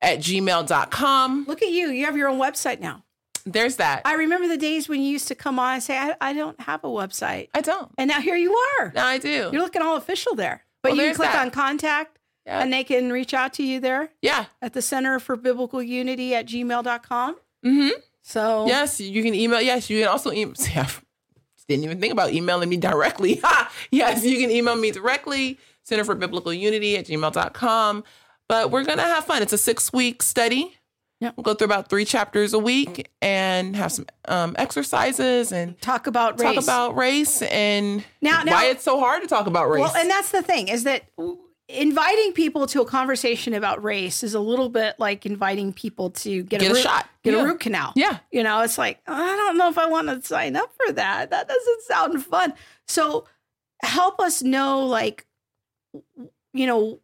at 0.00 0.18
gmail.com. 0.18 1.44
Look 1.46 1.62
at 1.62 1.70
you. 1.70 1.90
You 1.90 2.06
have 2.06 2.16
your 2.16 2.28
own 2.28 2.38
website 2.38 2.80
now. 2.80 3.04
There's 3.44 3.76
that. 3.76 4.02
I 4.04 4.14
remember 4.14 4.46
the 4.48 4.56
days 4.56 4.88
when 4.88 5.00
you 5.02 5.08
used 5.08 5.28
to 5.28 5.34
come 5.34 5.58
on 5.58 5.74
and 5.74 5.82
say, 5.82 5.96
I, 5.98 6.14
I 6.20 6.32
don't 6.32 6.58
have 6.60 6.84
a 6.84 6.88
website. 6.88 7.48
I 7.54 7.60
don't. 7.60 7.90
And 7.98 8.08
now 8.08 8.20
here 8.20 8.36
you 8.36 8.54
are. 8.80 8.92
Now 8.94 9.06
I 9.06 9.18
do. 9.18 9.50
You're 9.52 9.62
looking 9.62 9.82
all 9.82 9.96
official 9.96 10.34
there. 10.34 10.64
But 10.82 10.92
Well, 10.92 11.00
you 11.00 11.06
can 11.08 11.14
click 11.16 11.32
that. 11.32 11.40
on 11.46 11.50
contact 11.50 12.18
Yeah. 12.46 12.60
and 12.60 12.72
they 12.72 12.84
can 12.84 13.12
reach 13.12 13.34
out 13.34 13.52
to 13.54 13.62
you 13.62 13.80
there 13.80 14.10
Yeah. 14.22 14.46
at 14.60 14.72
the 14.72 14.82
Center 14.82 15.18
for 15.18 15.36
Biblical 15.36 15.82
Unity 15.82 16.34
at 16.34 16.46
gmail.com. 16.46 17.34
Mm-hmm. 17.64 18.00
So, 18.22 18.66
Yes, 18.66 19.00
you 19.00 19.22
can 19.22 19.34
email. 19.34 19.60
Yes, 19.60 19.90
you 19.90 20.00
can 20.00 20.08
also 20.08 20.30
email. 20.32 20.54
See, 20.56 20.70
didn't 21.68 21.84
even 21.84 22.00
think 22.00 22.12
about 22.12 22.32
emailing 22.32 22.68
me 22.68 22.76
directly. 22.76 23.40
Yes, 23.90 24.24
you 24.24 24.38
can 24.38 24.50
email 24.50 24.76
me 24.76 24.90
directly, 24.90 25.58
Center 25.84 26.04
for 26.04 26.14
Biblical 26.14 26.52
Unity 26.52 26.96
at 26.96 27.06
gmail.com. 27.06 28.04
But 28.48 28.70
we're 28.70 28.84
going 28.84 28.98
to 28.98 29.04
have 29.04 29.24
fun. 29.24 29.42
It's 29.42 29.52
a 29.52 29.58
six 29.58 29.92
week 29.92 30.22
study. 30.22 30.76
Yep. 31.22 31.34
We'll 31.36 31.44
go 31.44 31.54
through 31.54 31.66
about 31.66 31.88
three 31.88 32.04
chapters 32.04 32.52
a 32.52 32.58
week 32.58 33.08
and 33.22 33.74
have 33.76 33.92
some 33.92 34.06
um, 34.26 34.54
exercises 34.58 35.52
and 35.52 35.80
talk 35.80 36.06
about 36.06 36.40
race. 36.40 36.54
talk 36.56 36.62
about 36.64 36.96
race 36.96 37.42
and 37.42 38.04
Now- 38.20 38.42
now- 38.42 38.52
why 38.52 38.66
it's 38.66 38.84
so 38.84 38.98
hard 39.00 39.22
to 39.22 39.28
talk 39.28 39.46
about 39.46 39.70
race. 39.70 39.80
Well, 39.80 39.96
and 39.96 40.10
that's 40.10 40.30
the 40.32 40.42
thing 40.42 40.68
is 40.68 40.84
that 40.84 41.04
inviting 41.68 42.32
people 42.32 42.66
to 42.66 42.82
a 42.82 42.84
conversation 42.84 43.54
about 43.54 43.82
race 43.82 44.22
is 44.22 44.34
a 44.34 44.40
little 44.40 44.68
bit 44.68 44.96
like 44.98 45.24
inviting 45.24 45.72
people 45.72 46.10
to 46.10 46.42
get, 46.42 46.60
Get 46.60 46.70
a 46.70 46.74
root, 46.74 46.82
shot. 46.82 47.08
get 47.22 47.34
Yeah. 47.34 47.40
a 47.40 47.44
root 47.44 47.60
canal. 47.60 47.92
Yeah. 47.96 48.18
You 48.30 48.42
know, 48.42 48.60
it's 48.60 48.76
like, 48.76 48.98
I 49.06 49.36
don't 49.36 49.56
know 49.56 49.68
if 49.70 49.78
I 49.78 49.86
want 49.86 50.08
to 50.08 50.20
sign 50.26 50.56
up 50.56 50.72
for 50.84 50.92
that. 50.92 51.30
That 51.30 51.48
doesn't 51.48 51.82
sound 51.82 52.24
fun. 52.26 52.52
So 52.88 53.26
help 53.82 54.20
us 54.20 54.42
know, 54.42 54.80
like, 54.86 55.24
you 56.52 56.66
know, 56.66 57.00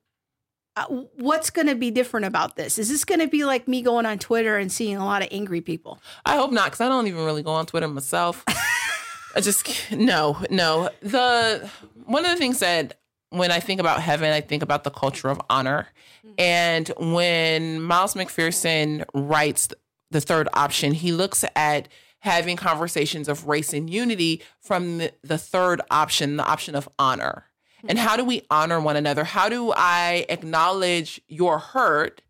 Uh, 0.78 1.02
what's 1.16 1.50
going 1.50 1.66
to 1.66 1.74
be 1.74 1.90
different 1.90 2.26
about 2.26 2.54
this? 2.54 2.78
Is 2.78 2.88
this 2.88 3.04
going 3.04 3.20
to 3.20 3.26
be 3.26 3.44
like 3.44 3.66
me 3.66 3.82
going 3.82 4.06
on 4.06 4.18
Twitter 4.18 4.56
and 4.56 4.70
seeing 4.70 4.96
a 4.96 5.04
lot 5.04 5.22
of 5.22 5.28
angry 5.32 5.60
people? 5.60 5.98
I 6.24 6.36
hope 6.36 6.52
not, 6.52 6.66
because 6.66 6.80
I 6.80 6.88
don't 6.88 7.08
even 7.08 7.24
really 7.24 7.42
go 7.42 7.50
on 7.50 7.66
Twitter 7.66 7.88
myself. 7.88 8.44
I 9.34 9.40
just 9.40 9.92
no, 9.92 10.40
no. 10.50 10.90
The 11.02 11.68
one 12.04 12.24
of 12.24 12.30
the 12.30 12.36
things 12.36 12.60
that 12.60 13.00
when 13.30 13.50
I 13.50 13.60
think 13.60 13.80
about 13.80 14.00
heaven, 14.00 14.32
I 14.32 14.40
think 14.40 14.62
about 14.62 14.84
the 14.84 14.90
culture 14.90 15.28
of 15.28 15.40
honor. 15.50 15.88
Mm-hmm. 16.24 16.34
And 16.38 16.92
when 17.12 17.82
Miles 17.82 18.14
McPherson 18.14 19.04
writes 19.12 19.68
the 20.10 20.20
third 20.20 20.48
option, 20.54 20.92
he 20.92 21.12
looks 21.12 21.44
at 21.56 21.88
having 22.20 22.56
conversations 22.56 23.28
of 23.28 23.46
race 23.46 23.72
and 23.72 23.90
unity 23.90 24.42
from 24.60 24.98
the, 24.98 25.12
the 25.22 25.38
third 25.38 25.80
option, 25.90 26.36
the 26.36 26.46
option 26.46 26.74
of 26.74 26.88
honor. 26.98 27.47
And 27.86 27.98
how 27.98 28.16
do 28.16 28.24
we 28.24 28.42
honor 28.50 28.80
one 28.80 28.96
another? 28.96 29.24
How 29.24 29.48
do 29.48 29.72
I 29.76 30.26
acknowledge 30.28 31.20
your 31.28 31.58
hurt 31.58 32.22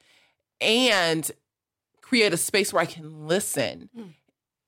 and 0.61 1.31
create 2.03 2.33
a 2.33 2.37
space 2.37 2.73
where 2.73 2.83
I 2.83 2.87
can 2.87 3.27
listen 3.27 3.89
Mm. 3.97 4.15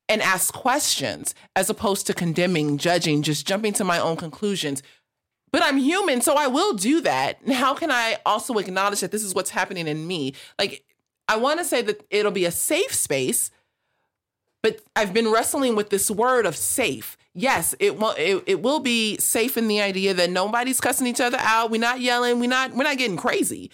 and 0.09 0.23
ask 0.23 0.53
questions 0.55 1.35
as 1.55 1.69
opposed 1.71 2.07
to 2.07 2.15
condemning, 2.15 2.79
judging, 2.79 3.23
just 3.23 3.47
jumping 3.47 3.73
to 3.75 3.85
my 3.85 3.99
own 3.99 4.17
conclusions? 4.17 4.83
But 5.53 5.63
I'm 5.63 5.79
human, 5.79 6.21
so 6.21 6.35
I 6.37 6.47
will 6.47 6.75
do 6.75 7.01
that. 7.01 7.41
And 7.43 7.53
how 7.53 7.75
can 7.75 7.91
I 7.91 8.19
also 8.25 8.57
acknowledge 8.59 9.01
that 9.01 9.11
this 9.11 9.25
is 9.25 9.35
what's 9.35 9.51
happening 9.51 9.87
in 9.89 10.07
me? 10.07 10.35
Like, 10.59 10.85
I 11.29 11.37
want 11.37 11.59
to 11.59 11.65
say 11.65 11.83
that 11.83 12.07
it'll 12.11 12.31
be 12.33 12.45
a 12.45 12.51
safe 12.53 12.95
space, 12.95 13.51
but 14.63 14.81
I've 14.95 15.13
been 15.13 15.31
wrestling 15.31 15.75
with 15.75 15.91
this 15.91 16.11
word 16.11 16.47
of 16.47 16.57
safe. 16.57 17.17
Yes, 17.41 17.75
it 17.81 17.99
will. 17.99 18.15
It, 18.19 18.43
it 18.47 18.63
will 18.63 18.81
be 18.81 19.17
safe 19.19 19.57
in 19.57 19.67
the 19.69 19.81
idea 19.81 20.15
that 20.15 20.31
nobody's 20.31 20.81
cussing 20.81 21.07
each 21.07 21.21
other 21.21 21.39
out. 21.41 21.71
We're 21.71 21.81
not 21.81 22.01
yelling. 22.01 22.39
We're 22.41 22.49
not. 22.49 22.73
We're 22.75 22.85
not 22.85 22.99
getting 22.99 23.17
crazy. 23.17 23.71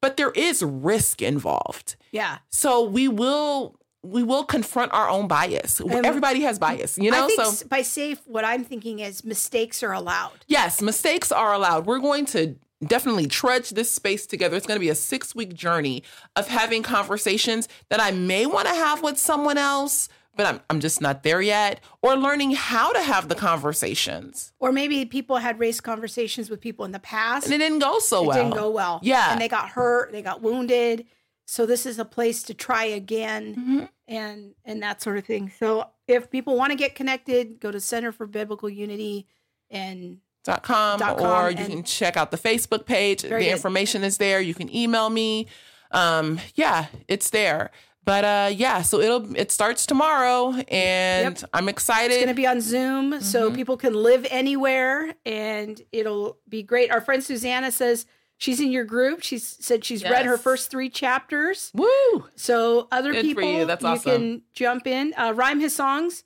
But 0.00 0.16
there 0.16 0.30
is 0.32 0.62
risk 0.62 1.22
involved. 1.22 1.96
Yeah. 2.10 2.38
So 2.50 2.82
we 2.84 3.08
will. 3.08 3.76
We 4.04 4.24
will 4.24 4.42
confront 4.42 4.92
our 4.92 5.08
own 5.08 5.28
bias. 5.28 5.78
And- 5.78 6.04
Everybody 6.04 6.40
has 6.40 6.58
bias, 6.58 6.98
you 6.98 7.10
know. 7.12 7.24
I 7.24 7.28
think 7.28 7.40
so 7.40 7.66
by 7.68 7.82
safe, 7.82 8.20
what 8.26 8.44
I'm 8.44 8.64
thinking 8.64 8.98
is 8.98 9.24
mistakes 9.24 9.80
are 9.84 9.92
allowed. 9.92 10.44
Yes, 10.48 10.82
mistakes 10.82 11.30
are 11.30 11.52
allowed. 11.52 11.86
We're 11.86 12.00
going 12.00 12.26
to 12.26 12.56
definitely 12.84 13.28
trudge 13.28 13.70
this 13.70 13.88
space 13.92 14.26
together. 14.26 14.56
It's 14.56 14.66
going 14.66 14.74
to 14.74 14.80
be 14.80 14.88
a 14.88 14.96
six 14.96 15.36
week 15.36 15.54
journey 15.54 16.02
of 16.34 16.48
having 16.48 16.82
conversations 16.82 17.68
that 17.90 18.00
I 18.00 18.10
may 18.10 18.44
want 18.44 18.66
to 18.66 18.74
have 18.74 19.04
with 19.04 19.18
someone 19.18 19.56
else, 19.56 20.08
but 20.34 20.46
I'm, 20.46 20.60
I'm 20.70 20.80
just 20.80 21.00
not 21.00 21.22
there 21.22 21.42
yet, 21.42 21.80
or 22.00 22.16
learning 22.16 22.52
how 22.52 22.92
to 22.92 23.00
have 23.02 23.28
the 23.28 23.34
conversations. 23.34 24.52
Or 24.58 24.72
maybe 24.72 25.04
people 25.04 25.36
had 25.36 25.58
race 25.58 25.80
conversations 25.80 26.48
with 26.50 26.60
people 26.60 26.84
in 26.84 26.92
the 26.92 26.98
past. 26.98 27.46
And 27.46 27.54
it 27.54 27.58
didn't 27.58 27.80
go 27.80 27.98
so 27.98 28.24
it 28.24 28.26
well. 28.28 28.36
didn't 28.36 28.54
go 28.54 28.70
well. 28.70 29.00
Yeah. 29.02 29.32
And 29.32 29.40
they 29.40 29.48
got 29.48 29.70
hurt, 29.70 30.12
they 30.12 30.22
got 30.22 30.40
wounded. 30.42 31.06
So 31.46 31.66
this 31.66 31.84
is 31.86 31.98
a 31.98 32.04
place 32.04 32.42
to 32.44 32.54
try 32.54 32.84
again 32.84 33.54
Mhm. 33.56 33.88
and 34.08 34.54
and 34.64 34.82
that 34.82 35.02
sort 35.02 35.18
of 35.18 35.24
thing. 35.26 35.52
So 35.58 35.88
if 36.06 36.30
people 36.30 36.56
want 36.56 36.70
to 36.70 36.76
get 36.76 36.94
connected, 36.94 37.60
go 37.60 37.70
to 37.70 37.80
Center 37.80 38.12
for 38.12 38.26
Biblical 38.26 38.70
Unity 38.70 39.26
and 39.70 40.18
Dot 40.44 40.62
com, 40.62 40.98
Dot 40.98 41.18
com, 41.18 41.46
or 41.46 41.50
you 41.50 41.64
can 41.66 41.82
check 41.84 42.16
out 42.16 42.30
the 42.30 42.38
Facebook 42.38 42.86
page. 42.86 43.22
The 43.22 43.28
good. 43.28 43.42
information 43.42 44.02
is 44.02 44.18
there. 44.18 44.40
You 44.40 44.54
can 44.54 44.74
email 44.74 45.10
me. 45.10 45.46
Um, 45.90 46.40
yeah, 46.54 46.86
it's 47.06 47.30
there. 47.30 47.70
But 48.04 48.24
uh, 48.24 48.50
yeah, 48.52 48.82
so 48.82 49.00
it'll 49.00 49.36
it 49.36 49.52
starts 49.52 49.86
tomorrow, 49.86 50.54
and 50.68 51.42
I'm 51.52 51.68
excited. 51.68 52.10
it's 52.12 52.16
going 52.16 52.28
to 52.28 52.34
be 52.34 52.46
on 52.48 52.60
Zoom 52.60 53.20
so 53.20 53.50
Mhm. 53.50 53.54
people 53.54 53.76
can 53.76 53.94
live 53.94 54.26
anywhere 54.30 55.14
and 55.24 55.80
it'll 55.92 56.38
be 56.48 56.62
great. 56.64 56.90
Our 56.90 57.00
friend 57.00 57.22
Susanna 57.22 57.70
says 57.70 58.04
she's 58.38 58.58
in 58.60 58.72
your 58.72 58.84
group. 58.84 59.22
She 59.22 59.38
said 59.38 59.84
she's 59.84 60.02
read 60.02 60.26
her 60.26 60.36
first 60.36 60.68
3 60.68 60.90
chapters. 60.90 61.70
Woo! 61.74 62.26
So 62.34 62.88
other 62.90 63.12
Good 63.12 63.22
people, 63.24 63.44
you. 63.44 63.66
That's 63.66 63.84
awesome. 63.84 64.10
can 64.12 64.42
jump 64.52 64.88
in. 64.88 65.14
Uh, 65.16 65.32
Rhyme 65.36 65.60
his 65.60 65.74
songs 65.76 66.24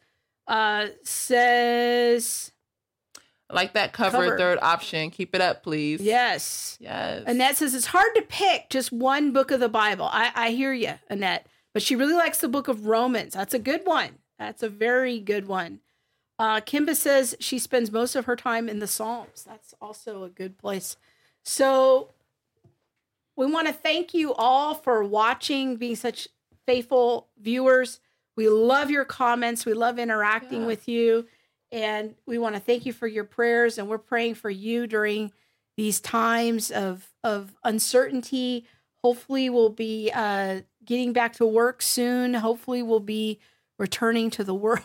uh, 0.48 0.86
says 1.02 2.52
I 3.50 3.54
like 3.54 3.74
that 3.74 3.92
cover, 3.92 4.24
Cover. 4.24 4.38
third 4.38 4.58
option. 4.62 5.10
Keep 5.10 5.34
it 5.34 5.40
up, 5.40 5.62
please. 5.62 6.00
yes. 6.00 6.78
Yes. 6.80 7.22
Annette 7.26 7.56
says 7.56 7.74
it's 7.74 7.86
hard 7.86 8.14
to 8.16 8.22
pick 8.22 8.70
just 8.70 8.92
one 8.92 9.32
book 9.32 9.50
of 9.50 9.60
the 9.60 9.68
Bible. 9.68 10.08
I, 10.10 10.32
I 10.34 10.50
hear 10.50 10.72
you, 10.72 10.94
Annette, 11.08 11.46
but 11.76 11.82
she 11.82 11.94
really 11.94 12.14
likes 12.14 12.38
the 12.38 12.48
book 12.48 12.68
of 12.68 12.86
Romans. 12.86 13.34
That's 13.34 13.52
a 13.52 13.58
good 13.58 13.82
one. 13.84 14.12
That's 14.38 14.62
a 14.62 14.68
very 14.70 15.20
good 15.20 15.46
one. 15.46 15.80
Uh, 16.38 16.62
Kimba 16.62 16.96
says 16.96 17.36
she 17.38 17.58
spends 17.58 17.92
most 17.92 18.16
of 18.16 18.24
her 18.24 18.34
time 18.34 18.66
in 18.70 18.78
the 18.78 18.86
Psalms. 18.86 19.44
That's 19.46 19.74
also 19.78 20.22
a 20.22 20.30
good 20.30 20.56
place. 20.56 20.96
So 21.44 22.14
we 23.36 23.44
want 23.44 23.66
to 23.66 23.74
thank 23.74 24.14
you 24.14 24.32
all 24.32 24.72
for 24.74 25.04
watching, 25.04 25.76
being 25.76 25.96
such 25.96 26.28
faithful 26.64 27.28
viewers. 27.38 28.00
We 28.36 28.48
love 28.48 28.90
your 28.90 29.04
comments. 29.04 29.66
We 29.66 29.74
love 29.74 29.98
interacting 29.98 30.62
Yeah. 30.62 30.66
with 30.68 30.88
you. 30.88 31.26
And 31.70 32.14
we 32.24 32.38
want 32.38 32.54
to 32.54 32.60
thank 32.62 32.86
you 32.86 32.94
for 32.94 33.06
your 33.06 33.24
prayers. 33.24 33.76
And 33.76 33.86
we're 33.86 33.98
praying 33.98 34.36
for 34.36 34.48
you 34.48 34.86
during 34.86 35.30
these 35.76 36.00
times 36.00 36.70
of, 36.70 37.12
of 37.22 37.54
uncertainty. 37.64 38.64
Hopefully, 39.06 39.48
we'll 39.48 39.68
be 39.68 40.10
uh, 40.12 40.62
getting 40.84 41.12
back 41.12 41.34
to 41.34 41.46
work 41.46 41.80
soon. 41.80 42.34
Hopefully, 42.34 42.82
we'll 42.82 42.98
be 42.98 43.38
returning 43.78 44.30
to 44.30 44.42
the 44.42 44.52
world. 44.64 44.82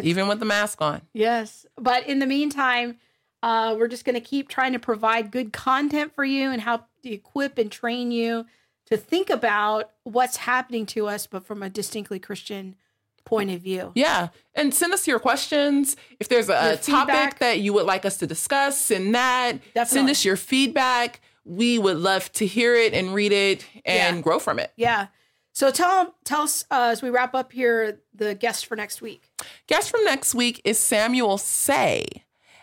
Even 0.00 0.28
with 0.28 0.38
the 0.38 0.44
mask 0.44 0.80
on. 0.80 1.02
Yes. 1.12 1.66
But 1.76 2.06
in 2.06 2.20
the 2.20 2.28
meantime, 2.28 2.98
uh, 3.42 3.74
we're 3.76 3.88
just 3.88 4.04
going 4.04 4.14
to 4.14 4.20
keep 4.20 4.48
trying 4.48 4.72
to 4.74 4.78
provide 4.78 5.32
good 5.32 5.52
content 5.52 6.14
for 6.14 6.24
you 6.24 6.52
and 6.52 6.62
help 6.62 6.84
equip 7.02 7.58
and 7.58 7.72
train 7.72 8.12
you 8.12 8.46
to 8.86 8.96
think 8.96 9.30
about 9.30 9.90
what's 10.04 10.36
happening 10.36 10.86
to 10.86 11.08
us, 11.08 11.26
but 11.26 11.44
from 11.44 11.60
a 11.60 11.68
distinctly 11.68 12.20
Christian 12.20 12.76
point 13.24 13.50
of 13.50 13.60
view. 13.60 13.90
Yeah. 13.96 14.28
And 14.54 14.72
send 14.72 14.92
us 14.92 15.08
your 15.08 15.18
questions. 15.18 15.96
If 16.20 16.28
there's 16.28 16.48
a, 16.48 16.76
topic 16.76 17.40
that 17.40 17.58
you 17.58 17.72
would 17.72 17.86
like 17.86 18.06
us 18.06 18.18
to 18.18 18.28
discuss, 18.28 18.80
send 18.80 19.12
that. 19.16 19.58
Send 19.88 20.08
us 20.08 20.24
your 20.24 20.36
feedback. 20.36 21.20
We 21.44 21.78
would 21.78 21.96
love 21.96 22.30
to 22.32 22.46
hear 22.46 22.74
it 22.74 22.92
and 22.94 23.14
read 23.14 23.32
it 23.32 23.64
and 23.84 24.16
Yeah. 24.16 24.22
grow 24.22 24.38
from 24.38 24.58
it. 24.58 24.72
Yeah. 24.76 25.08
So 25.52 25.70
tell 25.70 26.14
tell 26.24 26.42
us 26.42 26.64
uh, 26.70 26.90
as 26.92 27.02
we 27.02 27.10
wrap 27.10 27.34
up 27.34 27.52
here 27.52 28.00
the 28.14 28.34
guest 28.34 28.66
for 28.66 28.74
next 28.76 29.02
week. 29.02 29.30
Guest 29.66 29.90
from 29.90 30.04
next 30.04 30.34
week 30.34 30.60
is 30.64 30.78
Samuel 30.78 31.36
Sey. 31.38 32.06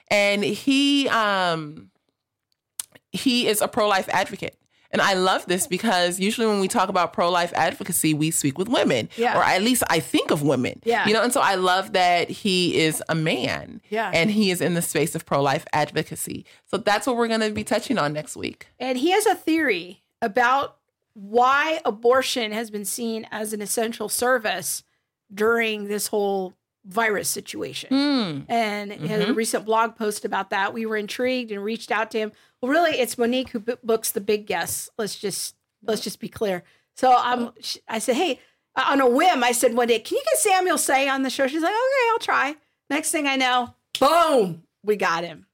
And 0.10 0.44
he 0.44 1.08
um 1.10 1.92
he 3.12 3.48
is 3.48 3.62
a 3.62 3.68
pro-life 3.68 4.08
advocate. 4.10 4.59
And 4.92 5.02
I 5.02 5.14
love 5.14 5.46
this 5.46 5.68
because 5.68 6.20
usually 6.20 6.48
when 6.48 6.60
we 6.60 6.68
talk 6.68 6.90
about 6.90 7.14
pro-life 7.14 7.54
advocacy, 7.56 8.14
we 8.14 8.32
speak 8.32 8.58
with 8.58 8.68
women. 8.68 9.10
Yeah. 9.18 9.38
Or 9.38 9.44
at 9.44 9.62
least 9.62 9.84
I 9.90 10.00
think 10.00 10.32
of 10.32 10.42
women. 10.42 10.82
Yeah. 10.84 11.08
You 11.08 11.14
know, 11.14 11.22
and 11.22 11.32
so 11.32 11.42
I 11.42 11.56
love 11.56 11.94
that 11.94 12.30
he 12.30 12.80
is 12.80 13.04
a 13.08 13.16
man. 13.16 13.82
Yeah. 13.90 14.10
And 14.14 14.32
he 14.32 14.50
is 14.52 14.62
in 14.62 14.74
the 14.74 14.82
space 14.82 15.14
of 15.14 15.26
pro-life 15.26 15.66
advocacy. 15.74 16.46
So 16.66 16.78
that's 16.78 17.06
what 17.06 17.18
we're 17.18 17.28
gonna 17.28 17.52
be 17.52 17.64
touching 17.64 17.98
on 17.98 18.14
next 18.14 18.36
week. 18.36 18.68
And 18.80 18.98
he 18.98 19.12
has 19.12 19.26
a 19.26 19.36
theory 19.36 20.02
about 20.22 20.78
why 21.14 21.82
abortion 21.86 22.52
has 22.52 22.72
been 22.72 22.86
seen 22.86 23.28
as 23.32 23.54
an 23.54 23.62
essential 23.62 24.10
service 24.10 24.84
during 25.34 25.88
this 25.88 26.08
whole 26.08 26.54
virus 26.86 27.30
situation. 27.30 27.90
Hmm. 27.90 28.52
and 28.52 28.92
he 28.92 29.08
had 29.08 29.28
a 29.28 29.34
recent 29.34 29.66
blog 29.66 29.96
post 29.96 30.26
about 30.26 30.50
that. 30.50 30.74
We 30.74 30.86
were 30.86 30.98
intrigued 30.98 31.52
and 31.52 31.64
reached 31.64 31.92
out 31.92 32.10
to 32.12 32.18
him. 32.18 32.32
Well, 32.62 32.72
really, 32.72 33.00
it's 33.00 33.18
Monique 33.18 33.50
who 33.50 33.60
b- 33.60 33.76
books 33.84 34.12
the 34.12 34.22
big 34.22 34.46
guests. 34.48 34.90
Let's 34.98 35.16
just 35.16 35.56
let's 35.84 36.02
just 36.02 36.20
be 36.20 36.28
clear. 36.30 36.64
So 36.96 37.16
um, 37.16 37.54
sh- 37.62 37.78
I 37.88 38.00
said, 38.00 38.16
hey, 38.18 38.40
uh, 38.76 38.86
on 38.90 39.00
a 39.02 39.10
whim, 39.10 39.44
I 39.44 39.54
said 39.54 39.74
one 39.76 39.88
day, 39.88 40.00
can 40.00 40.18
you 40.18 40.24
get 40.26 40.38
Samuel 40.40 40.78
Sey 40.78 41.08
on 41.08 41.24
the 41.24 41.30
show? 41.30 41.48
She's 41.48 41.62
like, 41.62 41.72
okay, 41.72 42.10
I'll 42.12 42.20
try. 42.20 42.56
Next 42.90 43.12
thing 43.12 43.28
I 43.28 43.36
know, 43.38 43.74
boom, 44.00 44.64
we 44.84 44.96
got 44.98 45.24
him. 45.24 45.46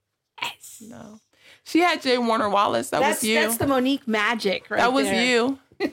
Yes, 0.42 0.82
No. 0.88 1.20
She 1.68 1.80
had 1.80 2.02
J. 2.04 2.18
Warner 2.20 2.48
Wallace. 2.50 2.92
That 2.92 3.00
that's 3.02 3.22
was 3.22 3.30
you. 3.30 3.40
that's 3.42 3.58
the 3.58 3.66
Monique 3.66 4.08
magic, 4.08 4.70
right? 4.70 4.78
that 4.78 4.94
was 4.94 5.06
there. 5.08 5.26
you. 5.26 5.60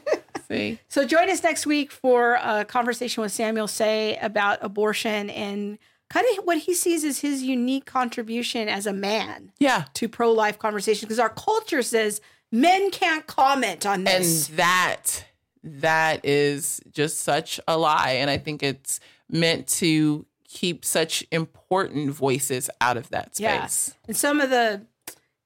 See? 0.48 0.78
So 0.88 1.06
join 1.06 1.30
us 1.30 1.42
next 1.42 1.64
week 1.66 1.90
for 1.90 2.34
a 2.42 2.64
conversation 2.66 3.22
with 3.22 3.32
Samuel 3.32 3.66
Sey 3.68 4.18
about 4.20 4.58
abortion 4.60 5.30
and 5.30 5.78
kind 6.12 6.26
of 6.38 6.44
what 6.44 6.58
he 6.58 6.74
sees 6.74 7.04
as 7.04 7.20
his 7.20 7.42
unique 7.42 7.86
contribution 7.86 8.68
as 8.68 8.86
a 8.86 8.92
man 8.92 9.50
Yeah. 9.58 9.84
to 9.94 10.08
pro-life 10.08 10.58
conversation 10.58 11.06
because 11.06 11.18
our 11.18 11.30
culture 11.30 11.82
says 11.82 12.20
men 12.50 12.90
can't 12.90 13.26
comment 13.26 13.86
on 13.86 14.04
this. 14.04 14.48
and 14.48 14.58
that 14.58 15.24
that 15.64 16.24
is 16.24 16.80
just 16.90 17.20
such 17.20 17.60
a 17.68 17.78
lie 17.78 18.10
and 18.20 18.28
i 18.28 18.36
think 18.36 18.62
it's 18.62 18.98
meant 19.30 19.66
to 19.68 20.26
keep 20.48 20.84
such 20.84 21.24
important 21.30 22.10
voices 22.10 22.68
out 22.80 22.96
of 22.96 23.08
that 23.10 23.30
Yeah. 23.38 23.66
space 23.66 23.94
and 24.06 24.16
some 24.16 24.40
of 24.40 24.50
the 24.50 24.82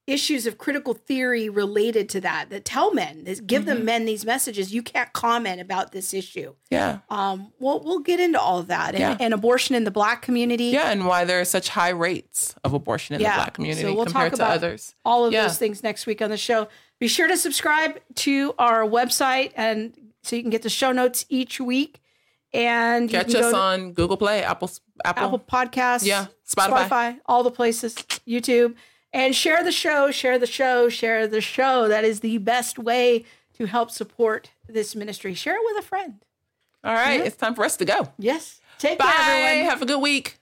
issues 0.07 0.47
of 0.47 0.57
critical 0.57 0.95
theory 0.95 1.49
related 1.49 2.09
to 2.09 2.21
that 2.21 2.49
that 2.51 2.65
tell 2.65 2.95
men 2.95 3.25
that 3.25 3.45
give 3.47 3.65
them 3.67 3.85
men 3.85 4.05
these 4.05 4.25
messages 4.25 4.73
you 4.73 4.81
can't 4.83 5.13
comment 5.13 5.61
about 5.61 5.91
this 5.91 6.15
issue 6.15 6.55
yeah 6.71 6.99
um 7.11 7.53
we'll, 7.59 7.81
we'll 7.83 7.99
get 7.99 8.21
into 8.21 8.41
all 8.41 8.59
of 8.61 8.69
that 8.69 8.91
and, 8.95 9.01
Yeah. 9.01 9.17
and 9.19 9.35
abortion 9.35 9.75
in 9.75 9.83
the 9.83 9.91
black 9.91 10.23
community 10.23 10.67
yeah 10.67 10.91
and 10.93 11.07
why 11.07 11.25
there 11.25 11.41
are 11.41 11.45
such 11.45 11.71
high 11.71 11.89
rates 11.89 12.55
of 12.63 12.73
abortion 12.73 13.17
in 13.17 13.21
Yeah. 13.21 13.33
the 13.33 13.37
black 13.41 13.55
community 13.55 13.83
So 13.83 13.95
we'll 13.95 14.05
talk 14.05 14.13
compared 14.15 14.35
to 14.37 14.43
about 14.43 14.55
others 14.55 14.95
all 15.05 15.27
of 15.27 15.33
Yeah. 15.33 15.43
those 15.49 15.59
things 15.59 15.83
next 15.83 16.07
week 16.07 16.23
on 16.23 16.31
the 16.31 16.37
show. 16.37 16.69
Be 17.01 17.09
sure 17.09 17.27
to 17.27 17.37
subscribe 17.37 17.99
to 18.15 18.55
our 18.59 18.83
website 18.83 19.53
and 19.57 19.93
so 20.23 20.37
you 20.37 20.43
can 20.43 20.51
get 20.51 20.63
the 20.63 20.71
show 20.71 20.93
notes 20.93 21.27
each 21.29 21.61
week. 21.61 22.01
And 22.55 23.11
you 23.13 23.19
catch 23.19 23.35
us 23.35 23.51
to 23.51 23.57
on 23.57 23.93
google 23.93 24.17
play 24.17 24.43
apple 24.43 24.71
apple, 25.05 25.25
Apple 25.25 25.39
Podcasts, 25.41 26.07
Yeah, 26.07 26.27
Spotify. 26.49 26.89
Spotify, 26.89 27.19
all 27.27 27.43
the 27.43 27.51
places, 27.51 27.95
YouTube, 28.27 28.77
and 29.17 29.35
share 29.35 29.65
the 29.65 29.73
show, 29.73 30.11
share 30.11 30.39
the 30.39 30.47
show, 30.47 30.89
share 30.89 31.27
the 31.27 31.41
show. 31.41 31.89
That 31.89 32.05
is 32.05 32.21
the 32.21 32.39
best 32.39 32.79
way 32.79 33.25
to 33.55 33.67
help 33.67 33.91
support 33.91 34.51
this 34.69 34.95
ministry. 34.95 35.35
Share 35.35 35.55
it 35.57 35.63
with 35.65 35.85
a 35.85 35.87
friend. 35.87 36.15
all 36.85 36.95
right 36.95 37.21
it's 37.27 37.37
time 37.37 37.55
for 37.55 37.65
us 37.65 37.77
to 37.79 37.85
go 37.85 38.13
Yes. 38.19 38.61
Take 38.79 38.99
bye 38.99 39.07
care, 39.07 39.49
everyone. 39.49 39.71
have 39.71 39.83
a 39.83 39.87
good 39.87 40.01
week 40.03 40.39